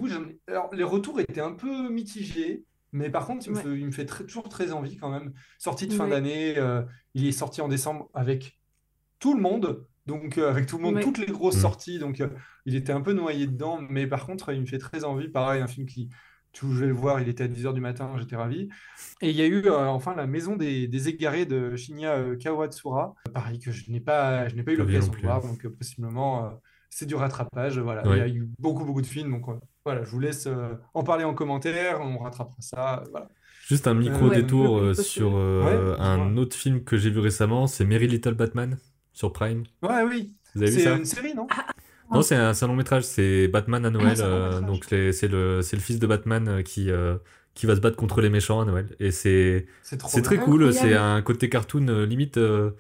[0.49, 3.63] Alors, les retours étaient un peu mitigés, mais par contre, il me Ouais.
[3.63, 5.33] fait, il me fait très- toujours très envie quand même.
[5.59, 6.11] Sortie de fin Ouais.
[6.11, 6.83] d'année, euh,
[7.15, 8.58] il est sorti en décembre avec
[9.19, 11.03] tout le monde, donc euh, avec tout le monde, Ouais.
[11.03, 11.61] toutes les grosses Mm.
[11.61, 12.29] sorties, donc euh,
[12.67, 15.29] il était un peu noyé dedans, mais par contre, il me fait très envie.
[15.29, 16.09] Pareil, un film qui,
[16.53, 18.69] tu je vais le voir, il était à 10h du matin, j'étais ravi.
[19.21, 23.15] Et il y a eu euh, enfin La Maison des, des Égarés de Shinya Kawatsura,
[23.35, 26.47] pareil que je n'ai pas, je n'ai pas eu l'occasion de voir, donc euh, possiblement
[26.47, 26.51] euh,
[26.91, 27.79] c'est du rattrapage.
[27.79, 30.47] Voilà, il y a eu beaucoup, beaucoup de films, donc euh, voilà, je vous laisse
[30.47, 33.05] euh, en parler en commentaire, on rattrapera ça.
[33.11, 33.29] Voilà.
[33.69, 37.19] Juste un micro Ouais, détour euh, sur euh, Ouais, un autre film que j'ai vu
[37.19, 38.79] récemment, c'est Merry Little Batman
[39.19, 39.65] sur Prime.
[39.83, 41.47] Ouais, oui, Vous avez vu c'est ça une série, non?
[42.11, 44.17] Non, c'est un, c'est un long métrage, c'est Batman à Noël.
[44.17, 47.19] c'est long euh, donc c'est le, c'est le fils de Batman euh, qui, euh,
[47.55, 48.97] qui va se battre contre les méchants à Noël.
[48.99, 52.71] Et c'est C'est c'est très cool, c'est un côté cartoon limite euh,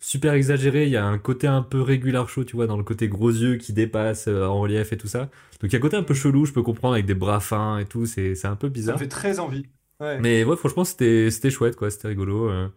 [0.00, 0.84] super exagéré.
[0.86, 3.30] Il y a un côté un peu régular show, tu vois, dans le côté gros
[3.30, 5.30] yeux qui dépassent euh, en relief et tout ça.
[5.60, 7.40] Donc il y a un côté un peu chelou, je peux comprendre, avec des bras
[7.40, 8.98] fins et tout, c'est c'est un peu Ça me bizarre.
[8.98, 9.66] fait très envie.
[10.00, 10.20] Ouais.
[10.20, 11.90] Mais ouais, franchement, c'était c'était chouette, quoi.
[11.90, 12.50] C'était rigolo.
[12.50, 12.68] euh,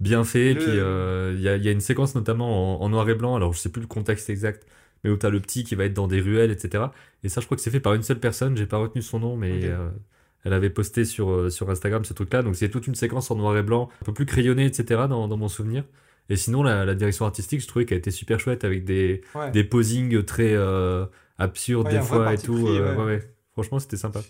[0.00, 0.52] bien fait.
[0.52, 3.14] Et puis, euh, il y, a, y a une séquence notamment en, en noir et
[3.14, 3.36] blanc.
[3.36, 4.66] Alors, je sais plus le contexte exact,
[5.02, 6.84] mais où t'as le petit qui va être dans des ruelles, etc.
[7.22, 8.56] Et ça, je crois que c'est fait par une seule personne.
[8.56, 9.90] J'ai pas retenu son nom, mais euh,
[10.44, 12.42] elle avait posté sur, euh, sur Instagram ce truc-là.
[12.42, 15.02] Donc, c'est toute une séquence en noir et blanc, un peu plus crayonné, etc.
[15.08, 15.84] dans, dans mon souvenir.
[16.30, 19.50] Et sinon, la, la direction artistique, je trouvais qu'elle était super chouette avec des, Ouais.
[19.50, 21.04] des posings très euh,
[21.38, 22.64] absurdes Ouais, des fois et tout.
[22.64, 23.20] pris, ouais.
[23.52, 24.20] Franchement, c'était sympa.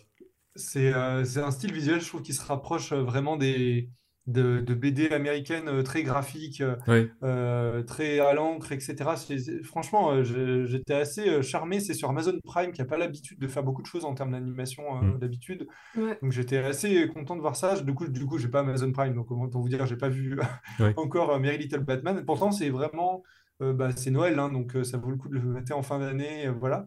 [0.56, 3.90] C'est un style visuel, je trouve, qui se rapproche vraiment des,
[4.26, 6.76] de, de BD américaines euh, très graphiques, euh,
[7.22, 9.16] euh, très à l'encre, etc.
[9.16, 11.78] C'est- franchement, je- j'étais assez charmé.
[11.80, 14.32] C'est sur Amazon Prime qui n'a pas l'habitude de faire beaucoup de choses en termes
[14.32, 15.18] d'animation euh, Mm.
[15.18, 15.66] d'habitude.
[15.96, 16.18] Ouais.
[16.22, 17.78] Donc j'étais assez content de voir ça.
[17.80, 20.38] Du coup, du coup, j'ai pas Amazon Prime, donc autant vous dire, j'ai pas vu
[20.96, 22.24] encore euh, Merry Little Batman.
[22.24, 23.22] Pourtant, c'est vraiment,
[23.60, 25.82] euh, bah, c'est Noël, hein, donc euh, ça vaut le coup de le mettre en
[25.82, 26.86] fin d'année, euh, voilà.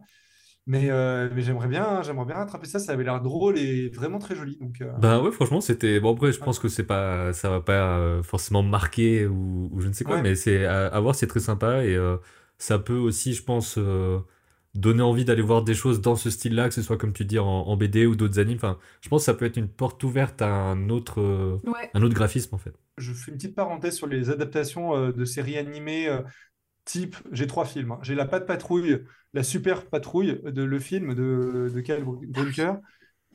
[0.68, 2.78] Mais, euh, mais j'aimerais bien, j'aimerais bien rattraper ça.
[2.78, 4.56] Ça avait l'air drôle et vraiment très joli.
[4.58, 6.00] Donc, euh, Bah ouais, franchement, c'était.
[6.00, 9.80] Bon, après, je pense que c'est pas, ça va pas euh, forcément marquer ou, ou
[9.80, 10.22] je ne sais quoi, Ouais.
[10.22, 12.16] mais c'est à, à voir, c'est très sympa et euh,
[12.58, 14.18] ça peut aussi, je pense, euh,
[14.74, 17.38] donner envie d'aller voir des choses dans ce style-là, que ce soit comme tu dis
[17.38, 18.56] en, en BD ou d'autres animes.
[18.56, 21.90] Enfin, je pense que ça peut être une porte ouverte à un autre, Ouais.
[21.94, 22.74] un autre graphisme en fait.
[22.98, 26.08] je fais une petite parenthèse sur les adaptations euh, de séries animées.
[26.88, 27.92] Type, j'ai trois films.
[27.92, 27.98] hein.
[28.02, 29.04] J'ai La Patte Patrouille,
[29.34, 32.78] La Super Patrouille, de, le film de, de Kyle Brunker.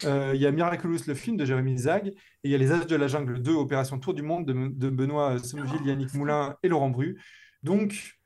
[0.06, 2.08] Euh, Il y a Miraculous, le film de Jérémy Zag.
[2.08, 2.14] Et
[2.44, 5.38] il y a Les As de la Jungle 2, Opération Tour du Monde de, Benoît
[5.40, 7.22] Sommeville, Yannick Moulin et Laurent Bru.
[7.62, 8.18] Donc,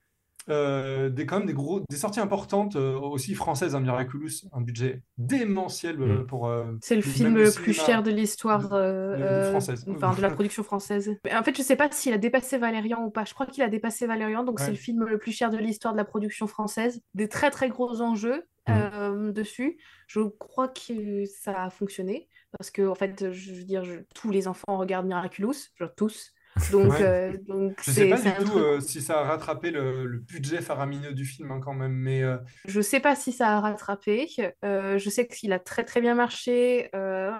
[0.49, 3.76] euh, des, quand même des, gros, des sorties importantes, euh, aussi françaises.
[3.76, 6.28] hein, Miraculous, un budget démentiel euh, Mm.
[6.28, 6.48] pour.
[6.48, 9.86] euh, C'est le film le plus cher de l'histoire euh, euh, française.
[9.90, 11.15] enfin de la production française.
[11.34, 13.26] En fait, je sais pas s'il a dépassé Valérian ou pas.
[13.26, 15.94] Je crois qu'il a dépassé Valérian, donc c'est le film le plus cher de l'histoire
[15.94, 17.02] de la production française.
[17.14, 19.78] Des très très gros enjeux euh, dessus.
[20.07, 24.30] Je crois que ça a fonctionné parce que en fait, je veux dire, je- tous
[24.32, 26.32] les enfants regardent Miraculous, genre tous.
[26.72, 27.02] Donc, Ouais.
[27.02, 30.06] euh, donc Je sais c'est pas du tout truc euh, si ça a rattrapé le,
[30.06, 33.58] le budget faramineux du film hein, quand même, mais euh, Je sais pas si ça
[33.58, 34.28] a rattrapé.
[34.66, 36.90] Euh, je sais qu'il a très très bien marché.
[36.96, 37.32] Euh,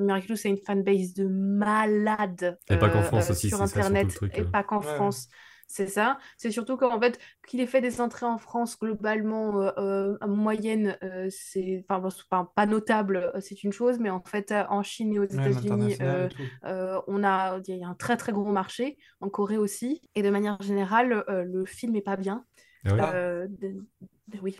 [0.00, 4.18] Miraculous a une fanbase de malade Et pas qu'en France euh, aussi, sur ça, Internet
[4.34, 4.44] et euh.
[4.44, 4.94] pas qu'en Ouais.
[4.94, 5.28] France.
[5.66, 6.18] C'est ça.
[6.36, 7.18] C'est surtout qu'en fait,
[7.48, 12.08] qu'il ait fait des entrées en France globalement euh, euh, en moyenne, euh, c'est enfin,
[12.30, 15.24] pas, pas notable, euh, c'est une chose, mais en fait, euh, en Chine et aux
[15.24, 16.28] ouais, États-Unis, euh,
[16.64, 20.22] euh, on a, il y a un très très gros marché, en Corée aussi, et
[20.22, 22.44] de manière générale, euh, le film est pas bien.
[22.86, 23.12] Ah.
[23.14, 23.84] Euh, de-
[24.28, 24.56] de- oui.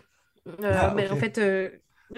[0.47, 1.11] Euh, Ah, mais ok.
[1.11, 1.69] en fait, euh,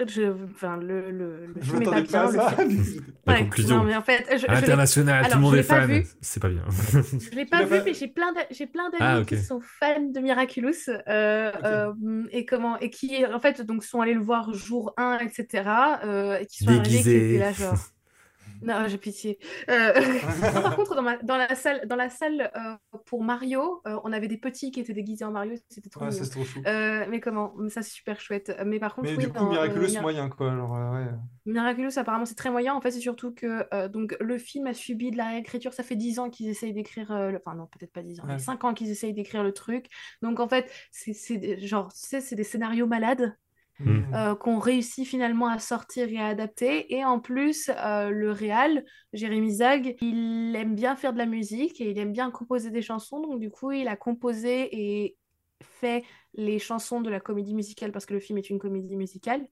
[0.06, 0.22] je,
[0.54, 2.58] enfin, le, le, le Je film est pas m'attendais pas bien.
[2.58, 2.84] à le ça.
[2.84, 3.76] film- La Ouais, conclusion.
[3.78, 5.90] non, mais en fait, je, À je l'ai- l'international, tout le monde est fan.
[5.90, 6.06] vu.
[6.20, 6.62] C'est pas bien.
[6.92, 9.60] je l'ai pas vu, pas- mais j'ai plein d'a- j'ai plein d'amis Ah, qui sont
[9.60, 11.92] fans de Miraculous euh, euh,
[12.32, 15.64] et comment et qui en fait donc sont allés le voir jour 1 etc.
[16.04, 17.74] euh, et qui sont arrivés qui étaient là genre
[18.62, 19.38] Non, j'ai pitié.
[19.70, 19.92] Euh,
[20.52, 24.12] par contre, dans, ma- dans la salle, dans la salle euh, pour Mario, euh, on
[24.12, 26.60] avait des petits qui étaient déguisés en Mario, c'était trop Ouais, ça, c'est trop chou.
[26.66, 27.54] Euh, mais comment?
[27.68, 28.56] Ça, c'est super chouette.
[28.66, 30.50] Mais par contre, Mais oui, du coup, dans, Miraculous, Mir- moyen, quoi.
[30.52, 31.06] Alors, ouais.
[31.46, 32.74] Miraculous, apparemment, c'est très moyen.
[32.74, 35.72] En fait, c'est surtout que donc, le film a subi de la réécriture.
[35.72, 37.12] Ça fait 10 ans qu'ils essayent d'écrire.
[37.30, 38.38] le- Enfin, non, peut-être pas 10 ans, mais Ouais.
[38.38, 39.86] 5 ans qu'ils essayent d'écrire le truc.
[40.22, 43.36] Donc, en fait, c'est genre, tu sais, c'est des scénarios malades
[43.80, 44.12] Mm.
[44.12, 46.92] euh, qu'on réussit finalement à sortir et à adapter.
[46.94, 51.80] Et en plus, euh, le réal, Jérémy Zag, il aime bien faire de la musique
[51.80, 53.20] et il aime bien composer des chansons.
[53.20, 55.16] Donc, du coup, il a composé et
[55.62, 59.46] fait les chansons de la comédie musicale parce que le film est une comédie musicale.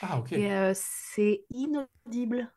[0.00, 0.32] Ah, ok.
[0.32, 2.52] Et euh, c'est inaudible.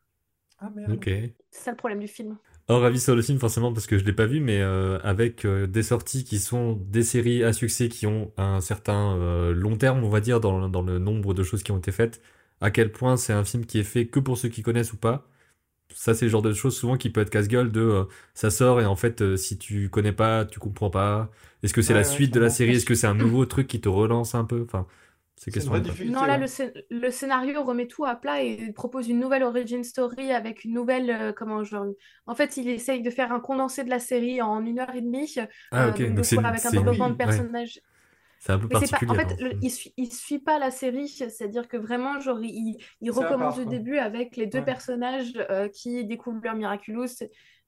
[0.59, 0.93] Ah, merde.
[0.93, 1.05] Ok.
[1.05, 2.37] C'est ça le problème du film.
[2.67, 5.45] Hors avis sur le film, forcément, parce que je l'ai pas vu, mais euh, avec
[5.45, 9.77] euh, des sorties qui sont des séries à succès qui ont un certain euh, long
[9.77, 12.21] terme, on va dire, dans, dans le nombre de choses qui ont été faites,
[12.61, 14.97] à quel point c'est un film qui est fait que pour ceux qui connaissent ou
[14.97, 15.27] pas.
[15.93, 18.05] Ça, c'est le genre de choses souvent qui peut être casse-gueule de euh,
[18.35, 21.31] ça sort et en fait, euh, si tu connais pas, tu comprends pas.
[21.63, 22.75] Est-ce que c'est Ouais, la ouais, suite de la série?
[22.75, 24.63] Est-ce que c'est un nouveau truc qui te relance un peu?
[24.65, 24.87] Enfin,
[25.37, 25.51] c'est.
[26.05, 26.39] Non, là, ouais.
[26.39, 30.63] le, scén- le scénario remet tout à plat et propose une nouvelle origin story avec
[30.63, 31.09] une nouvelle.
[31.09, 31.87] euh, comment genre,
[32.25, 35.01] En fait, il essaye de faire un condensé de la série en une heure et
[35.01, 35.35] demie.
[35.71, 36.01] Ah, euh, ok.
[36.13, 37.17] donc, avec un développement de ouais.
[37.17, 37.81] personnages.
[38.39, 39.15] c'est un peu Mais c'est pas, en particulier.
[39.15, 42.77] fait, le- il suit, il suit pas la série, c'est-à-dire que vraiment, genre, il,
[43.11, 43.71] recommence part, quoi.
[43.71, 44.65] début avec les deux Ouais.
[44.65, 47.07] personnages euh, qui découvrent leur Miraculous.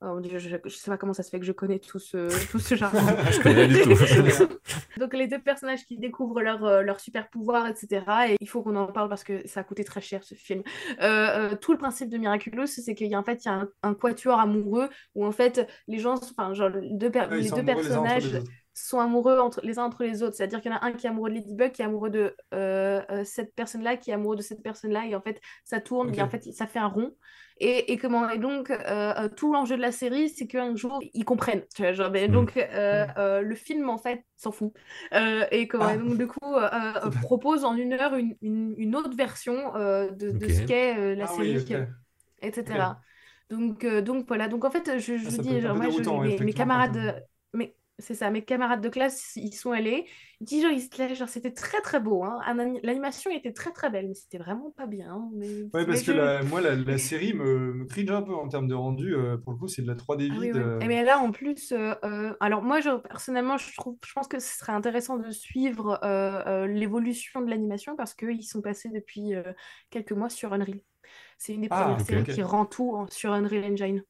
[0.02, 2.60] Oh, je, je sais pas comment ça se fait que je connais tout ce, tout
[2.60, 3.00] ce jargon.
[3.32, 4.48] Je connais rien du tout.
[5.00, 8.06] Donc les deux personnages qui découvrent leur, euh, leur super pouvoir, etc.
[8.30, 10.62] Et il faut qu'on en parle parce que ça a coûté très cher ce film.
[11.02, 13.50] Euh, euh, tout le principe de Miraculous, c'est qu'il y a en fait il y
[13.50, 17.42] a un, un quatuor amoureux où en fait les gens, enfin genre les deux, Ouais,
[17.42, 18.42] les personnages les.
[18.78, 20.36] Sont amoureux entre, les uns entre les autres.
[20.36, 22.36] C'est-à-dire qu'il y en a un qui est amoureux de Ladybug, qui est amoureux de
[22.54, 26.14] euh, euh, cette personne-là, qui est amoureux de cette personne-là, et en fait, ça tourne,
[26.14, 27.14] et en fait, ça fait un rond.
[27.60, 31.26] Et, et comment et donc euh, tout l'enjeu de la série, c'est qu'un jour ils
[31.26, 31.64] comprennent.
[31.76, 32.32] Tu vois, genre, mais Mm.
[32.32, 33.14] donc euh, Mm.
[33.18, 34.74] euh, le film en fait s'en fout.
[35.52, 35.96] Et comment Ah.
[35.96, 36.54] et donc du coup
[37.24, 41.60] propose en une heure une, une, une autre version de, ce qu'est la Ah oui,
[41.66, 41.84] série,
[42.44, 42.80] etc.
[43.50, 44.48] Donc, donc voilà.
[44.50, 47.26] Donc en fait, je, je Ah, ça dis, genre, moi, je- mes, mes camarades.
[48.00, 50.06] C'est ça, mes camarades de classe, ils sont allés.
[50.40, 50.66] Ils disent,
[51.16, 52.24] genre, c'était très très beau.
[52.24, 52.40] Hein.
[52.84, 55.12] L'animation était très très belle, mais c'était vraiment pas bien.
[55.12, 55.30] hein.
[55.34, 58.48] Mais, Ouais, parce que la- moi, la, la série me, me cringe un peu en
[58.48, 59.16] termes de rendu.
[59.16, 60.56] euh, pour le coup, c'est de la 3D Ah oui, vide.
[60.58, 60.62] oui.
[60.62, 64.14] euh, Et mais là, en plus, euh, euh, alors moi, je, personnellement, je trouve, je
[64.14, 66.00] pense que ce serait intéressant de suivre
[66.68, 69.32] l'évolution de l'animation parce qu'ils sont passés depuis
[69.90, 70.80] quelques mois sur Unreal.
[71.38, 74.04] C'est une des Ah, premières ok, séries qui rend tout en- sur Unreal Engine.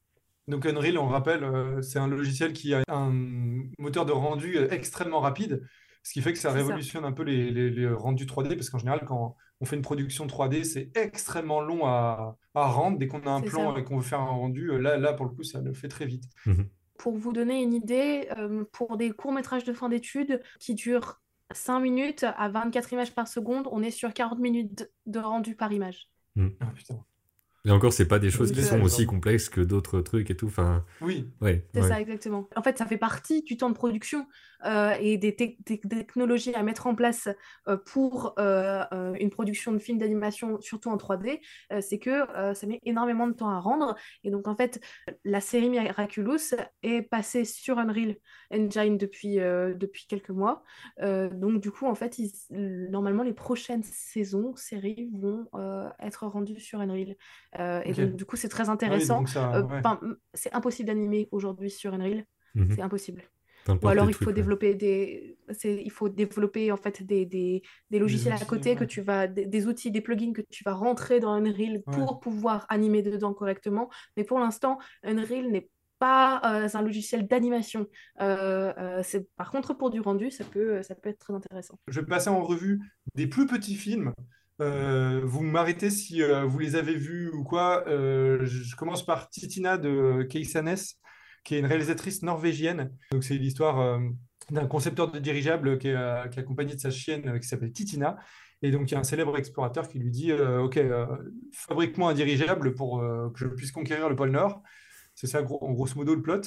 [0.48, 3.12] Donc Unreal, on rappelle, euh, c'est un logiciel qui a un
[3.78, 5.62] moteur de rendu euh, extrêmement rapide,
[6.02, 8.78] ce qui fait que ça révolutionne un peu les, les- les rendus 3D, parce qu'en
[8.78, 12.98] général, quand on fait une production 3D, c'est extrêmement long à, à rendre.
[12.98, 13.80] Dès qu'on a un plan ça.
[13.80, 15.88] et qu'on veut faire un rendu, euh, là, là, pour le coup, ça le fait
[15.88, 16.24] très vite.
[16.96, 18.28] Pour vous donner une idée,
[18.72, 21.20] pour des courts-métrages de fin d'études qui durent
[21.52, 25.72] 5 minutes à 24 images par seconde, on est sur 40 minutes de rendu par
[25.72, 26.08] image.
[26.60, 26.96] Ah, putain.
[27.64, 30.46] Et encore, c'est pas des choses qui sont aussi complexes que d'autres trucs et tout.
[30.46, 31.66] Enfin, Oui, ouais.
[31.74, 31.88] C'est ouais.
[31.88, 32.48] ça, exactement.
[32.56, 34.26] En fait, ça fait partie du temps de production
[35.00, 37.28] et des, tec- des technologies à mettre en place
[37.68, 41.40] euh, pour euh, euh, une production de film d'animation, surtout en 3D,
[41.72, 43.94] euh, c'est que euh, ça met énormément de temps à rendre.
[44.24, 44.80] Et donc, en fait,
[45.24, 48.16] la série Miraculous est passée sur Unreal
[48.52, 50.62] Engine depuis, euh, depuis quelques mois.
[51.00, 52.32] Euh, donc, du coup, en fait, ils-
[52.90, 57.16] normalement, les prochaines saisons, séries vont euh, être rendues sur Unreal.
[57.58, 59.24] Euh, et donc, du coup, c'est très Ah oui, intéressant.
[59.36, 59.82] Euh, ouais.
[60.34, 62.24] c'est impossible d'animer aujourd'hui sur Unreal,
[62.54, 62.70] Mhm.
[62.74, 63.22] c'est impossible.
[63.82, 64.34] Ou alors il faut trucs, ouais.
[64.34, 68.76] développer des, c'est- il faut développer en fait des, des, des logiciels à outils, côté
[68.76, 72.20] que tu vas, des, des outils, des plugins que tu vas rentrer dans Unreal pour
[72.20, 73.90] pouvoir animer dedans correctement.
[74.16, 77.86] Mais pour l'instant, Unreal n'est pas euh, un logiciel d'animation.
[78.20, 81.78] Euh, euh, c'est par contre pour du rendu, ça peut, ça peut être très intéressant.
[81.88, 82.80] Je vais passer en revue
[83.14, 84.12] des plus petits films.
[84.60, 87.84] Euh, vous m'arrêtez si euh, vous les avez vus ou quoi.
[87.88, 90.76] Euh, je je commence par Titina de Keisanes,
[91.48, 92.94] qui est une réalisatrice norvégienne.
[93.10, 93.98] Donc, c'est l'histoire euh,
[94.50, 97.48] d'un concepteur de dirigeable qui est, euh, qui est accompagné de sa chienne euh, qui
[97.48, 98.18] s'appelle Titina.
[98.60, 100.78] Et donc, il y a un célèbre explorateur qui lui dit Ok,
[101.54, 104.62] fabrique-moi un dirigeable pour que je puisse conquérir le pôle Nord.
[105.14, 106.40] C'est ça, en grosso modo, le plot.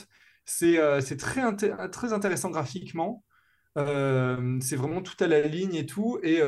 [0.43, 1.41] C'est très,
[1.89, 3.23] très intéressant graphiquement.
[3.77, 6.19] C'est vraiment tout à la ligne et tout.
[6.21, 6.41] Et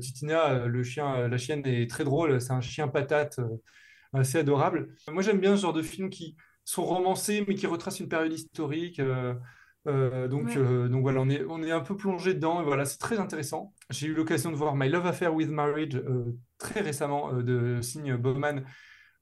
[0.00, 2.40] Titina, le chien, la chienne est très drôle.
[2.40, 3.40] C'est un chien patate
[4.12, 4.94] assez adorable.
[5.10, 6.36] Moi, j'aime bien ce genre de films qui
[6.70, 9.00] sont romancés, mais qui retracent une période historique.
[9.00, 9.34] euh,
[9.86, 10.56] euh, donc, Ouais.
[10.58, 12.60] euh, donc voilà, on est, on est un peu plongé dedans.
[12.60, 13.72] Et voilà, c'est très intéressant.
[13.90, 18.16] J'ai eu l'occasion de voir My Love Affair with Marriage euh, très récemment de Signe
[18.16, 18.64] Bowman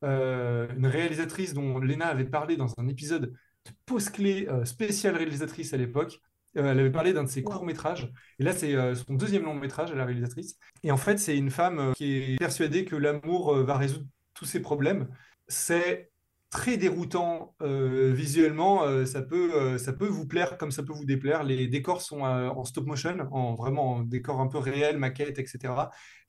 [0.02, 3.32] une réalisatrice dont Lena avait parlé dans un épisode
[3.64, 6.20] de Pause Clé spécial réalisatrice à l'époque.
[6.54, 8.12] elle avait parlé d'un de ses courts-métrages.
[8.38, 10.58] Et là, c'est son deuxième long-métrage à la réalisatrice.
[10.84, 14.60] Et en fait, c'est une femme qui est persuadée que l'amour va résoudre tous ses
[14.60, 15.08] problèmes.
[15.48, 16.10] C'est
[16.56, 18.84] très déroutant euh, visuellement.
[18.84, 21.44] Euh, ça, peut, euh, ça peut vous plaire comme ça peut vous déplaire.
[21.44, 25.74] Les décors sont en stop motion, en vraiment en décor un peu réel, maquette, etc.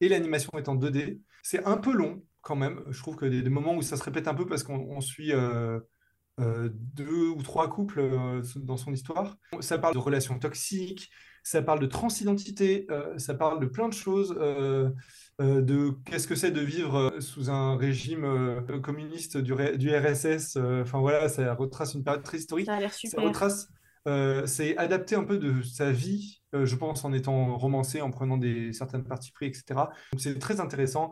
[0.02, 1.22] Et l'animation est en 2D.
[1.44, 2.84] C'est un peu long quand même.
[2.90, 5.32] Je trouve que des, des moments où ça se répète un peu parce qu'on suit
[6.38, 8.04] deux ou trois couples
[8.58, 9.38] dans son histoire.
[9.62, 11.10] Ça parle de relations toxiques,
[11.42, 12.86] ça parle de transidentité,
[13.16, 14.38] ça parle de plein de choses.
[15.40, 19.96] Euh, de qu'est-ce que c'est de vivre euh, sous un régime euh, communiste du, du
[19.96, 20.58] RSS.
[20.58, 22.66] Enfin voilà, ça retrace une période très historique.
[22.66, 23.20] Ça a l'air super.
[23.20, 23.70] Ça retrace,
[24.48, 28.74] c'est adapté un peu de sa vie, je pense, en étant romancé, en prenant des
[28.74, 29.64] certaines parties pris, etc.
[30.12, 31.12] Donc c'est très intéressant,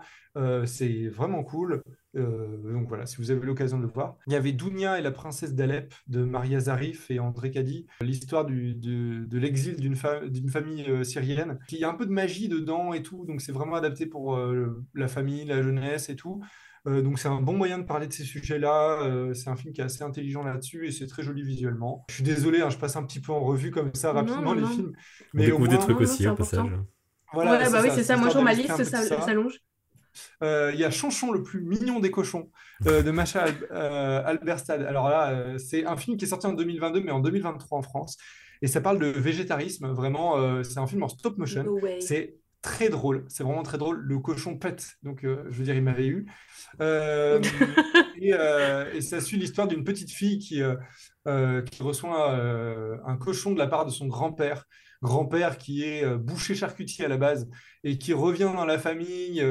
[0.66, 1.82] c'est vraiment cool.
[2.14, 4.18] donc voilà, si vous avez l'occasion de le voir.
[4.28, 8.45] Il y avait Dounia et la princesse d'Alep de Maria Zarif et André Kadi, l'histoire
[8.45, 11.60] de, de l'exil d'une famille syrienne.
[11.70, 14.40] Il y a un peu de magie dedans et tout, donc c'est vraiment adapté pour
[14.94, 16.41] la famille, la jeunesse et tout.
[16.88, 19.02] Euh, donc c'est un bon moyen de parler de ces sujets-là.
[19.02, 22.06] Euh, c'est un film qui est assez intelligent là-dessus et c'est très joli visuellement.
[22.10, 24.66] Je suis désolé, hein, je passe un petit peu en revue comme ça rapidement les
[24.66, 24.94] films.
[25.34, 26.70] Mais On au des trucs aussi au passage.
[27.34, 28.18] Voilà, bah oui, c'est ça.
[28.18, 29.60] Moi, sur ma liste, ça s'allonge.
[30.41, 32.49] Euh, il y a Chanchon, le plus mignon des cochons,
[32.82, 34.84] de Macha Alberstad.
[34.84, 38.18] Alors là, c'est un film qui est sorti en 2022, mais en 2023 en France.
[38.62, 39.88] Et ça parle de végétarisme.
[39.91, 41.66] Vraiment, c'est un film en stop motion.
[41.99, 43.26] C'est très drôle.
[43.28, 44.00] C'est vraiment très drôle.
[44.00, 44.96] Le cochon pète.
[45.04, 46.26] Donc, je veux dire, il m'avait eu.
[46.82, 47.40] Euh,
[48.24, 53.60] euh, et, ça suit l'histoire d'une petite fille qui, euh, qui reçoit un cochon de
[53.60, 54.66] la part de son grand-père.
[55.04, 57.48] Grand-père qui est boucher charcutier à la base
[57.84, 59.46] et qui revient dans la famille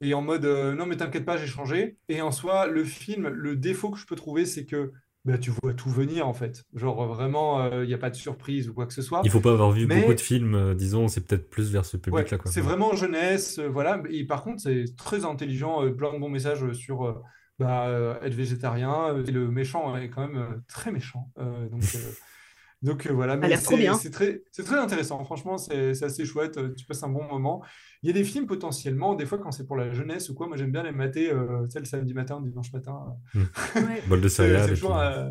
[0.00, 3.56] et en mode non mais t'inquiète pas j'ai changé et en soi le film le
[3.56, 4.92] défaut que je peux trouver c'est que
[5.26, 6.64] bah, tu vois tout venir en fait.
[6.74, 9.20] Genre vraiment, il n'y a pas de surprise ou quoi que ce soit.
[9.24, 12.38] Il faut pas avoir vu beaucoup de films, disons, c'est peut-être plus vers ce public-là.
[12.46, 14.02] c'est vraiment jeunesse, voilà.
[14.08, 17.22] Et par contre, c'est très intelligent, plein de bons messages sur
[17.58, 19.16] bah, être végétarien.
[19.26, 21.30] Et le méchant est quand même très méchant.
[21.36, 21.82] donc,
[22.82, 25.24] donc voilà, mais c'est très, très intéressant.
[25.24, 26.58] Franchement, c'est assez chouette.
[26.76, 27.62] Tu passes un bon moment.
[28.02, 30.46] Il y a des films potentiellement, des fois quand c'est pour la jeunesse ou quoi,
[30.46, 33.16] moi j'aime bien les mater, euh, le samedi matin, dimanche matin.
[33.34, 34.08] Mmh.
[34.08, 34.74] Bol de céréales.
[34.84, 35.30] Euh,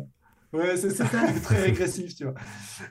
[0.52, 1.04] ouais, c'est ça,
[1.42, 2.34] très régressif, tu vois.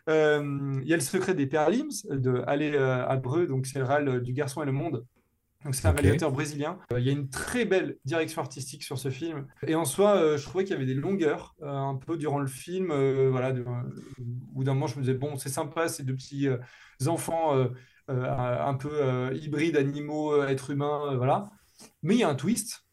[0.10, 4.22] Euh, il y a Le secret des Perlims de Ale Abreu, donc c'est le râle
[4.22, 5.06] du garçon et le monde.
[5.66, 6.78] Donc c'est un réalisateur brésilien.
[6.96, 9.48] il y a une très belle direction artistique sur ce film.
[9.68, 12.94] Et en soi, je trouvais qu'il y avait des longueurs un peu durant le film.
[13.32, 13.54] voilà,
[14.54, 16.48] où d'un moment je me disais bon, c'est sympa, ces deux petits
[17.08, 17.68] enfants
[18.10, 21.50] euh, un peu euh, hybride animaux, euh, êtres humains, voilà.
[22.04, 22.84] Mais il y a un twist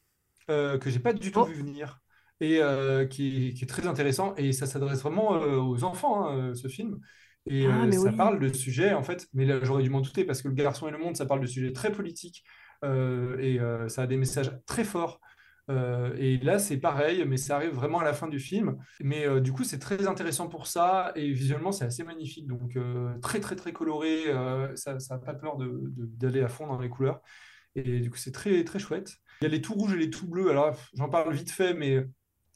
[0.48, 1.44] que j'ai pas du tout oh.
[1.46, 2.00] vu venir
[2.40, 2.60] et
[3.08, 4.34] qui, est très intéressant.
[4.36, 6.98] Et ça s'adresse vraiment aux enfants, hein, ce film.
[7.46, 10.42] Et ah, ça parle de sujets, en fait, mais là j'aurais dû m'en douter parce
[10.42, 12.44] que Le Garçon et le Monde, ça parle de sujets très politiques
[12.84, 15.20] et ça a des messages très forts.
[15.70, 18.78] Euh, et là, c'est pareil, mais ça arrive vraiment à la fin du film.
[19.00, 21.12] Mais euh, du coup, c'est très intéressant pour ça.
[21.14, 22.46] Et visuellement, c'est assez magnifique.
[22.46, 24.24] Donc, euh, très, très, très coloré.
[24.74, 27.20] ça n'a pas peur d'aller à fond dans les couleurs.
[27.74, 29.16] Et du coup, c'est très, très chouette.
[29.40, 30.50] Il y a les tout rouges et les tout bleus.
[30.50, 32.04] Alors, j'en parle vite fait, mais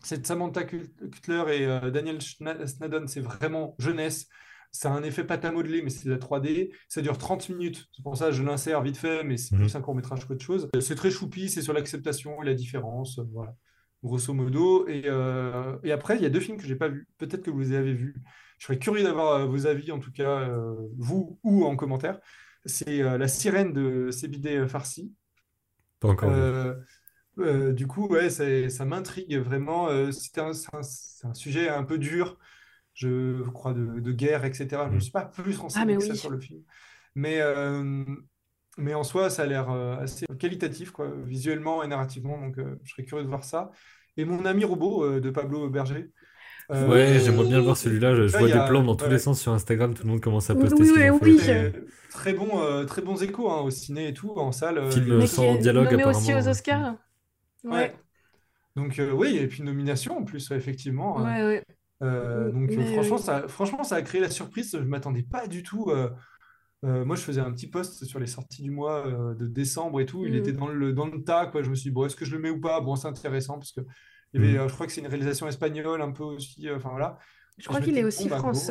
[0.02, 4.28] c'est Samantha Cutler et Daniel Snadon, c'est vraiment jeunesse.
[4.72, 6.70] Ça a un effet pâte à modeler, mais c'est de la 3D.
[6.88, 7.86] Ça dure 30 minutes.
[7.92, 9.62] C'est pour ça que je l'insère vite fait, mais c'est mhm.
[9.62, 10.68] plus un court métrage qu'autre chose.
[10.80, 13.20] C'est très choupi, c'est sur l'acceptation et la différence.
[13.32, 13.54] Voilà,
[14.02, 14.86] grosso modo.
[14.88, 17.08] Et, euh, et après, il y a deux films que j'ai pas vus.
[17.18, 18.16] Peut-être que vous les avez vus.
[18.58, 22.18] Je serais curieux d'avoir euh, vos avis, en tout cas, euh, vous ou en commentaire.
[22.64, 25.14] C'est La sirène de Sébidé Farsi.
[26.00, 26.32] Pas encore.
[27.72, 29.88] du coup, ouais, ça m'intrigue vraiment.
[30.10, 32.36] C'est un, un, sujet un peu dur
[32.96, 34.66] je crois, de, guerre, etc.
[34.70, 35.00] Je ne mm.
[35.00, 36.62] suis pas plus renseigné ah, que ça sur le film.
[37.14, 38.04] Mais, euh,
[38.78, 42.40] mais en soi, ça a l'air euh, assez qualitatif, quoi, visuellement et narrativement.
[42.40, 43.70] Donc, euh, je serais curieux de voir ça.
[44.16, 46.10] Et mon ami robot de Pablo Berger.
[46.70, 48.14] ouais, j'aimerais bien voir celui-là.
[48.14, 49.92] Je, vois des plans dans tous les sens sur Instagram.
[49.92, 51.72] Tout le monde commence à poster oui, ce oui,
[52.10, 54.90] Très, bon, très bons échos hein, au ciné et tout, en salle.
[54.90, 56.18] Film sans dialogue, apparemment.
[56.18, 56.96] aussi aux Oscars.
[57.62, 57.94] Ouais.
[58.74, 61.18] Donc, oui, et puis nomination en plus, effectivement.
[61.18, 61.64] Ouais, ouais.
[62.02, 64.72] Euh, donc euh, franchement, ça, franchement, ça a créé la surprise.
[64.72, 65.90] Je ne m'attendais pas du tout.
[65.90, 66.10] Euh,
[66.82, 69.04] moi, je faisais un petit post sur les sorties du mois
[69.36, 70.24] de décembre et tout.
[70.26, 70.56] Il était mm.
[70.56, 71.46] dans le, dans le tas.
[71.46, 71.62] Quoi.
[71.62, 72.80] Je me suis dit, bon, est-ce que je le mets ou pas?
[72.80, 73.80] Bon, c'est intéressant parce que
[74.34, 74.68] il y avait, mm.
[74.68, 76.68] je crois que c'est une réalisation espagnole un peu aussi.
[76.70, 77.18] Enfin voilà.
[77.58, 78.70] Je crois qu'il est aussi bah, France.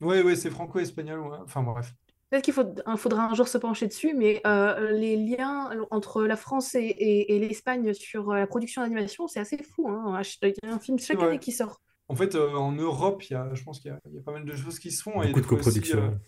[0.00, 1.20] Oui, oui, c'est franco-espagnol.
[1.44, 1.92] Enfin bref.
[2.30, 6.22] Peut-être qu'il faut, il faudra un jour se pencher dessus, mais euh, les liens entre
[6.22, 10.18] la France et, et- et l'Espagne sur euh, la production d'animation, c'est assez fou, hein.
[10.42, 11.82] Il y a un film chaque année qui sort.
[12.12, 14.18] En fait, euh, en Europe, il y a, je pense qu'il y a, il y
[14.18, 15.12] a pas mal de choses qui se font.
[15.12, 16.20] Beaucoup de fois aussi, euh, coproduction.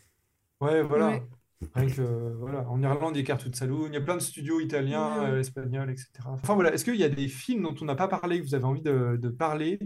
[0.63, 1.09] ouais, voilà.
[1.09, 1.23] Ouais.
[1.75, 2.69] Rien que, euh, voilà.
[2.71, 5.31] En Irlande, il y a Cartoon Saloon, il y a plein de studios italiens, Ouais,
[5.31, 6.09] euh, espagnols, etc.
[6.27, 8.55] Enfin voilà, est-ce qu'il y a des films dont on n'a pas parlé, que vous
[8.55, 9.79] avez envie de, de parler?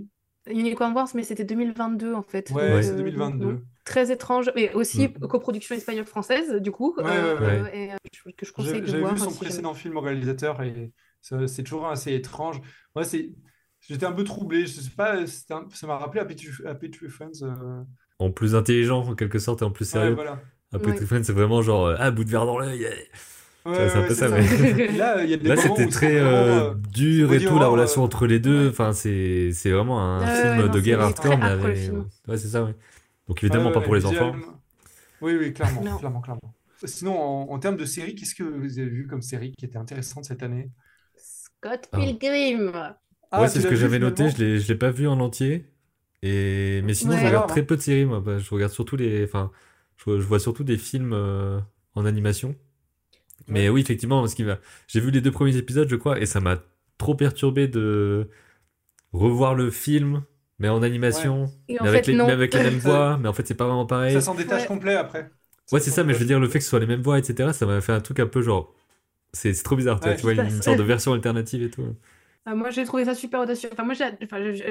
[0.48, 2.50] Unicorn Wars, mais c'était 2022 en fait.
[2.52, 3.44] Ouais, c'est euh, donc, 2022.
[3.52, 3.60] non.
[3.84, 5.26] Très étrange, mais aussi Mm.
[5.28, 7.78] coproduction espagnole-française, du coup, Ouais, ouais, euh, ouais.
[7.78, 7.96] et, euh,
[8.36, 10.92] que je J'ai- conseille de J'avais voir vu son si précédent film au réalisateur et
[11.20, 12.60] c'est toujours assez étrange.
[12.96, 13.30] Ouais, c'est,
[13.88, 14.66] j'étais un peu troublé.
[14.66, 17.42] Je sais pas, un- ça m'a rappelé Happy Tree, Happy Friends.
[17.42, 17.82] euh,
[18.18, 20.14] En plus intelligent, en quelque sorte, et en plus Ouais, sérieux.
[20.14, 20.40] voilà.
[20.72, 20.96] Après, Ouais.
[20.96, 22.80] Tree Friends, c'est vraiment genre, euh, ah, bout de verre dans l'œil.
[22.80, 22.90] yeah.
[23.66, 24.36] Ouais, c'est un ouais, peu ça, ça.
[24.36, 28.26] mais- Là, Là, c'était très euh, euh, dur et tout, la horror, relation euh, entre
[28.26, 28.64] les deux.
[28.64, 28.70] ouais.
[28.70, 32.06] Enfin, c'est vraiment un Ouais, ouais, film ouais, de non, guerre hardcore, mais avec- film.
[32.28, 32.74] Ouais, c'est ça, ouais.
[33.28, 34.34] Donc évidemment Ouais, pas ouais, pour les enfants.
[35.20, 35.98] Oui, oui, clairement, Non.
[35.98, 36.54] clairement, clairement.
[36.84, 39.76] Sinon, en, en termes de séries, qu'est-ce que vous avez vu comme série qui était
[39.78, 40.70] intéressante cette année?
[41.16, 41.98] Scott Ah.
[41.98, 42.70] Pilgrim.
[42.74, 42.98] Ah,
[43.32, 45.66] ouais, tu c'est ce que j'avais noté, je l'ai je l'ai pas vu en entier.
[46.22, 46.82] Et...
[46.84, 47.18] Mais sinon, Ouais.
[47.18, 48.20] je regarde Alors, très peu de séries, moi.
[48.20, 49.24] Bah, Je regarde surtout les.
[49.24, 49.50] Enfin,
[49.96, 51.60] je, je vois surtout des films euh,
[51.94, 52.56] en animation.
[53.48, 53.70] Mais Ouais.
[53.70, 54.58] oui, effectivement, ce qui va.
[54.88, 56.58] J'ai vu les deux premiers épisodes, je crois, et ça m'a
[56.98, 58.28] trop perturbé de
[59.12, 60.24] revoir le film,
[60.58, 62.26] mais en animation, en mais avec fait, les, non.
[62.26, 64.14] mais avec les mêmes voix, mais en fait, c'est pas vraiment pareil.
[64.14, 64.68] Ça s'en détache Ouais.
[64.68, 65.30] complet après.
[65.72, 67.18] Ouais, c'est ça, mais je veux dire, le fait que ce soit les mêmes voix,
[67.18, 68.74] etc., ça m'a fait un truc un peu genre.
[69.32, 70.34] C'est c'est trop bizarre, tu vois, Ouais.
[70.34, 71.96] une sorte de version alternative et tout.
[72.54, 73.68] Moi, j'ai trouvé ça super audacieux.
[73.72, 73.94] Enfin, moi,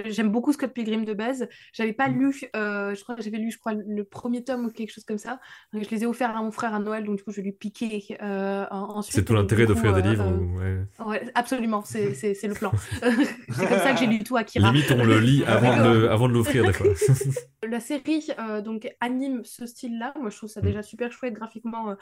[0.06, 1.48] j'aime beaucoup Scott Pilgrim de base.
[1.74, 2.20] J'avais pas Mm.
[2.20, 5.18] lu, euh, je crois j'avais lu, je crois, le premier tome ou quelque chose comme
[5.18, 5.40] ça.
[5.74, 8.18] Je les ai offerts à mon frère à Noël, donc du coup, je lui piqué
[8.22, 9.16] euh, en- ensuite.
[9.16, 10.26] C'est tout l'intérêt d'offrir des euh, livres.
[10.26, 11.06] euh, ou- ouais.
[11.06, 12.10] ouais, absolument, c'est
[12.48, 12.72] le plan.
[13.50, 14.72] c'est comme ça que j'ai lu tout Akira.
[14.72, 16.88] Limite, on le lit avant de avant de l'offrir, des fois.
[17.68, 20.14] La série euh, donc anime ce style-là.
[20.20, 20.66] Moi, je trouve ça Mm.
[20.66, 21.96] déjà super chouette graphiquement.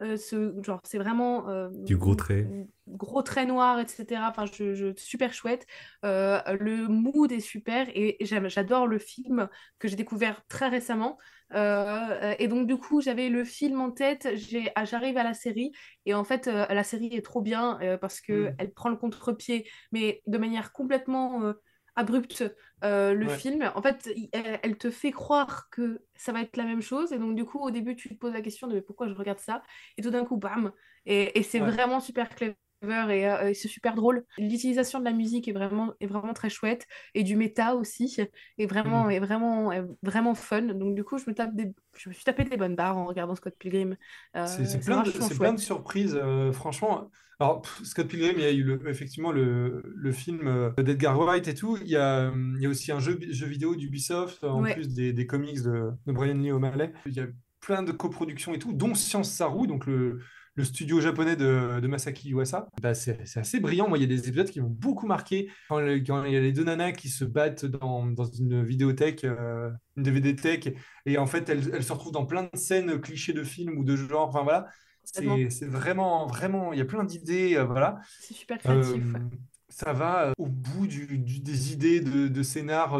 [0.00, 1.46] ce, genre, c'est vraiment
[1.84, 2.46] Du gros trait.
[2.90, 4.28] Gros traits noirs, etc.
[4.30, 5.66] Enfin, je, je- super chouette.
[6.04, 9.48] Euh, le mood est super et j'adore le film
[9.78, 11.18] que j'ai découvert très récemment.
[11.54, 14.28] Euh, et donc, du coup, j'avais le film en tête.
[14.74, 15.72] ah, J'arrive à la série
[16.06, 18.58] et en fait, euh, la série est trop bien euh, parce que Mm.
[18.58, 21.52] elle prend le contre-pied, mais de manière complètement
[21.96, 22.44] abrupte.
[22.82, 23.28] le Ouais.
[23.28, 27.12] film, en fait, elle, elle te fait croire que ça va être la même chose
[27.12, 29.38] et donc, du coup, au début, tu te poses la question de pourquoi je regarde
[29.40, 29.62] ça
[29.96, 30.72] et tout d'un coup, bam,
[31.06, 31.60] et, et c'est Ouais.
[31.60, 34.24] vraiment super clever et, euh, et c'est super drôle.
[34.38, 38.16] L'utilisation de la musique est vraiment, est vraiment très chouette et du méta aussi
[38.58, 39.10] est vraiment, Mhm.
[39.10, 40.62] est vraiment, est vraiment fun.
[40.62, 43.06] Donc du coup, je me tape des, je me suis tapé des bonnes barres en
[43.06, 43.96] regardant Scott Pilgrim.
[44.36, 47.10] Euh, C'est plein de, vachement c'est plein de surprises, euh, franchement.
[47.38, 51.46] Alors, pff, Scott Pilgrim, il y a eu le- effectivement le, le film d'Edgar Wright
[51.48, 51.78] et tout.
[51.82, 54.74] Il y a, il y a aussi un jeu, jeu vidéo d'Ubisoft, en Ouais.
[54.74, 56.92] plus des, des comics de, de Brian Lee O'Malley.
[57.06, 57.26] Il y a
[57.60, 60.20] plein de coproductions et tout, dont Science Saru, donc le,
[60.60, 62.68] le studio japonais de, de Masaki Yuasa.
[62.80, 63.88] Bah, c'est assez brillant.
[63.88, 65.50] Moi, il y a des épisodes qui m'ont beaucoup marqué.
[65.68, 68.62] Quand, le- quand il y a les deux nanas qui se battent dans, dans une
[68.62, 70.76] vidéothèque, euh, une DVD-thèque,
[71.06, 73.84] et en fait, elles, elles se retrouvent dans plein de scènes clichés de films ou
[73.84, 74.28] de genre.
[74.28, 74.66] Enfin, voilà.
[75.02, 77.98] C'est vraiment, vraiment, il y a plein d'idées, euh, voilà.
[78.20, 78.94] C'est super créatif.
[78.94, 79.20] Euh, ouais.
[79.68, 82.94] ça va euh, au bout du- du- des idées de, de scénar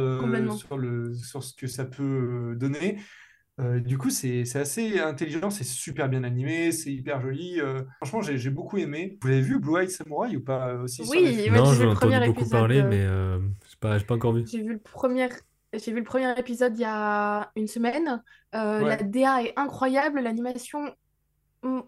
[0.57, 2.99] sur le, sur ce que ça peut donner.
[3.61, 7.61] Euh, du coup, c'est assez intelligent, c'est super bien animé, c'est hyper joli.
[7.61, 9.19] euh, franchement, j'ai beaucoup aimé.
[9.21, 11.83] Vous l'avez vu, Blue Eye Samurai ou pas euh, aussi Oui, Non, j'ai j'en vu
[11.83, 12.51] ai le entendu premier beaucoup épisode.
[12.59, 13.39] parler, mais euh,
[13.69, 14.45] j'ai pas, encore vu.
[14.47, 15.29] J'ai vu le premier,
[15.75, 18.23] j'ai vu le premier épisode il y a une semaine.
[18.55, 18.97] Euh, la.
[18.97, 20.91] DA est incroyable, l'animation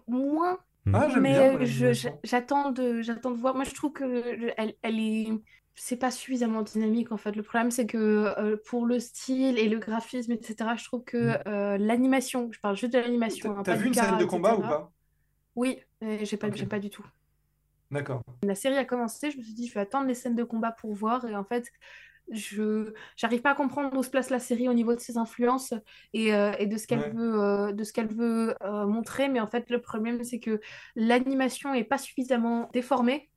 [0.07, 0.59] moins,
[0.93, 3.55] Ah, j'aime bien mais je- j'attends de, j'attends de voir.
[3.55, 5.27] Moi, je trouve que le- elle, elle est,
[5.75, 7.35] c'est pas suffisamment dynamique en fait.
[7.35, 11.17] Le problème, c'est que euh, pour le style et le graphisme, etc., je trouve que
[11.19, 11.43] Mm.
[11.47, 14.55] euh, l'animation, je parle juste de l'animation, T'as hein, t'as vu une scène de combat
[14.57, 14.91] ou pas?
[15.55, 17.05] Oui, j'ai pas, Ok, j'aime pas du tout.
[17.91, 18.23] d'accord.
[18.43, 20.71] La série a commencé, je me suis dit, je vais attendre les scènes de combat
[20.71, 21.25] pour voir.
[21.25, 21.65] Et en fait,
[22.31, 25.73] je j'arrive pas à comprendre où se place la série au niveau de ses influences
[26.13, 27.13] et, euh, et de ce qu'elle Ouais.
[27.13, 29.29] veut, de ce qu'elle veut montrer.
[29.29, 30.59] Mais en fait, le problème, c'est que
[30.95, 33.31] l'animation est pas suffisamment déformée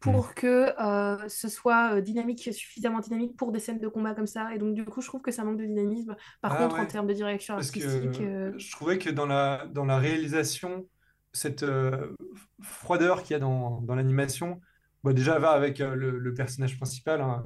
[0.00, 4.26] Pour que euh, ce soit euh, dynamique, suffisamment dynamique pour des scènes de combat comme
[4.26, 4.54] ça.
[4.54, 6.16] Et donc, du coup, je trouve que ça manque de dynamisme.
[6.40, 9.26] Par Ah contre, en termes de direction Parce que artistique, euh, je trouvais que dans
[9.26, 10.88] la, dans la réalisation,
[11.32, 12.14] cette euh,
[12.62, 14.60] froideur qu'il y a dans, dans l'animation,
[15.04, 17.20] bon, déjà va avec le, le personnage principal.
[17.20, 17.44] hein.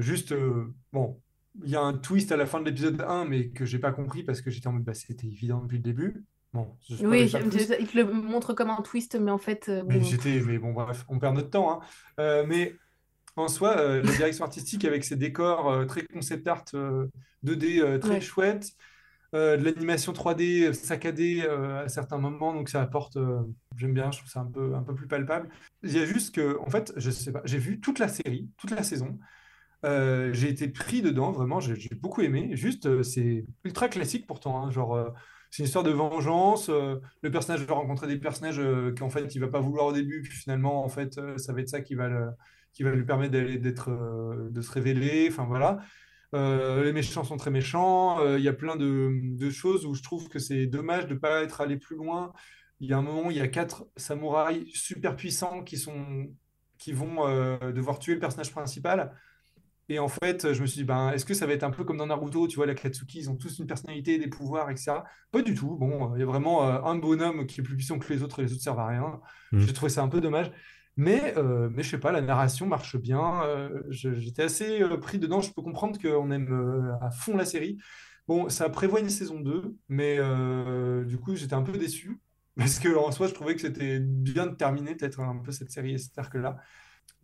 [0.00, 0.34] Juste,
[0.92, 1.20] bon,
[1.64, 3.92] il y a un twist à la fin de l'épisode 1, mais que j'ai pas
[3.92, 6.24] compris parce que j'étais en mode, bah, c'était évident depuis le début.
[6.52, 10.04] Bon, oui, il te le montre comme un twist, mais en fait, euh, Mais bon,
[10.04, 11.70] j'étais, mais bon, bref, on perd notre temps.
[11.70, 11.86] hein.
[12.18, 12.74] Euh, mais
[13.36, 17.06] en soi, euh, la direction artistique avec ses décors très concept art euh,
[17.44, 18.60] 2D euh, très ouais.
[19.34, 23.18] euh, de l'animation 3D saccadée à certains moments, donc ça apporte,
[23.76, 25.50] j'aime bien, je trouve ça un peu, un peu plus palpable.
[25.82, 28.48] Il y a juste que, en fait, je sais pas, j'ai vu toute la série,
[28.56, 29.18] toute la saison,
[29.84, 32.50] j'ai été pris dedans, vraiment, j'ai beaucoup aimé.
[32.54, 35.12] Juste, c'est ultra classique pourtant, hein, genre,
[35.50, 36.68] c'est une histoire de vengeance.
[36.68, 39.92] euh, le personnage va rencontrer des personnages euh, qu'en fait, il va pas vouloir au
[39.92, 42.08] début, puis finalement, en fait, euh, ça va être ça qui va
[42.72, 43.88] qui va lui permettre d'être,
[44.50, 45.28] de se révéler.
[45.30, 45.78] Enfin voilà.
[46.34, 48.36] Les méchants sont très méchants.
[48.36, 51.42] Il y a plein de, choses où je trouve que c'est dommage de ne pas
[51.42, 52.34] être allé plus loin.
[52.80, 56.26] Il y a un moment, il y a quatre samouraïs super puissants qui sont,
[56.76, 57.24] qui vont
[57.72, 59.14] devoir tuer le personnage principal.
[59.88, 61.84] Et en fait, je me suis dit, ben, est-ce que ça va être un peu
[61.84, 65.04] comme dans Naruto, tu vois, la Katsuki, ils ont tous une personnalité, des pouvoirs, etc.
[65.30, 65.76] Pas du tout.
[65.76, 68.40] Bon, il y a vraiment euh, un bonhomme qui est plus puissant que les autres
[68.40, 69.20] et les autres servent à rien.
[69.52, 69.60] Mm.
[69.60, 70.50] J'ai trouvé ça un peu dommage.
[70.96, 73.42] Mais, euh, mais je sais pas, la narration marche bien.
[73.44, 75.40] euh, j'étais assez euh, pris dedans.
[75.40, 77.78] Je peux comprendre qu'on aime euh, à fond la série.
[78.26, 80.16] Bon, ça prévoit une saison 2, mais
[81.04, 82.20] du coup, j'étais un peu déçu.
[82.56, 85.70] Parce que en soi, je trouvais que c'était bien de terminer peut-être un peu cette
[85.70, 86.56] série, cet arc-là.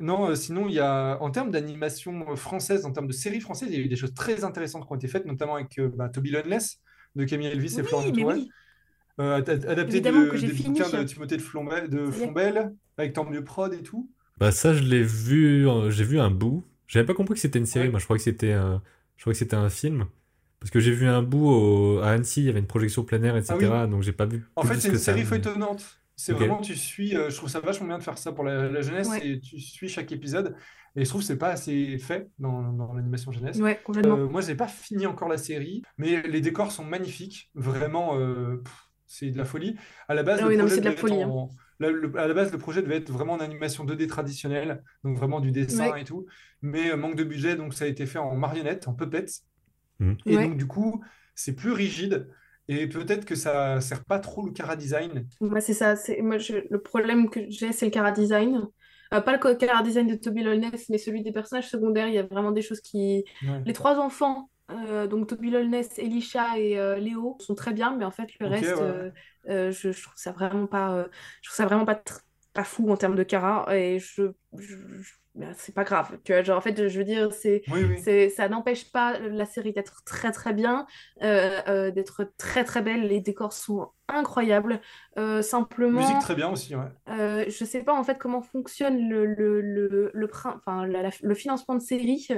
[0.02, 3.68] Non, euh, sinon, il y a, en termes d'animation française, en termes de série française,
[3.72, 5.88] il y a eu des choses très intéressantes qui ont été faites, notamment avec euh,
[5.96, 6.80] bah, Toby Loneless
[7.16, 8.50] de Camille Elvis et Oui, Florian mais Tourelle, oui,
[9.20, 10.80] euh, ad- ad- adapté évidemment de- des fini.
[10.80, 12.26] bouquins de Timothée de Flombel, de Ça y est.
[12.26, 14.10] Flombel, avec Tant mieux prod et tout.
[14.38, 16.64] Bah ça, je l'ai vu, euh, j'ai vu un bout.
[16.88, 17.90] J'avais pas compris que c'était une série, Ouais.
[17.90, 18.82] moi je crois que c'était un,
[19.16, 20.06] je crois que c'était un film.
[20.60, 23.22] Parce que j'ai vu un bout au- à Annecy, il y avait une projection plein
[23.22, 23.82] air, etc.
[23.82, 26.01] Ah Donc j'ai pas vu En plus fait, c'est une série feuilletonnante.
[26.24, 28.68] C'est vraiment, tu suis, euh, je trouve ça vachement bien de faire ça pour la,
[28.68, 29.26] la jeunesse, Ouais.
[29.26, 30.54] et tu suis chaque épisode.
[30.94, 33.56] Et je trouve que c'est pas assez fait dans, dans l'animation jeunesse.
[33.58, 34.16] Ouais, complètement.
[34.18, 37.50] Euh, moi, j'ai pas fini encore la série, mais les décors sont magnifiques.
[37.54, 38.62] Vraiment, euh,
[39.06, 39.74] c'est de la folie.
[40.06, 41.28] À la base, Ah le oui, non, projet c'est de la devait être folie, hein.
[41.28, 41.48] en-
[41.80, 45.16] la- le- à la base, le projet devait être vraiment en animation 2D traditionnelle, donc
[45.16, 46.02] vraiment du dessin Ouais.
[46.02, 46.26] et tout.
[46.60, 49.24] Mais euh, manque de budget, donc ça a été fait en marionnette, en puppets.
[49.98, 50.16] Mhm.
[50.26, 50.46] Et Ouais.
[50.46, 51.02] donc, du coup,
[51.34, 52.28] c'est plus rigide.
[52.68, 55.26] Et peut-être que ça sert pas trop le cara design.
[55.40, 55.96] Moi, c'est ça.
[55.96, 56.20] C'est...
[56.22, 58.66] Moi, je- Le problème que j'ai, c'est le chara design.
[59.12, 62.08] Euh, pas le chara design de Toby Lolness, mais celui des personnages secondaires.
[62.08, 63.24] Il y a vraiment des choses qui.
[63.42, 63.62] Ouais.
[63.66, 68.04] Les trois enfants, euh, donc Toby Lolness, Elisha et euh, Léo, sont très bien, mais
[68.04, 69.12] en fait, le reste, ouais.
[69.46, 71.06] je, je trouve ça vraiment pas,
[71.42, 72.02] je trouve ça vraiment pas,
[72.64, 73.66] fou en termes de cara.
[73.76, 75.12] Et je, je- je-
[75.56, 76.18] c'est pas grave.
[76.24, 77.62] Tu vois, genre, en fait, je veux dire, c'est.
[77.68, 77.98] Oui, oui.
[78.02, 80.86] C'est, ça n'empêche pas la série d'être très très bien,
[81.22, 83.08] euh, euh, d'être très très belle.
[83.08, 84.80] Les décors sont incroyables.
[85.18, 86.82] Euh, simplement, Musique très bien aussi, ouais.
[87.08, 91.02] euh, je sais pas en fait comment fonctionne le, le, le, le, prin- enfin, la-
[91.02, 92.28] la- le financement de séries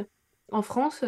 [0.52, 1.04] en France,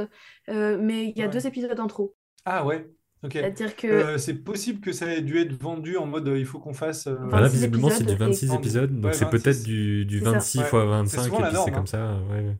[0.49, 1.31] mais il y a Ouais.
[1.31, 2.15] deux épisodes en trop.
[2.45, 2.87] Ah ouais,
[3.35, 6.47] C'est-à-dire que Euh, c'est possible que ça ait dû être vendu en mode euh, il
[6.47, 7.07] faut qu'on fasse.
[7.07, 9.41] euh, Bah là, 26 visiblement, c'est du épisodes et- 26 épisodes, donc Ouais, c'est 26.
[9.43, 10.31] peut-être du, du C'est ça.
[10.33, 10.65] 26 Ouais.
[10.65, 12.57] fois C'est 25, souvent et puis c'est comme ça, ouais, ouais.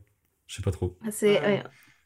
[0.47, 0.97] Je sais pas trop.
[1.11, 1.41] c'est Ouais.
[1.41, 1.63] ouais.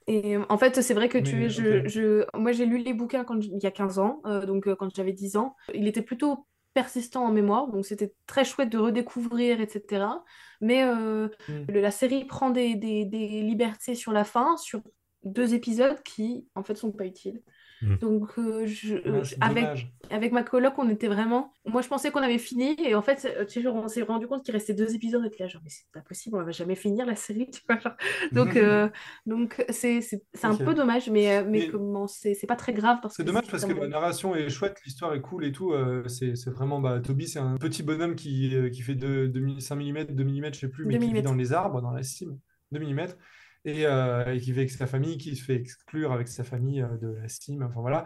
[0.08, 2.94] Et euh, en fait, c'est vrai que tu Mais, je, je, moi j'ai lu les
[2.94, 5.56] bouquins quand, il y a 15 ans, euh, donc euh, quand j'avais 10 ans.
[5.74, 10.24] Il était plutôt persistant en mémoire, donc c'était très chouette de redécouvrir, etc.
[10.62, 11.66] Mais euh, Hmm.
[11.70, 14.82] le- la série prend des, des, des libertés sur la fin, sur
[15.24, 17.42] deux épisodes qui, en fait, sont pas utiles.
[17.82, 17.96] Hmm.
[17.96, 19.92] Donc, euh, je, Ouais, euh, c'est avec, dommage.
[20.12, 21.52] avec ma coloc, on était vraiment.
[21.66, 24.28] Moi, je pensais qu'on avait fini, et en fait, euh, tu sais, on s'est rendu
[24.28, 26.76] compte qu'il restait deux épisodes, et là, genre, mais c'est pas possible, on va jamais
[26.76, 27.80] finir la série, tu vois.
[27.80, 27.96] genre.
[28.32, 28.88] Donc, euh,
[29.26, 32.74] donc c'est c'est- c'est un peu dommage, mais, mais, Mais- comment c'est c'est pas très
[32.74, 35.52] grave parce C'est que dommage parce que la narration est chouette, l'histoire est cool et
[35.52, 35.72] tout.
[35.74, 36.80] euh, c'est vraiment.
[36.80, 40.54] Bah, Toby, c'est un petit bonhomme qui, qui fait de, de 5 mm, 2 mm,
[40.54, 42.38] je sais plus, mais 2 qui vit dans les arbres, dans la cime.
[42.72, 43.08] 2 mm.
[43.64, 46.82] Et, euh, et qui vit avec sa famille, qui se fait exclure avec sa famille
[46.82, 47.64] euh, de la cime.
[47.64, 48.06] Enfin voilà.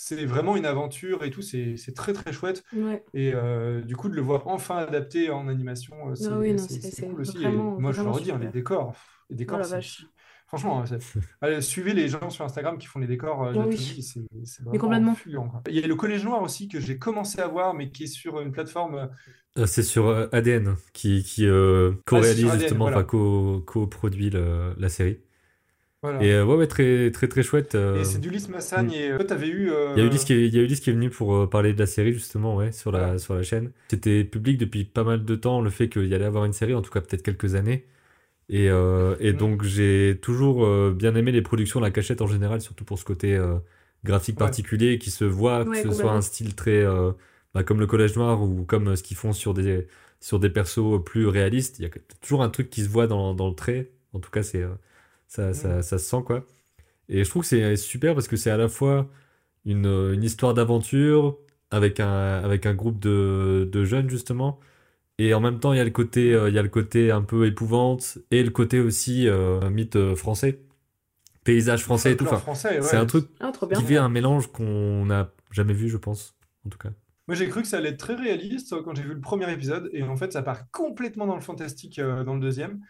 [0.00, 1.42] C'est vraiment une aventure et tout.
[1.42, 2.62] C'est très très chouette.
[2.72, 3.04] Ouais.
[3.14, 6.54] Et euh, du coup, de le voir enfin adapté en animation, euh, c'est oui,
[7.08, 7.44] cool aussi.
[7.44, 8.94] Et moi, je le redis, hein, les décors,
[9.28, 10.06] les décors, Oh c'est- vache.
[10.48, 10.82] Franchement,
[11.42, 13.76] Allez, suivez les gens sur Instagram qui font les décors euh, de Oui.
[14.44, 15.14] C'est vraiment complètement.
[15.48, 15.62] quoi.
[15.68, 18.06] Il y a le Collège Noir aussi que j'ai commencé à voir, mais qui est
[18.06, 18.94] sur une plateforme.
[18.96, 19.06] euh,
[19.58, 22.98] Euh, c'est sur euh, ADN qui, qui euh, co-réalise justement, voilà.
[22.98, 25.18] enfin co- co-produit la série.
[26.02, 26.22] Voilà.
[26.22, 27.74] Et euh, ouais, ouais, très très très chouette.
[27.74, 28.86] euh, Et c'est d'Ulysse Massagne.
[28.88, 28.92] mm.
[28.94, 29.70] Et euh, toi, t'avais eu.
[29.70, 31.34] euh, Il y a Ulysse qui est, il y a Ulysse qui est venu pour
[31.34, 33.72] euh, parler de la série justement, ouais, sur la, sur la chaîne.
[33.90, 36.74] C'était public depuis pas mal de temps le fait qu'il y allait avoir une série,
[36.74, 37.84] en tout cas peut-être quelques années.
[38.50, 42.60] Et, euh, et donc j'ai toujours euh, bien aimé les productions La Cachette en général,
[42.62, 43.58] surtout pour ce côté euh,
[44.04, 44.38] graphique Ouais.
[44.38, 47.12] particulier qui se voit, que Ouais, ce soit un style très euh,
[47.54, 49.86] bah, comme le Collège Noir ou comme ce qu'ils font sur des,
[50.20, 51.78] sur des persos plus réalistes.
[51.78, 51.90] Il y a
[52.22, 53.90] toujours un truc qui se voit dans, dans le trait.
[54.14, 54.64] En tout cas, c'est
[55.26, 56.46] ça, ça, ça se sent quoi.
[57.08, 59.10] Et je trouve que c'est super parce que c'est à la fois
[59.66, 61.38] une, une histoire d'aventure
[61.70, 62.08] avec un,
[62.44, 64.60] avec un groupe de, de jeunes justement.
[65.18, 67.10] Et en même temps, il y a le côté, euh, il y a le côté
[67.10, 70.60] un peu épouvante et le côté aussi euh, un mythe euh, français.
[71.44, 72.24] paysage français et tout.
[72.26, 73.02] Enfin, français, c'est ouais.
[73.02, 76.36] un truc Ah, qui fait un mélange qu'on n'a jamais vu, je pense,
[76.66, 76.90] en tout cas.
[77.26, 79.90] Moi, j'ai cru que ça allait être très réaliste quand j'ai vu le premier épisode,
[79.92, 82.80] et en fait, ça part complètement dans le fantastique euh, dans le deuxième.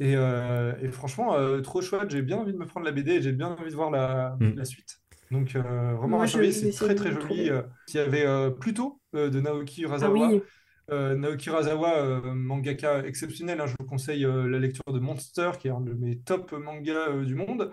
[0.00, 2.10] Et, euh, et franchement, euh, trop chouette.
[2.10, 4.36] J'ai bien envie de me prendre la BD et j'ai bien envie de voir la,
[4.40, 4.54] Mm.
[4.56, 4.98] la suite.
[5.30, 7.50] Donc, euh, vraiment, c'est très très joli.
[7.88, 10.28] Il y avait euh, Pluto euh, de Naoki Ah Urasawa.
[10.28, 10.42] oui,
[10.90, 13.60] Euh, Naoki Urasawa, euh, mangaka exceptionnel.
[13.60, 16.52] hein, je vous conseille euh, la lecture de Monster, qui est un de mes top
[16.52, 17.72] mangas du monde.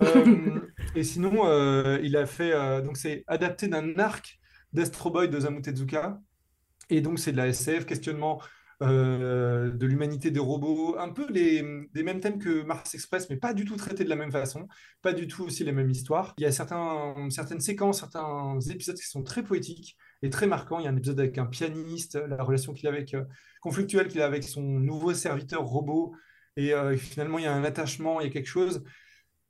[0.94, 1.44] Et sinon,
[2.00, 2.82] il a fait.
[2.82, 4.38] donc, c'est adapté d'un arc
[4.72, 6.20] d'Astro Boy de Osamu Tezuka.
[6.88, 8.40] Et donc, c'est de la SF, questionnement
[8.80, 11.64] de l'humanité des robots, un peu les,
[11.94, 14.68] les mêmes thèmes que Mars Express, mais pas du tout traités de la même façon,
[15.02, 16.32] pas du tout aussi les mêmes histoires.
[16.38, 20.78] Il y a certains, certaines séquences, certains épisodes qui sont très poétiques et très marquants.
[20.78, 23.24] Il y a un épisode avec un pianiste, la relation qu'il a avec, euh,
[23.60, 26.14] conflictuelle qu'il a avec son nouveau serviteur robot.
[26.56, 28.82] Et euh, finalement, il y a un attachement, il y a quelque chose.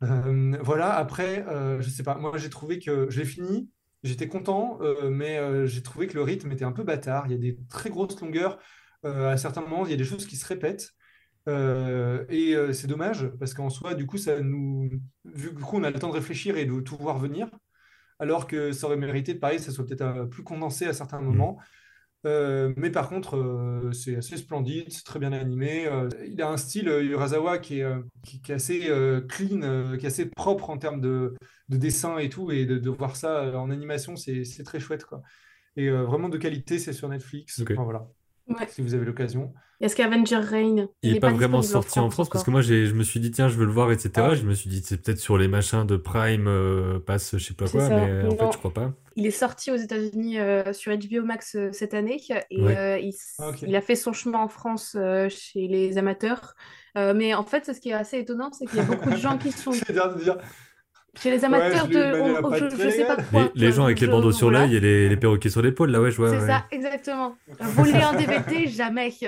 [0.04, 3.68] Euh, voilà, après, euh, je sais pas, moi j'ai trouvé que je l'ai fini,
[4.04, 7.26] j'étais content, euh, mais euh, j'ai trouvé que le rythme était un peu bâtard.
[7.26, 8.58] Il y a des très grosses longueurs,
[9.04, 10.90] euh, à certains moments, il y a des choses qui se répètent.
[11.48, 14.90] Euh, et euh, c'est dommage, parce qu'en soi, du coup, ça nous.
[15.24, 17.48] Vu que du coup, on a le temps de réfléchir et de tout voir venir,
[18.18, 21.58] alors que ça aurait mérité, pareil, ça soit peut-être euh, plus condensé à certains moments.
[22.26, 25.86] Euh, mais par contre, euh, c'est assez splendide, c'est très bien animé.
[25.86, 27.86] euh, il a un style Urasawa qui est,
[28.24, 28.90] qui, qui est assez
[29.28, 31.36] clean, qui est assez propre en termes de,
[31.68, 32.50] de dessin et tout.
[32.50, 35.22] Et de, de voir ça en animation, c'est très chouette, quoi.
[35.76, 37.62] Et vraiment de qualité, c'est sur Netflix.
[37.70, 38.08] Enfin, voilà,
[38.48, 38.66] Ouais.
[38.68, 39.52] si vous avez l'occasion.
[39.80, 40.88] A Scavenger Reign.
[41.04, 43.30] Il est pas vraiment sorti en France parce que moi j'ai, je me suis dit
[43.30, 44.10] tiens je veux le voir etc.
[44.16, 44.34] Ah.
[44.34, 47.54] Je me suis dit c'est peut-être sur les machins de Prime euh, passe je sais
[47.54, 47.90] pas quoi ça.
[47.90, 48.92] mais en fait je crois pas.
[49.14, 52.20] Il est sorti aux États-Unis euh, sur HBO Max euh, cette année
[52.50, 52.76] et Ouais.
[52.76, 56.54] euh, il, Ah, il a fait son chemin en France euh, chez les amateurs.
[56.96, 59.16] Euh, mais en fait, ce qui est assez étonnant, c'est qu'il y a beaucoup de
[59.16, 60.38] gens qui sont C'est dire de dire,
[61.16, 62.20] chez les Ouais, amateurs eu de.
[62.44, 63.50] on- je, je sais pas quoi.
[63.54, 66.00] Les, les gens avec les bandeaux sur l'œil et les, les perroquets sur l'épaule là
[66.00, 66.30] ouais je vois.
[66.30, 66.46] C'est ouais.
[66.46, 67.36] ça, exactement.
[67.60, 69.12] Voler un DVD, jamais.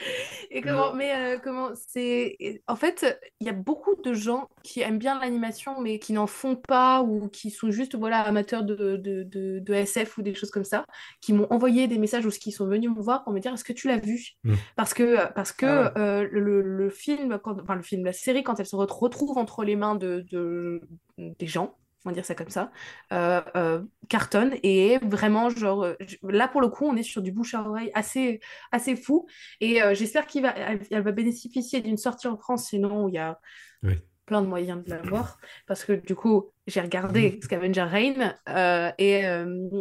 [0.50, 2.36] Et comment, mais euh, comment, c'est,
[2.66, 6.26] en fait, il y a beaucoup de gens qui aiment bien l'animation, mais qui n'en
[6.26, 10.34] font pas ou qui sont juste, voilà, amateurs de, de, de, de SF ou des
[10.34, 10.84] choses comme ça,
[11.20, 13.64] qui m'ont envoyé des messages ou qui sont venus me voir pour me dire, est-ce
[13.64, 14.30] que tu l'as vu?
[14.44, 14.54] Mm.
[14.76, 16.00] Parce que, parce que Ah ouais.
[16.02, 19.38] euh, le, le film, quand, enfin le film, la série, quand elle se ret- retrouve
[19.38, 20.80] entre les mains de, de,
[21.18, 22.70] des gens, on va dire ça comme ça,
[23.12, 27.30] euh, euh, cartonne et vraiment genre euh, là pour le coup on est sur du
[27.32, 28.40] bouche à oreille assez
[28.72, 29.26] assez fou
[29.60, 33.14] et euh, j'espère qu'il va elle, elle va bénéficier d'une sortie en France sinon il
[33.14, 33.38] y a
[33.82, 33.94] Oui.
[34.24, 38.90] plein de moyens de la voir parce que du coup j'ai regardé Scavenger Reign euh,
[38.98, 39.22] et,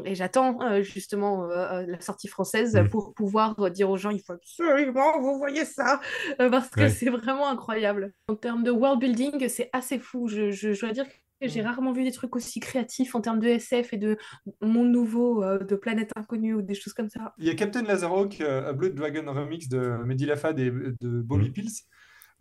[0.06, 2.90] et j'attends justement la sortie française Mm.
[2.90, 6.02] pour pouvoir dire aux gens il faut absolument vous voyez ça
[6.38, 10.74] parce que c'est vraiment incroyable en termes de world building c'est assez fou je, je,
[10.74, 11.66] je dois dire que j'ai Mm.
[11.66, 14.18] rarement vu des trucs aussi créatifs en termes de SF et de
[14.61, 17.34] monde nouveau, euh, de planète inconnue ou des choses comme ça.
[17.38, 21.22] Il y a Captain Laserhawk, euh, A Blood Dragon Remix de Mehdi Lafad et de
[21.22, 21.53] Bobby Mhm.
[21.53, 21.72] Pills,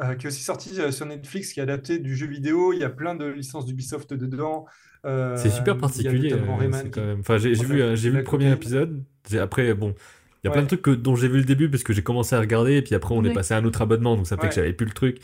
[0.02, 2.72] euh, qui est aussi sorti euh, sur Netflix, qui est adapté du jeu vidéo.
[2.72, 4.66] Il y a plein de licences d'Ubisoft dedans.
[5.06, 6.30] Euh, C'est super il y a particulier.
[6.30, 7.20] quand même.
[7.20, 9.04] Enfin j'ai vu j'ai vu le premier épisode.
[9.38, 9.94] Après bon
[10.42, 10.54] il y a Ouais.
[10.54, 12.76] plein de trucs que- dont j'ai vu le début parce que j'ai commencé à regarder
[12.76, 14.48] et puis après on est passé à un autre abonnement donc ça fait Ouais.
[14.48, 15.18] que j'avais plus le truc.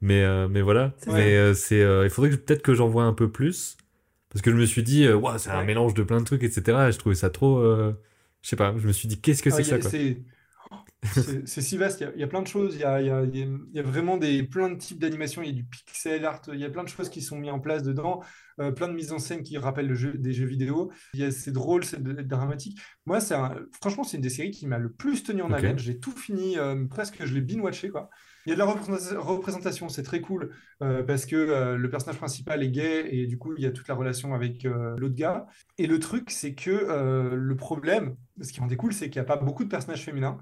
[0.00, 0.94] Mais euh, mais voilà.
[1.06, 3.76] Mais euh, c'est euh, il faudrait que peut-être que j'en vois un peu plus
[4.30, 6.88] parce que je me suis dit Ouah, c'est un mélange de plein de trucs etc.
[6.88, 7.62] Et je trouvais ça trop
[8.42, 8.74] je sais pas.
[8.78, 9.92] Je me suis dit qu'est-ce que Ah, c'est que ça
[11.46, 13.00] c'est si vaste, il y a, il y a plein de choses, il y a,
[13.00, 13.36] il y a- il
[13.72, 16.60] y a- vraiment des, plein de types d'animation, il y a du pixel art, il
[16.60, 18.22] y a plein de choses qui sont mises en place dedans,
[18.76, 20.90] plein de mises en scène qui rappellent le jeu, des jeux vidéo,
[21.30, 22.78] c'est drôle, c'est dramatique.
[23.06, 25.64] Moi, c'est un- franchement, c'est une des séries qui m'a le plus tenu en Ok.
[25.64, 26.56] haleine, j'ai tout fini,
[26.90, 28.10] presque, je l'ai binge-watché, quoi.
[28.46, 31.90] Il y a de la représenta- représentation, c'est très cool, euh, parce que euh, le
[31.90, 34.96] personnage principal est gay, et du coup, il y a toute la relation avec euh,
[34.96, 35.46] l'autre gars.
[35.76, 39.36] Et le truc, c'est que le problème, ce qui en découle, c'est qu'il n'y a
[39.36, 40.38] pas beaucoup de personnages féminins.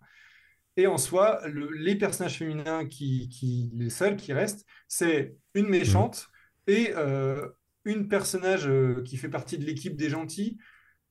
[0.76, 5.68] Et en soi, le- les personnages féminins qui, qui, les seuls qui restent, c'est une
[5.68, 6.28] méchante
[6.66, 6.92] et
[7.84, 8.70] une personnage
[9.04, 10.58] qui fait partie de l'équipe des gentils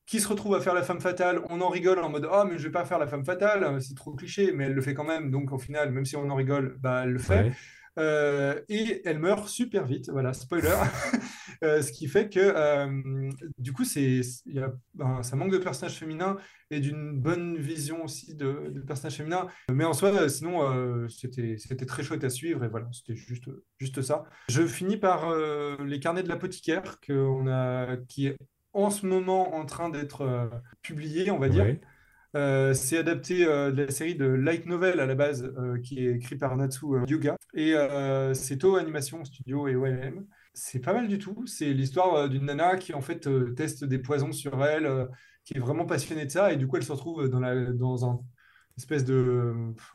[0.06, 1.42] qui se retrouve à faire la femme fatale.
[1.50, 3.80] On en rigole en mode Ah, mais je vais pas faire la femme fatale, euh,
[3.80, 5.32] c'est trop cliché, mais elle le fait quand même.
[5.32, 7.44] Donc au final, même si on en rigole, bah, elle le fait.
[7.44, 7.52] Ouais.
[7.98, 10.70] Euh, et elle meurt super vite, voilà, spoiler.
[11.64, 15.58] Euh, ce qui fait que euh, du coup, c'est, y a, ben, ça manque de
[15.58, 16.36] personnages féminins
[16.70, 19.48] et d'une bonne vision aussi de, de personnages féminins.
[19.72, 23.46] Mais en soi, sinon, c'était, c'était très chouette à suivre et voilà, c'était juste,
[23.80, 24.26] juste ça.
[24.50, 25.34] Je finis par
[25.80, 28.38] les carnets de l'apothicaire qu'on a, qui est
[28.76, 30.48] en ce moment en train d'être euh,
[30.82, 31.66] publié, on va dire.
[32.36, 36.06] Euh, c'est adapté euh, de la série de light novel à la base, euh, qui
[36.06, 37.38] est écrit par Natsu Yuga.
[37.54, 37.74] Et
[38.34, 40.26] c'est To Animation Studio et OLM.
[40.54, 41.46] C'est pas mal du tout.
[41.48, 45.08] C'est l'histoire d'une nana qui en fait teste des poisons sur elle,
[45.46, 46.52] qui est vraiment passionnée de ça.
[46.52, 48.20] Et du coup, elle se retrouve dans, la, dans un
[48.78, 49.54] espèce de...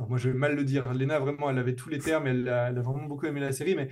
[0.09, 0.93] moi, je vais mal le dire.
[0.95, 2.27] Lena, vraiment, elle avait tous les termes.
[2.27, 3.75] Elle a, elle a vraiment beaucoup aimé la série.
[3.75, 3.89] Mais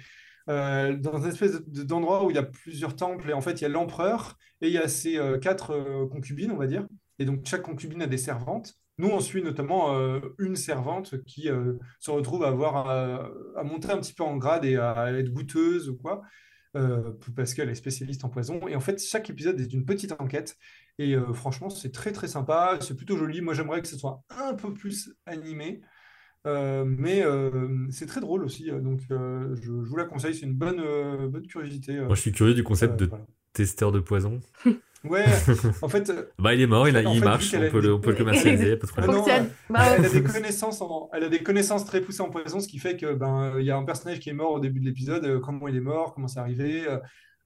[0.49, 3.31] dans une espèce d'endroit où il y a plusieurs temples.
[3.31, 6.57] Et en fait, il y a l'empereur et il y a ses quatre concubines, on
[6.57, 6.87] va dire.
[7.19, 8.75] Et donc, chaque concubine a des servantes.
[8.99, 13.91] Nous, on suit notamment euh, une servante qui euh, se retrouve à, avoir, à, monter
[13.91, 16.23] un petit peu en grade et à être goûteuse ou quoi,
[16.77, 18.67] euh, parce qu'elle est spécialiste en poison.
[18.67, 20.57] Et en fait, chaque épisode est une petite enquête.
[20.99, 22.77] Et franchement, c'est très très sympa.
[22.81, 23.41] C'est plutôt joli.
[23.41, 25.81] Moi, j'aimerais que ce soit un peu plus animé.
[26.45, 27.25] Mais
[27.91, 28.71] c'est très drôle aussi.
[28.71, 30.35] Donc, je, je, vous la conseille.
[30.35, 30.83] C'est une bonne,
[31.29, 32.01] bonne curiosité.
[32.01, 33.11] Moi, je suis curieux du concept de
[33.53, 34.41] testeur de poison.
[35.05, 35.25] Ouais,
[35.81, 36.11] en fait.
[36.39, 38.77] bah, il est mort, il, a, il marche, on peut, le, on peut, le, commercialiser,
[38.77, 39.49] pas de problème.
[39.71, 40.83] Bah, elle, a des connaissances
[41.13, 43.71] elle a des connaissances très poussées en poison, ce qui fait que ben il y
[43.71, 46.15] a un personnage qui est mort au début de l'épisode, euh, comment il est mort,
[46.15, 46.85] comment c'est arrivé.
[46.89, 46.99] Euh,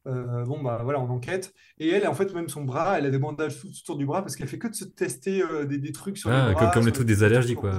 [0.06, 1.52] euh, bon, bah voilà, on enquête.
[1.78, 4.22] Et elle, en fait, même son bras, elle a des bandages tout autour du bras
[4.22, 6.70] parce qu'elle fait que de se tester des, des, trucs sur ah, les bras.
[6.72, 7.74] Comme, les trucs des allergies, quoi,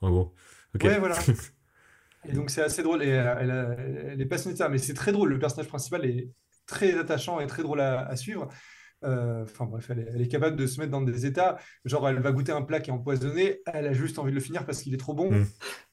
[0.00, 0.34] en gros.
[0.82, 1.16] Ouais, voilà.
[2.28, 3.02] et donc, c'est assez drôle.
[3.02, 5.30] Et elle, elle, est passionnée de ça, mais c'est très drôle.
[5.30, 6.30] Le personnage principal est
[6.66, 8.48] très attachant et très drôle à, à suivre.
[9.02, 12.32] Euh, enfin bref, elle est, capable de se mettre dans des états, genre elle va
[12.32, 14.92] goûter un plat qui est empoisonné, elle a juste envie de le finir parce qu'il
[14.92, 15.46] est trop bon, mm.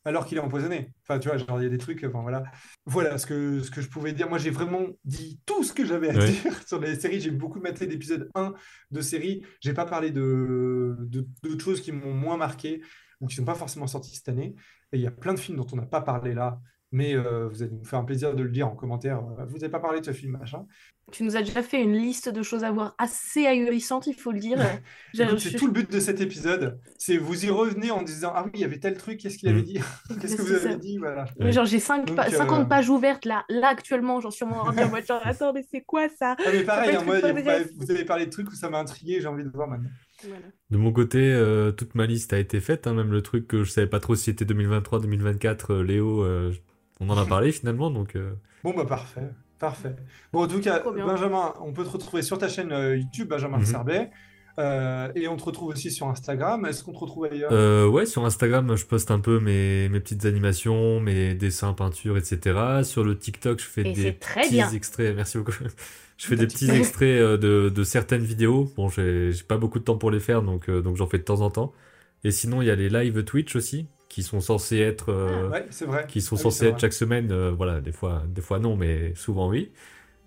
[0.03, 0.91] alors qu'il est empoisonné.
[1.03, 2.43] Enfin tu vois, genre il y a des trucs, enfin voilà.
[2.85, 4.27] Voilà ce que, ce que je pouvais dire.
[4.27, 7.21] Moi j'ai vraiment dit tout ce que j'avais à dire sur les séries.
[7.21, 8.53] J'ai beaucoup maté d'épisode 1
[8.91, 9.41] de séries.
[9.61, 10.97] J'ai pas parlé de,
[11.43, 12.81] d'autres choses qui m'ont moins marqué
[13.21, 14.55] ou qui sont pas forcément sorties cette année.
[14.91, 16.59] Et il y a plein de films dont on n'a pas parlé là
[16.91, 19.17] mais euh, vous allez nous faire un plaisir de le dire en commentaire.
[19.17, 20.65] Euh, vous n'avez pas parlé de ce film, machin.
[21.11, 24.31] Tu nous as déjà fait une liste de choses à voir assez ahurissantes, il faut
[24.31, 24.57] le dire.
[25.13, 26.79] c'est tout le but de cet épisode.
[26.97, 29.49] C'est vous y revenez en disant Ah oui, il y avait tel truc, qu'est-ce qu'il
[29.49, 29.65] avait mm.
[29.65, 29.79] dit?
[30.21, 30.97] Qu'est-ce que vous avez dit?
[30.97, 31.25] Voilà.
[31.39, 33.45] Genre, j'ai 50 euh, pages ouvertes là.
[33.49, 36.35] Là, actuellement, suis en train de genre, attends, mais c'est quoi ça?
[36.39, 39.27] Ah, mais pareil, hein, moi, vous avez parlé de trucs où ça m'a intrigué, j'ai
[39.27, 39.89] envie de voir maintenant.
[40.69, 41.39] De mon côté,
[41.77, 44.15] toute ma liste a été faite, hein, même le truc que je savais pas trop
[44.15, 46.25] si c'était 2023, 2024, Léo,
[46.99, 48.15] on en a parlé finalement, donc.
[48.15, 48.33] Euh.
[48.63, 49.29] Bon, bah parfait.
[49.59, 49.95] Parfait.
[50.31, 53.57] Bon, en tout cas, Benjamin, on peut te retrouver sur ta chaîne euh, YouTube, Benjamin
[53.57, 54.09] mm
[55.15, 56.65] et on te retrouve aussi sur Instagram.
[56.65, 57.91] Est-ce qu'on te retrouve ailleurs?
[57.91, 62.81] Ouais, sur Instagram, je poste un peu mes, mes petites animations, mes dessins, peintures, etc.
[62.83, 65.15] Sur le TikTok, je fais des petits extraits.
[65.15, 65.53] Merci beaucoup.
[66.17, 68.71] Je fais des petits extraits de, de, certaines vidéos.
[68.75, 71.41] Bon, j'ai pas beaucoup de temps pour les faire, donc, donc j'en fais de temps
[71.41, 71.73] en temps.
[72.23, 75.49] Et sinon, il y a les live Twitch aussi, qui sont censés être, euh,
[75.85, 76.05] vrai.
[76.07, 77.31] qui sont ah censés être chaque semaine.
[77.31, 79.71] Euh, voilà, des fois, des fois non, mais souvent oui.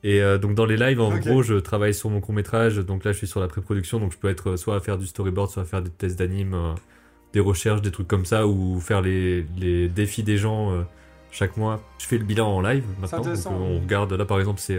[0.03, 2.77] Et euh, donc dans les lives, en gros, je travaille sur mon court métrage.
[2.77, 5.07] Donc là, je suis sur la pré-production, donc je peux être soit à faire du
[5.07, 6.57] storyboard, soit à faire des tests d'anime,
[7.33, 10.87] des recherches, des trucs comme ça, ou faire les, les défis des gens
[11.31, 11.83] chaque mois.
[11.99, 13.23] Je fais le bilan en live maintenant.
[13.23, 14.79] Donc, on regarde là, par exemple, c'est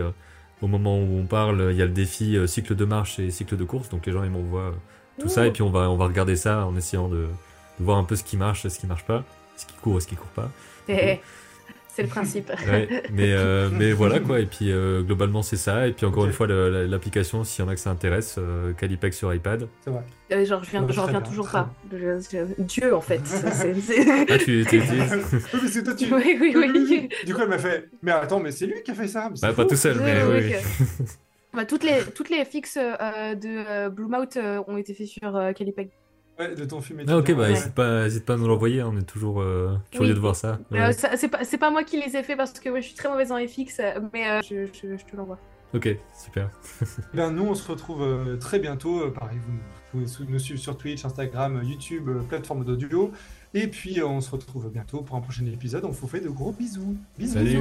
[0.61, 3.57] au moment où on parle, il y a le défi cycle de marche et cycle
[3.57, 3.89] de course.
[3.89, 4.73] Donc les gens ils m'envoient
[5.19, 7.27] tout ça et puis on va on va regarder ça en essayant de
[7.79, 9.23] voir un peu ce qui marche, ce qui marche pas,
[9.57, 10.49] ce qui court et ce qui court pas.
[12.01, 12.51] C'est le principe.
[13.11, 16.33] mais, euh, mais voilà quoi, et puis euh, globalement c'est ça, et puis encore une
[16.33, 19.67] fois l'application, s'il y en a que ça intéresse, euh, Calipex sur iPad.
[19.83, 20.45] C'est vrai.
[20.45, 21.69] genre je viens, reviens toujours pas.
[22.57, 23.21] Dieu en fait.
[24.31, 26.13] Ah tu oui, toi, tu...
[26.13, 27.09] Oui, oui, oui.
[27.25, 29.29] Du coup elle m'a fait, mais attends, mais c'est lui qui a fait ça.
[29.41, 30.53] Bah, pas tout seul, mais oui.
[31.53, 34.37] Bah, toutes les toutes les fixes de Bluemouth
[34.67, 35.33] ont été faites sur
[36.41, 39.03] Calipex de ton film Ah, ok, bah, n'hésite pas, pas à nous l'envoyer, on est
[39.03, 40.59] toujours euh, curieux de voir ça.
[40.73, 43.31] Euh, c'est pas, pas, moi qui les ai fait parce que je suis très mauvaise
[43.31, 43.81] en FX,
[44.13, 45.39] mais euh, je, je, te l'envoie.
[45.73, 46.49] Ok, super.
[47.13, 49.09] ben, nous, on se retrouve très bientôt.
[49.11, 49.37] pareil,
[49.93, 53.11] vous pouvez nous suivre sur Twitch, Instagram, YouTube, plateforme d'audio.
[53.53, 55.85] Et puis, on se retrouve bientôt pour un prochain épisode.
[55.85, 56.95] On vous fait de gros bisous.
[57.17, 57.33] Bisous.
[57.33, 57.59] Salut.